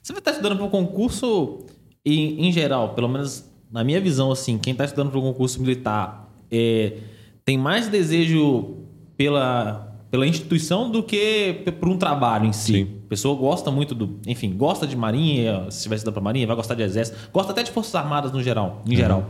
[0.02, 1.60] você vai estar estudando para um concurso,
[2.06, 5.60] e, em geral, pelo menos na minha visão, assim, quem está estudando para um concurso
[5.62, 6.98] militar é,
[7.46, 8.78] tem mais desejo
[9.16, 12.74] pela, pela instituição do que por um trabalho em si.
[12.74, 12.88] Sim.
[13.06, 14.20] A pessoa gosta muito do.
[14.26, 17.64] Enfim, gosta de Marinha, se estiver estudando para Marinha, vai gostar de Exército, gosta até
[17.64, 18.82] de Forças Armadas no geral.
[18.88, 19.28] Em geral.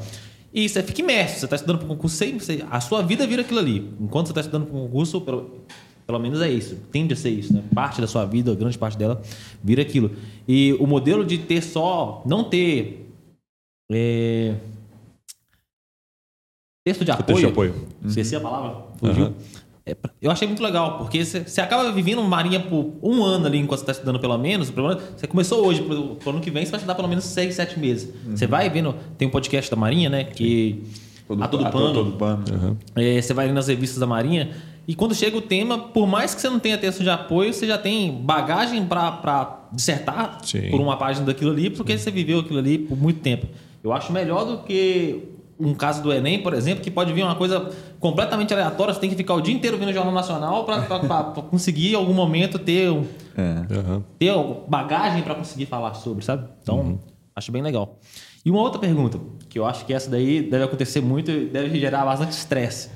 [0.54, 3.26] E você fica imerso, você está estudando para um concurso, você, você- a sua vida
[3.28, 3.94] vira aquilo ali.
[4.00, 5.24] Enquanto você está estudando para um concurso,
[6.10, 6.76] pelo, menos é isso.
[6.92, 7.64] Tende a ser isso, né?
[7.74, 9.22] Parte da sua vida, grande parte dela,
[9.64, 10.12] vira aquilo.
[10.48, 12.24] E o modelo de ter só.
[12.26, 13.08] Não ter.
[13.92, 14.56] é,
[16.84, 17.26] texto de apoio.
[17.28, 17.76] Texto de apoio.
[18.04, 18.86] Esqueci a palavra.
[18.98, 19.26] Fugiu.
[19.26, 19.34] Aham.
[19.86, 23.60] É, eu achei muito legal, porque você você acaba vivendo Marinha por um ano ali
[23.60, 24.72] enquanto você está estudando pelo menos.
[24.72, 27.80] Você começou hoje, pro, pro ano que vem você vai estudar pelo menos seis, sete
[27.80, 28.12] meses.
[28.32, 30.24] Você vai vendo, tem um podcast da Marinha, né?
[30.24, 30.84] Que.
[31.28, 31.94] Todo- a todo a pano.
[31.94, 32.78] todo pano.
[32.96, 34.50] É, você vai ali nas revistas da Marinha
[34.90, 37.68] e quando chega o tema, por mais que você não tenha texto de apoio, você
[37.68, 40.72] já tem bagagem para dissertar Sim.
[40.72, 43.46] por uma página daquilo ali, porque você viveu aquilo ali por muito tempo.
[43.84, 45.26] Eu acho melhor do que
[45.60, 49.12] um caso do Enem, por exemplo, que pode vir uma coisa completamente aleatória, você tem
[49.12, 50.82] que ficar o dia inteiro vendo o Jornal Nacional para
[51.52, 53.06] conseguir em algum momento ter, um-
[53.38, 54.02] É.
[54.18, 54.34] Ter
[54.68, 56.48] bagagem para conseguir falar sobre, sabe?
[56.64, 56.98] Então,
[57.36, 58.00] acho bem legal.
[58.44, 61.80] E uma outra pergunta, que eu acho que essa daí deve acontecer muito e deve
[61.80, 62.90] gerar bastante estresse.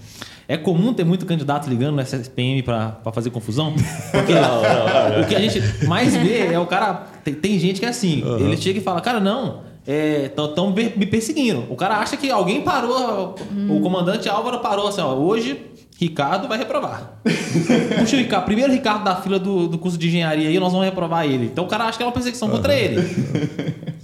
[0.47, 3.73] É comum ter muito candidato ligando no SPM para fazer confusão?
[4.11, 4.33] Porque
[5.23, 7.05] o que a gente mais vê é o cara.
[7.23, 9.61] Tem, tem gente que é assim, ele chega e fala, cara, não.
[9.85, 11.65] Estão me perseguindo.
[11.69, 13.35] O cara acha que alguém parou,
[13.69, 15.59] o comandante Álvaro parou assim, ó, hoje
[15.99, 17.19] Ricardo vai reprovar.
[17.99, 20.85] Puxa o Ricardo, primeiro Ricardo da fila do, do curso de engenharia aí, nós vamos
[20.85, 21.45] reprovar ele.
[21.45, 23.01] Então o cara acha que é uma perseguição contra ele.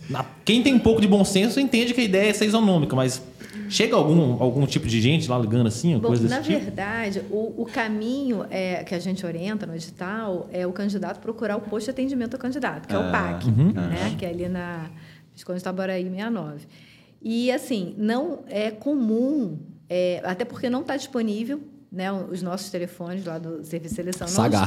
[0.09, 2.95] Na- quem tem um pouco de bom senso entende que a ideia é ser isonômica,
[2.95, 3.21] mas
[3.69, 6.59] chega algum, algum tipo de gente lá ligando assim, Bom, coisa desse na tipo?
[6.59, 11.55] verdade, o, o caminho é, que a gente orienta no edital é o candidato procurar
[11.57, 14.15] o posto de atendimento ao candidato, que é o PAC, né?
[14.17, 14.89] que é ali na
[15.33, 16.67] Visconde Itaboraí 69.
[17.21, 19.57] E, assim, não é comum,
[19.89, 22.11] é, até porque não está disponível, né?
[22.11, 24.61] Os nossos telefones lá do Serviço de Seleção não estão,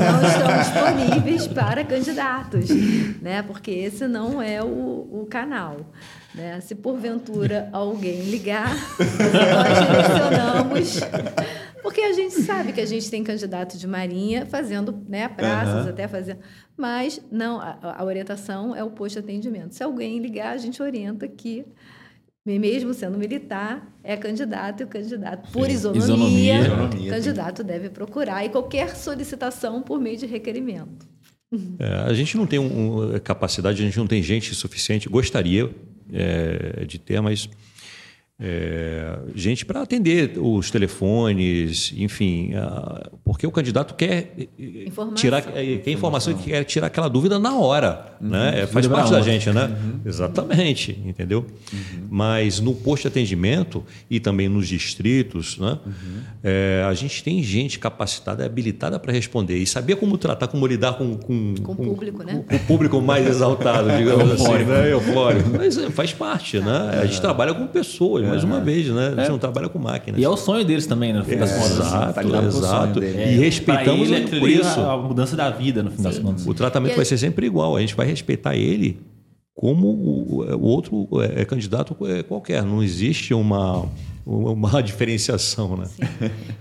[0.00, 2.68] não estão disponíveis para candidatos,
[3.22, 3.42] né?
[3.42, 5.92] Porque esse não é o, o canal.
[6.34, 6.60] Né?
[6.60, 11.00] Se porventura alguém ligar, nós direcionamos.
[11.82, 16.08] Porque a gente sabe que a gente tem candidato de marinha fazendo né, praças, até
[16.08, 16.40] fazendo.
[16.76, 19.72] Mas não, a, a orientação é o posto de atendimento.
[19.72, 21.64] Se alguém ligar, a gente orienta que,
[22.46, 26.60] mesmo sendo militar, é candidato e o candidato, por isonomia, Isonomia.
[26.60, 31.06] Isonomia, o candidato deve procurar e qualquer solicitação por meio de requerimento.
[31.78, 35.08] É, a gente não tem um, um, capacidade, a gente não tem gente suficiente.
[35.08, 35.70] Gostaria
[36.12, 37.48] é, de ter, mas
[38.38, 44.34] é, gente para atender os telefones, enfim, a, porque o candidato quer
[44.86, 45.14] Informação.
[45.14, 48.60] tirar é, quer informação e quer tirar aquela dúvida na hora, né?
[48.62, 49.74] É, faz parte da gente, né?
[50.04, 51.46] Exatamente, entendeu?
[52.10, 55.78] Mas no posto de atendimento e também nos distritos, né?
[56.44, 60.98] É, a gente tem gente capacitada, habilitada para responder e saber como tratar, como lidar
[60.98, 62.44] com com, Com o público, né?
[62.46, 64.92] com o público mais exaltado, digamos assim, né?
[64.92, 65.50] Eufórico.
[65.56, 67.00] Mas é, faz parte, né?
[67.00, 69.14] A gente trabalha com pessoas, mais uma vez, né?
[69.16, 70.20] A gente não trabalha com máquinas.
[70.20, 71.72] E é o sonho deles também, né, no fim das contas.
[71.72, 73.00] Exato, tá lidando com o sonho exato.
[73.00, 73.18] dele.
[73.18, 74.80] E É, respeitamos ele, por é isso.
[74.80, 76.46] a mudança da vida, no fim das contas.
[76.46, 77.76] O tratamento E vai ser sempre igual.
[77.76, 78.98] A gente vai respeitar ele
[79.54, 82.62] como o, o outro é, candidato é, qualquer.
[82.62, 83.86] Não existe uma,
[84.26, 85.88] uma diferenciação, né?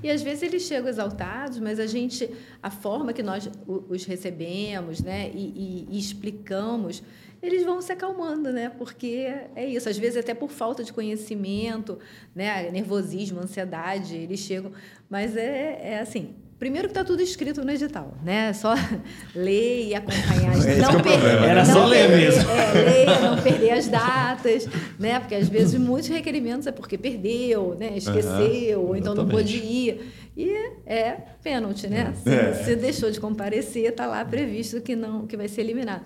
[0.04, 2.30] E às vezes eles chegam exaltados, mas a gente,
[2.62, 7.02] a forma que nós os recebemos, né, e, e- e explicamos,
[7.42, 8.70] eles vão se acalmando, né?
[8.70, 9.90] Porque é isso.
[9.90, 11.98] Às vezes até por falta de conhecimento,
[12.36, 14.72] né, nervosismo, ansiedade, eles chegam.
[15.10, 16.36] Mas é, é assim.
[16.58, 18.54] Primeiro que está tudo escrito no edital, né?
[18.54, 18.74] Só
[19.36, 20.56] ler e acompanhar.
[20.56, 22.50] Não que é o per- problema, Era não só ler perder- mesmo.
[22.50, 24.68] É, leia, não perder as datas,
[24.98, 25.20] né?
[25.20, 27.98] Porque às vezes muitos requerimentos é porque perdeu, né?
[27.98, 30.12] Esqueceu, ou então não pôde ir.
[30.38, 30.50] E
[30.86, 32.14] é pênalti, né?
[32.24, 36.04] Se, se deixou de comparecer, está lá previsto que não que vai ser eliminado.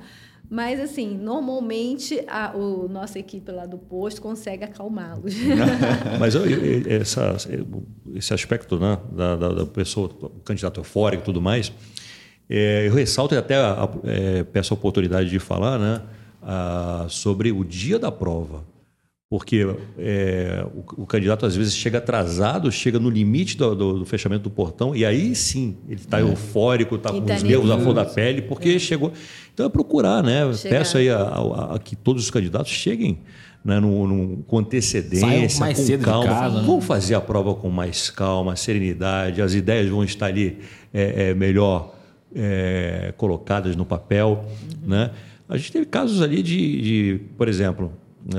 [0.50, 5.36] Mas, assim, normalmente a o, nossa equipe lá do posto consegue acalmá-los.
[6.20, 7.38] Mas eu, eu, essa,
[8.16, 11.72] esse aspecto né, da, da, da pessoa, o candidato eufórico e tudo mais,
[12.50, 13.56] é, eu ressalto e até
[14.06, 16.02] é, peço a oportunidade de falar né,
[16.42, 18.64] a, sobre o dia da prova.
[19.30, 19.64] Porque
[20.00, 24.44] é, o, o, candidato às vezes chega atrasado, chega no limite do, do, do fechamento
[24.44, 26.24] do portão, e aí sim ele está é.
[26.24, 28.80] eufórico, está com tá os nervos à flor da pele, porque é.
[28.80, 29.14] chegou.
[29.54, 30.52] Então é procurar, né?
[30.54, 30.80] Chegar.
[30.80, 33.20] Peço aí a, a, a, que todos os candidatos cheguem
[33.64, 36.28] né, no, no, com antecedência, mais com cedo calma.
[36.28, 36.66] Casa, né?
[36.66, 40.58] Vão fazer a prova com mais calma, serenidade, as ideias vão estar ali
[40.92, 41.94] é, é melhor
[42.34, 44.44] é, colocadas no papel.
[44.84, 44.90] Uhum.
[44.90, 45.12] Né?
[45.48, 47.92] A gente teve casos ali de, de por exemplo,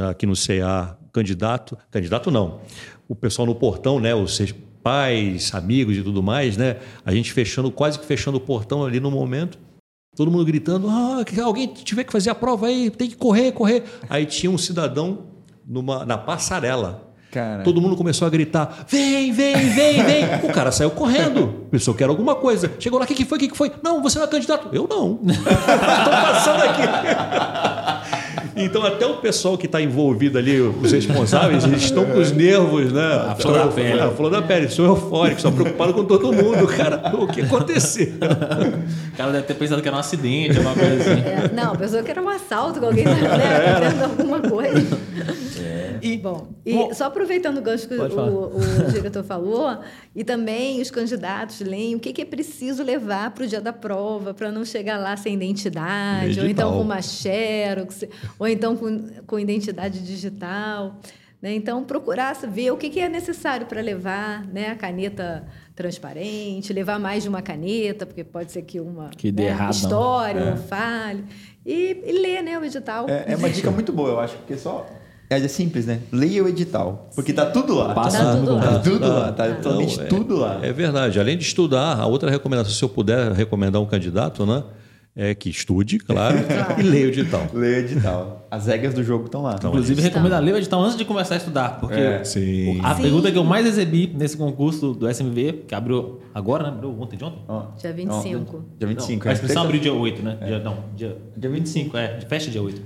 [0.09, 2.61] aqui no CA, candidato, candidato não,
[3.09, 4.41] o pessoal no portão, né, os
[4.83, 9.01] pais, amigos e tudo mais, né, a gente fechando, quase que fechando o portão ali
[9.01, 9.59] no momento,
[10.17, 13.85] todo mundo gritando, ah, alguém tiver que fazer a prova aí, tem que correr, correr.
[14.09, 15.27] Aí tinha um cidadão
[15.67, 17.63] numa, na passarela, Cara.
[17.63, 20.25] Todo mundo começou a gritar: vem, vem, vem, vem.
[20.43, 21.67] o cara saiu correndo.
[21.71, 22.73] Pensou que era alguma coisa.
[22.81, 23.39] Chegou lá: o que, que foi?
[23.39, 23.71] O que, que foi?
[23.83, 24.69] Não, você não é candidato.
[24.73, 25.21] Eu não.
[25.31, 28.20] Estou passando aqui.
[28.57, 32.93] Então, até o pessoal que está envolvido ali, os responsáveis, eles estão com os nervos,
[32.93, 33.07] né?
[33.31, 34.01] A flor da pele.
[34.01, 34.69] A flor da pele.
[34.69, 37.15] Sou eufórico, estou preocupado com todo mundo, cara.
[37.17, 38.15] O que aconteceu?
[39.13, 41.21] O cara deve ter pensado que era um acidente, alguma coisa assim.
[41.21, 44.99] É, não, pensou que era um assalto, que alguém estava né, fazendo alguma coisa.
[45.63, 45.81] É.
[46.03, 49.79] E, Bom, e bom, só aproveitando o gancho que o, o, o, diretor falou,
[50.15, 53.73] e também os candidatos leem o que, que é preciso levar para o dia da
[53.73, 56.45] prova, para não chegar lá sem identidade, Digital.
[56.45, 58.05] ou então com uma xerox,
[58.39, 60.97] ou então com, com identidade digital.
[61.41, 61.55] Né?
[61.55, 64.71] Então, procurar ver o que, que é necessário para levar né?
[64.71, 65.45] a caneta
[65.75, 70.41] transparente, levar mais de uma caneta, porque pode ser que uma que dê né, história
[70.41, 70.57] é.
[70.57, 71.25] falhe.
[71.65, 73.09] E, e ler né, o edital.
[73.09, 74.87] É, é uma dica muito boa, eu acho, porque só
[75.31, 76.01] é simples, né?
[76.11, 77.09] Leia o edital.
[77.15, 77.95] Porque tá tudo lá.
[77.95, 78.61] Passa tá tudo lá.
[78.61, 79.33] Tá tudo lá.
[79.33, 80.59] Tá totalmente Não, é, tudo lá.
[80.61, 81.21] É verdade.
[81.21, 84.65] Além de estudar, a outra recomendação, se eu puder recomendar um candidato, né?
[85.23, 86.39] É que estude, claro,
[86.79, 87.47] e leia o edital.
[87.53, 88.49] Leia o edital.
[88.51, 89.57] As regras do jogo estão lá.
[89.59, 91.79] Então, Inclusive, recomendo ler o edital antes de começar a estudar.
[91.79, 92.81] Porque é, sim.
[92.83, 93.03] a Sim.
[93.03, 96.69] pergunta que eu mais recebi nesse concurso do SMV, que abriu agora, né?
[96.71, 97.39] Abriu ontem de ontem?
[97.47, 97.65] Oh.
[97.79, 98.57] Dia 25.
[98.57, 99.23] Oh, dia 25.
[99.23, 99.31] Não, é.
[99.31, 100.39] A inscrição abriu dia 8, né?
[100.41, 100.47] É.
[100.47, 102.21] Dia, não, dia, dia 25, é.
[102.23, 102.83] Fecha dia 8.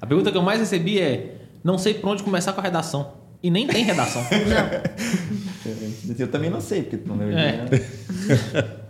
[0.00, 3.12] A pergunta que eu mais recebi é não sei por onde começar com a redação.
[3.42, 4.22] E nem tem redação.
[4.22, 5.66] não.
[6.18, 8.76] Eu também não sei, porque tu não lembra é.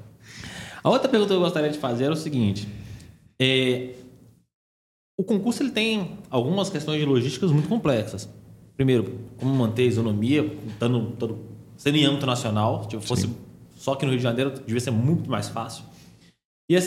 [0.87, 2.69] A outra pergunta que eu gostaria de fazer é o seguinte.
[3.41, 3.95] É,
[5.19, 8.29] o concurso ele tem algumas questões de logísticas muito complexas.
[8.77, 11.41] Primeiro, como manter a isonomia, estando,
[11.77, 12.89] sendo em âmbito nacional.
[12.89, 13.35] Se fosse Sim.
[13.75, 15.83] só aqui no Rio de Janeiro, devia ser muito mais fácil.
[16.71, 16.81] E a,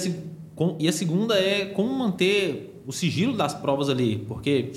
[0.80, 4.20] e a segunda é como manter o sigilo das provas ali.
[4.20, 4.72] Porque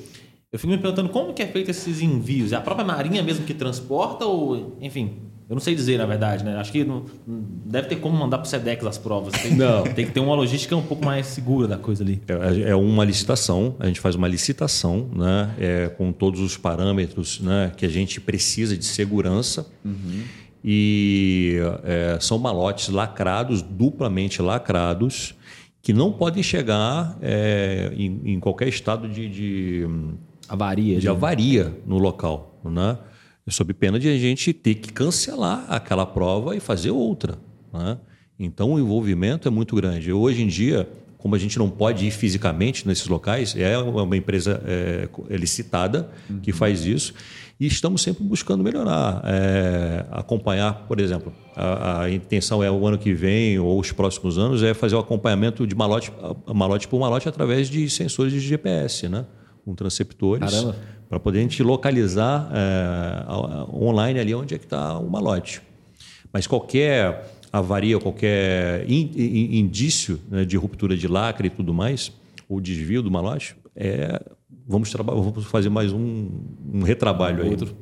[0.50, 2.50] eu fico me perguntando como que é feito esses envios.
[2.50, 5.16] É a própria Marinha mesmo que transporta ou, enfim,
[5.52, 6.56] eu não sei dizer na verdade, né?
[6.56, 9.34] Acho que não, deve ter como mandar para o SEDEX as provas.
[9.34, 9.82] Tem, não.
[9.84, 12.22] tem que ter uma logística um pouco mais segura da coisa ali.
[12.26, 15.50] É, é uma licitação, a gente faz uma licitação, né?
[15.58, 17.70] É, com todos os parâmetros, né?
[17.76, 19.66] Que a gente precisa de segurança.
[19.84, 20.22] Uhum.
[20.64, 25.34] E é, são malotes lacrados, duplamente lacrados,
[25.82, 29.86] que não podem chegar é, em, em, qualquer estado de, de
[30.48, 32.96] avaria, de avaria no local, né?
[33.48, 37.38] Sob pena de a gente ter que cancelar aquela prova e fazer outra,
[37.72, 37.98] né?
[38.38, 40.12] Então o envolvimento é muito grande.
[40.12, 40.88] Hoje em dia,
[41.18, 46.10] como a gente não pode ir fisicamente nesses locais, é uma empresa é, é licitada
[46.28, 46.40] uhum.
[46.40, 47.14] que faz isso
[47.60, 52.98] e estamos sempre buscando melhorar, é, acompanhar, por exemplo, a, a, intenção é o ano
[52.98, 56.12] que vem ou os próximos anos é fazer o acompanhamento de malote,
[56.52, 59.24] malote por malote através de sensores de GPS, né?
[59.64, 60.64] com transceptores
[61.12, 63.30] para poder a gente localizar é,
[63.70, 65.60] online ali onde é que está o malote.
[66.32, 72.10] Mas qualquer avaria, qualquer in, in, indício né, de ruptura de lacre e tudo mais,
[72.48, 74.22] ou desvio do malote, é,
[74.66, 76.30] vamos, vamos fazer mais um,
[76.72, 77.50] um retrabalho aí.
[77.50, 77.76] Outro.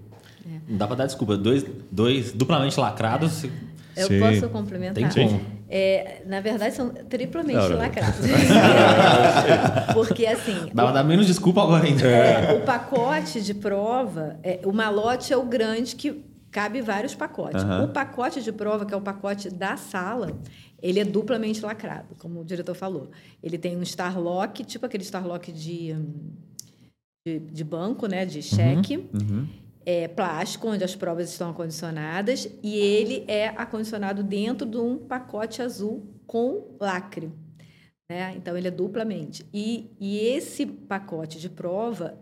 [0.44, 0.58] É.
[0.68, 1.36] Não dá para dar desculpa.
[1.36, 3.44] Dois, dois duplamente lacrados.
[3.96, 4.20] Eu Sim.
[4.20, 5.12] posso complementar?
[5.12, 5.40] Tem como.
[5.68, 8.26] É, na verdade, são triplamente não, lacrados.
[9.94, 10.70] Porque, assim.
[10.74, 12.06] Dá dar menos desculpa agora ainda.
[12.06, 17.62] É, o pacote de prova, é, o malote é o grande que cabe vários pacotes.
[17.62, 17.84] Uhum.
[17.84, 20.36] O pacote de prova, que é o pacote da sala,
[20.82, 23.10] ele é duplamente lacrado, como o diretor falou.
[23.42, 25.94] Ele tem um Starlock, tipo aquele Starlock de,
[27.24, 28.96] de, de banco, né, de cheque.
[28.96, 29.20] Uhum.
[29.20, 29.48] Uhum
[29.84, 35.62] é, plástico, onde as provas estão acondicionadas, e ele é acondicionado dentro de um pacote
[35.62, 37.30] azul com lacre.
[38.08, 38.34] Né?
[38.36, 39.46] Então, ele é duplamente.
[39.52, 42.18] E, e esse pacote de prova,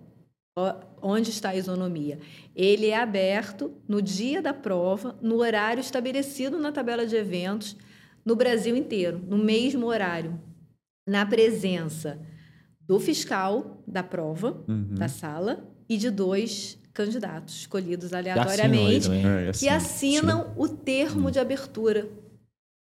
[1.01, 2.18] onde está a isonomia?
[2.55, 7.76] Ele é aberto no dia da prova, no horário estabelecido na tabela de eventos,
[8.24, 10.39] no Brasil inteiro, no mesmo horário,
[11.09, 12.20] na presença
[12.86, 14.94] do fiscal da prova, Uhum.
[14.94, 19.26] da sala, e de dois candidatos escolhidos assinam aleatoriamente, também.
[19.26, 22.08] É, que assinam o termo de abertura.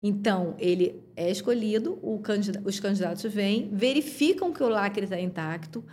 [0.02, 5.84] Então, ele é escolhido, o candida- os candidatos vêm, verificam que o lacre está intacto,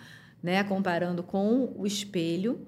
[0.41, 2.65] né, comparando com o espelho,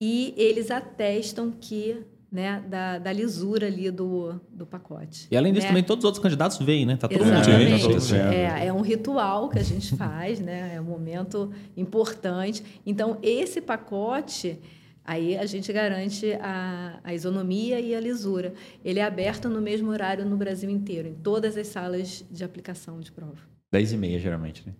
[0.00, 5.28] e eles atestam que né, da, da lisura ali do, do pacote.
[5.30, 5.68] E além disso, né?
[5.68, 6.96] também todos os outros candidatos veem, né?
[6.96, 7.82] Tá todo mundo Exatamente.
[7.82, 8.32] tá todo vendo.
[8.32, 10.72] É, é um ritual que a gente faz, né?
[10.74, 12.64] É um momento importante.
[12.86, 14.58] Então, esse pacote,
[15.04, 18.54] aí a gente garante a, a isonomia e a lisura.
[18.82, 22.98] Ele é aberto no mesmo horário no Brasil inteiro, em todas as salas de aplicação
[22.98, 23.36] de prova.
[23.70, 24.72] 10 e meia, geralmente, né?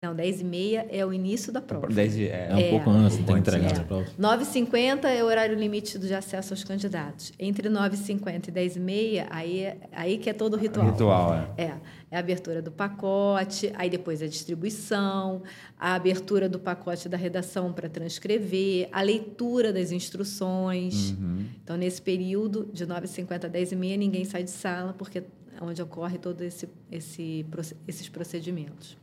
[0.00, 1.88] Não, 10 e meia é o início da prova.
[1.88, 2.70] 10 e, é, É um É.
[2.70, 3.80] pouco antes, tem que entregar é.
[3.80, 4.06] a prova.
[4.16, 7.32] 9h50 é o horário limite de acesso aos candidatos.
[7.36, 10.86] Entre 9h50 e 10h30, aí, é- aí que é todo o ritual.
[10.92, 11.62] ritual, é.
[11.64, 11.74] É,
[12.12, 15.42] é a abertura do pacote, aí depois a distribuição,
[15.76, 21.10] a abertura do pacote da redação para transcrever, a leitura das instruções.
[21.10, 21.44] Uhum.
[21.64, 25.24] Então, nesse período, de 9h50 a 10h30, ninguém sai de sala, porque é
[25.60, 27.44] onde ocorre todos esse, esse,
[27.88, 28.96] esses procedimentos.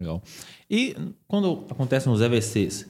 [0.00, 0.22] Legal.
[0.70, 0.96] E
[1.26, 2.86] quando acontecem os EVCs?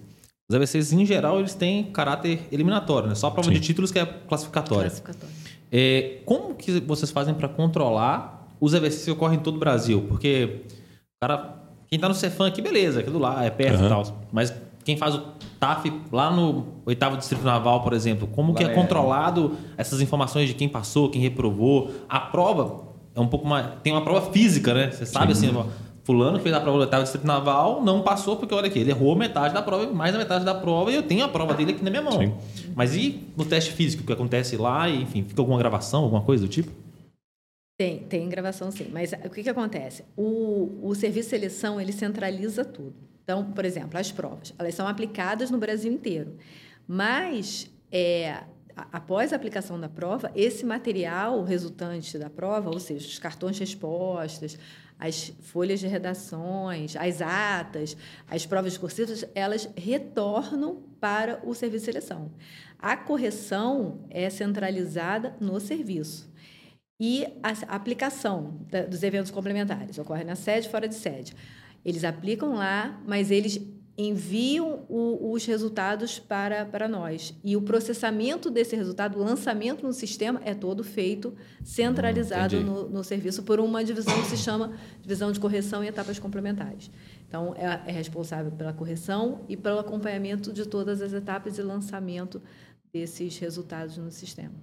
[0.50, 3.14] Os EVCs, em geral, eles têm caráter eliminatório, né?
[3.14, 3.54] Só a prova Sim.
[3.54, 4.90] de títulos que é classificatória.
[4.90, 5.34] Classificatório.
[5.70, 10.04] É, como que vocês fazem para controlar os EVCs que ocorrem em todo o Brasil?
[10.08, 10.62] Porque
[11.20, 11.56] cara,
[11.88, 13.88] quem tá no Cefam aqui, beleza, aquilo lá é perto e Aham.
[13.88, 14.18] tal.
[14.32, 14.52] Mas
[14.84, 15.22] quem faz o
[15.60, 20.00] TAF lá no oitavo distrito naval, por exemplo, como que Lá é é- controlado essas
[20.00, 21.90] informações de quem passou, quem reprovou?
[22.08, 24.90] A prova é um pouco mais, tem uma prova física, né?
[24.90, 25.64] Você sabe assim, ó,
[26.08, 28.90] fulano que fez a prova do oitavo distrito naval não passou porque olha aqui, ele
[28.90, 31.72] errou metade da prova, mais da metade da prova e eu tenho a prova dele
[31.72, 32.18] aqui na minha mão.
[32.18, 32.34] Sim.
[32.74, 36.22] Mas e no teste físico, o que acontece lá e, enfim, fica alguma gravação, alguma
[36.22, 36.72] coisa do tipo?
[37.78, 38.88] Tem, tem gravação sim.
[38.90, 40.02] Mas o que, que acontece?
[40.16, 42.94] O, o serviço de seleção, ele centraliza tudo.
[43.22, 46.32] Então, por exemplo, as provas, elas são aplicadas no Brasil inteiro.
[46.88, 48.30] Mas, é,
[48.74, 53.56] a- após a aplicação da prova, esse material resultante da prova, ou seja, os cartões
[53.56, 54.58] de respostas,
[54.98, 57.96] as folhas de redações, as atas,
[58.28, 62.32] as provas discursivas, elas retornam para o serviço de seleção.
[62.78, 66.28] A correção é centralizada no serviço.
[67.00, 71.34] E a aplicação dos eventos complementares ocorre na sede fora de sede.
[71.84, 73.60] Eles aplicam lá, mas eles
[74.00, 77.34] enviam o- os resultados para, para nós.
[77.42, 81.34] E o processamento desse resultado, o lançamento no sistema, é todo feito
[81.64, 84.72] centralizado no, no serviço por uma divisão que se chama
[85.02, 86.90] divisão de correção e etapas complementares.
[87.26, 92.40] Então, é, é responsável pela correção e pelo acompanhamento de todas as etapas e lançamento
[92.92, 94.54] desses resultados no sistema.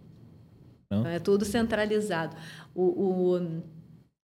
[0.88, 2.38] Então, é tudo centralizado.
[2.74, 3.62] O, o,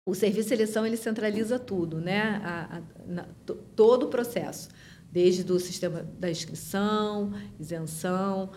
[0.06, 2.40] o serviço de seleção ele centraliza tudo, né?
[2.44, 4.68] A- a- na- to- todo o processo,
[5.12, 8.50] desde o sistema da inscrição, isenção,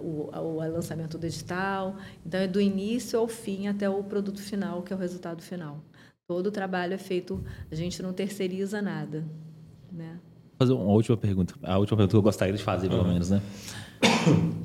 [0.00, 1.96] o, o lançamento do edital.
[2.24, 5.82] Então, é do início ao fim até o produto final, que é o resultado final.
[6.26, 9.24] Todo o trabalho é feito, a gente não terceiriza nada,
[9.90, 10.18] né?
[10.58, 11.54] fazer uma última pergunta.
[11.62, 13.40] A última pergunta que eu gostaria de fazer, pelo menos, né?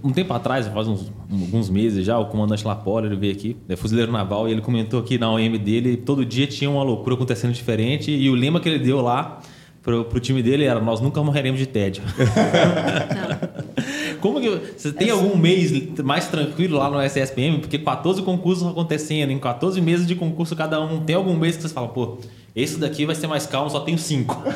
[0.03, 3.75] Um tempo atrás, faz uns, alguns meses já, o comandante Lapoli ele veio aqui, é
[3.75, 7.53] fuzileiro naval, e ele comentou que na OM dele, todo dia tinha uma loucura acontecendo
[7.53, 9.39] diferente, e o lema que ele deu lá
[9.83, 12.01] pro, pro time dele era: Nós nunca morreremos de tédio.
[14.19, 14.49] Como que.
[14.77, 17.59] Você tem algum mês mais tranquilo lá no SSPM?
[17.59, 21.01] Porque 14 concursos acontecendo, em 14 meses de concurso cada um.
[21.01, 22.17] Tem algum mês que você fala, pô,
[22.55, 24.41] esse daqui vai ser mais calmo, só tenho cinco.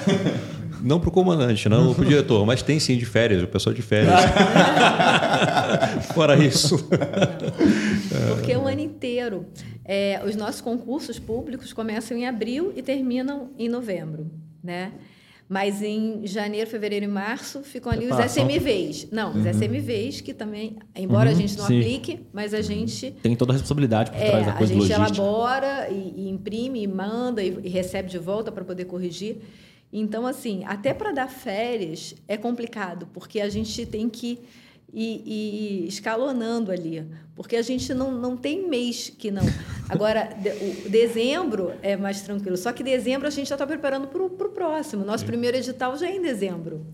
[0.79, 3.73] Não para o comandante, não para o diretor, mas tem sim de férias, o pessoal
[3.73, 4.13] de férias.
[6.13, 6.87] Fora isso.
[8.35, 9.47] Porque o ano inteiro.
[9.83, 14.29] É, os nossos concursos públicos começam em abril e terminam em novembro,
[14.63, 14.91] né?
[15.49, 18.49] Mas em janeiro, fevereiro e março ficam ali os Preparação.
[18.49, 19.07] SMVs.
[19.11, 21.79] Não, os SMVs que também, embora a gente não sim.
[21.79, 24.81] aplique, mas a gente Tem toda a responsabilidade por é, trás da a coisa gente
[24.81, 25.21] logística.
[25.21, 29.37] elabora e, e imprime, e manda e, e recebe de volta para poder corrigir.
[29.91, 34.39] Então, assim, até para dar férias é complicado, porque a gente tem que
[34.93, 37.05] ir, ir escalonando ali,
[37.35, 39.43] porque a gente não, não tem mês que não.
[39.89, 44.07] Agora, de- o dezembro é mais tranquilo, só que dezembro a gente já está preparando
[44.07, 45.05] para o próximo.
[45.05, 46.85] Nosso primeiro edital já é em dezembro.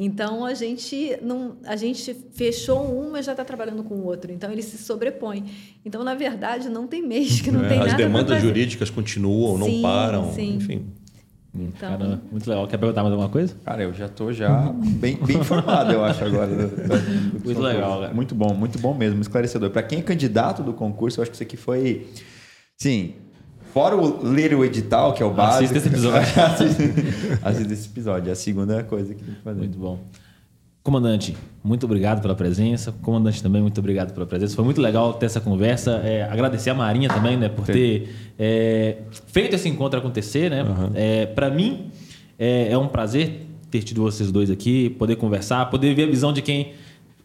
[0.00, 4.30] Então a gente não, a gente fechou um, mas já está trabalhando com o outro.
[4.30, 5.44] Então ele se sobrepõe.
[5.84, 7.90] Então na verdade não tem mês que não é, tem as nada.
[7.92, 10.54] As demandas jurídicas continuam, sim, não param, sim.
[10.54, 10.86] enfim.
[11.54, 11.90] Então...
[11.90, 12.66] Cara, muito legal.
[12.66, 13.56] Quer perguntar mais alguma coisa?
[13.64, 16.46] Cara, eu já estou já bem, bem informado, eu acho, agora.
[16.46, 18.14] Do, do, do muito legal, cara.
[18.14, 19.70] Muito bom, muito bom mesmo, esclarecedor.
[19.70, 22.06] Para quem é candidato do concurso, eu acho que isso aqui foi.
[22.76, 23.14] Sim,
[23.72, 25.64] Fora o ler o edital, que é o básico.
[25.64, 26.20] Assista esse episódio.
[27.44, 28.28] assista, esse episódio.
[28.28, 29.58] É a segunda coisa que tem que fazer.
[29.58, 30.00] Muito bom.
[30.82, 32.92] Comandante, muito obrigado pela presença.
[33.02, 34.56] Comandante também, muito obrigado pela presença.
[34.56, 36.00] Foi muito legal ter essa conversa.
[36.02, 37.72] É, agradecer a Marinha também, né, por Sim.
[37.72, 40.62] ter é, feito esse encontro acontecer, né?
[40.62, 40.90] Uhum.
[40.94, 41.90] É, Para mim
[42.38, 46.32] é, é um prazer ter tido vocês dois aqui, poder conversar, poder ver a visão
[46.32, 46.72] de quem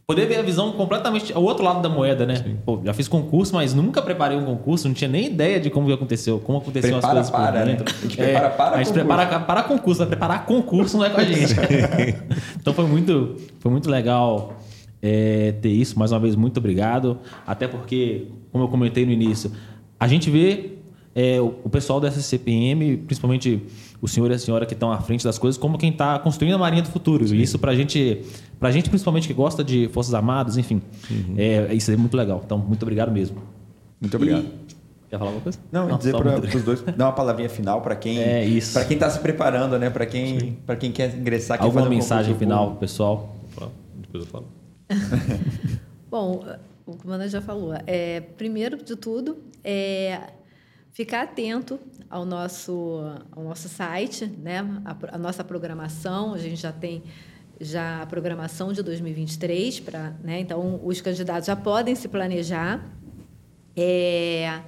[0.06, 2.44] poder ver a visão completamente ao outro lado da moeda, né?
[2.65, 5.91] Pô, já fiz concurso, mas nunca preparei um concurso, não tinha nem ideia de como
[5.94, 7.85] aconteceu, como aconteceu prepara as coisas para, por dentro.
[7.85, 7.91] Né?
[7.98, 8.94] A gente prepara para A gente concurso.
[8.94, 11.56] prepara para concurso, vai preparar concurso não é com a gente.
[12.60, 14.60] então foi muito, foi muito legal
[15.02, 15.98] é, ter isso.
[15.98, 17.19] Mais uma vez, muito obrigado.
[17.48, 19.52] Até porque, como eu comentei no início,
[19.98, 20.80] a gente vê
[21.15, 23.61] é, o, o pessoal da SCPM, principalmente
[24.02, 26.56] o senhor e a senhora que estão à frente das coisas, como quem está construindo
[26.56, 27.27] a Marinha do Futuro.
[27.27, 27.35] Sim.
[27.35, 28.22] E isso, para a gente,
[28.60, 31.35] pra gente, principalmente que gosta de Forças Armadas, enfim, uhum.
[31.38, 32.41] é, isso é muito legal.
[32.44, 33.38] Então, muito obrigado mesmo.
[34.02, 34.45] Muito obrigado.
[34.45, 34.73] E...
[35.10, 35.60] Quer falar alguma coisa?
[35.72, 38.73] Não, Não dizer para os dois, dar uma palavrinha final para quem é isso.
[38.73, 39.91] para quem está se preparando, né?
[39.91, 43.35] Para quem, para quem quer ingressar, quer alguma mensagem final, pessoal.
[43.95, 44.48] Depois eu falo.
[46.10, 46.44] Bom,
[46.84, 47.76] o comandante já falou.
[47.85, 50.19] É, primeiro de tudo, é
[50.94, 51.80] ficar atento
[52.10, 53.02] ao nosso,
[53.32, 54.60] ao nosso site, né?
[54.86, 57.03] a, a nossa programação, a gente já tem
[57.60, 60.40] já a programação de 2023 para, né?
[60.40, 62.84] Então os candidatos já podem se planejar,
[63.76, 64.61] é,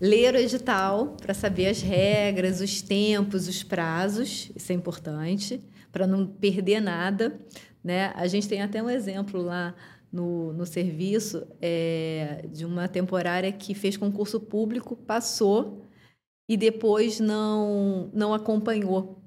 [0.00, 6.06] ler o edital para saber as regras, os tempos, os prazos, isso é importante para
[6.06, 7.38] não perder nada,
[7.82, 8.12] né?
[8.16, 9.74] A gente tem até um exemplo lá
[10.12, 15.84] no, no serviço é, de uma temporária que fez concurso público, passou
[16.48, 19.22] e depois não, não acompanhou.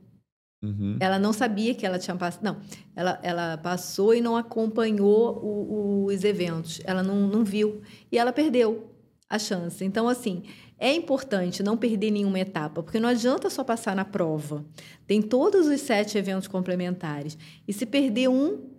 [0.64, 0.98] Uhum.
[1.00, 2.44] Ela não sabia que ela tinha passado.
[2.44, 2.58] Não,
[2.96, 6.82] ela, ela passou e não acompanhou o, os eventos.
[6.84, 7.82] Ela não, não viu.
[8.12, 8.92] E ela perdeu
[9.30, 9.84] a chance.
[9.84, 10.44] Então, assim,
[10.78, 14.66] é importante não perder nenhuma etapa, porque não adianta só passar na prova.
[15.08, 17.38] Tem todos os sete eventos complementares.
[17.68, 18.70] E se perder um,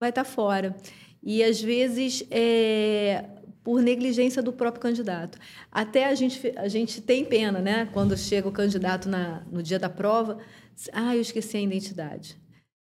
[0.00, 0.74] vai estar fora
[1.22, 3.24] e às vezes é,
[3.62, 5.38] por negligência do próprio candidato.
[5.70, 7.88] Até a gente, a gente tem pena, né?
[7.92, 10.38] Quando chega o candidato na, no dia da prova,
[10.92, 12.36] ah, eu esqueci a identidade.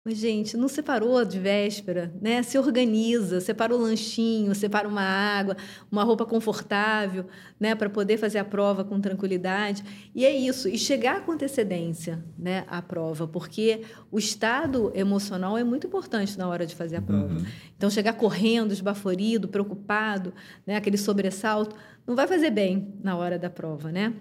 [0.05, 2.43] Mas, gente, não separou de véspera, né?
[2.43, 5.57] Se organiza, separa o lanchinho, separa uma água,
[5.91, 7.25] uma roupa confortável,
[7.59, 7.75] né?
[7.75, 9.83] Para poder fazer a prova com tranquilidade.
[10.15, 10.69] E é isso.
[10.69, 12.65] E chegar com antecedência, né?
[12.69, 13.81] À prova, porque
[14.13, 17.33] o estado emocional é muito importante na hora de fazer a prova.
[17.33, 17.47] Uhum.
[17.75, 20.35] Então, chegar correndo, esbaforido, preocupado,
[20.67, 20.77] né?
[20.77, 21.75] Aquele sobressalto,
[22.07, 24.13] não vai fazer bem na hora da prova, né?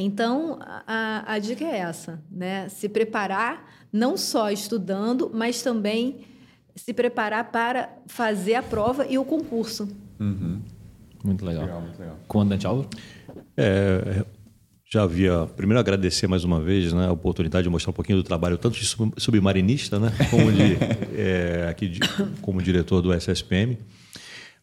[0.00, 2.68] Então, a, a dica é essa, né?
[2.68, 6.20] Se preparar não só estudando, mas também
[6.76, 9.88] se preparar para fazer a prova e o concurso.
[10.18, 10.60] Uhum.
[11.24, 11.64] Muito legal.
[11.64, 12.16] legal muito legal.
[12.26, 12.88] Comandante Álvaro?
[13.56, 14.24] É,
[14.90, 18.24] já havia, primeiro agradecer mais uma vez né, a oportunidade de mostrar um pouquinho do
[18.24, 18.86] trabalho, tanto de
[19.18, 20.76] submarinista, né, como, de,
[21.16, 22.00] é, aqui de,
[22.40, 23.78] como diretor do SSPM,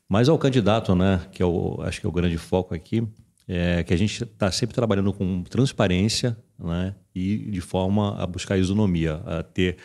[0.09, 3.07] mas ao candidato, né, que é o, acho que é o grande foco aqui,
[3.47, 8.57] é, que a gente está sempre trabalhando com transparência né, e de forma a buscar
[8.57, 9.77] isonomia, a ter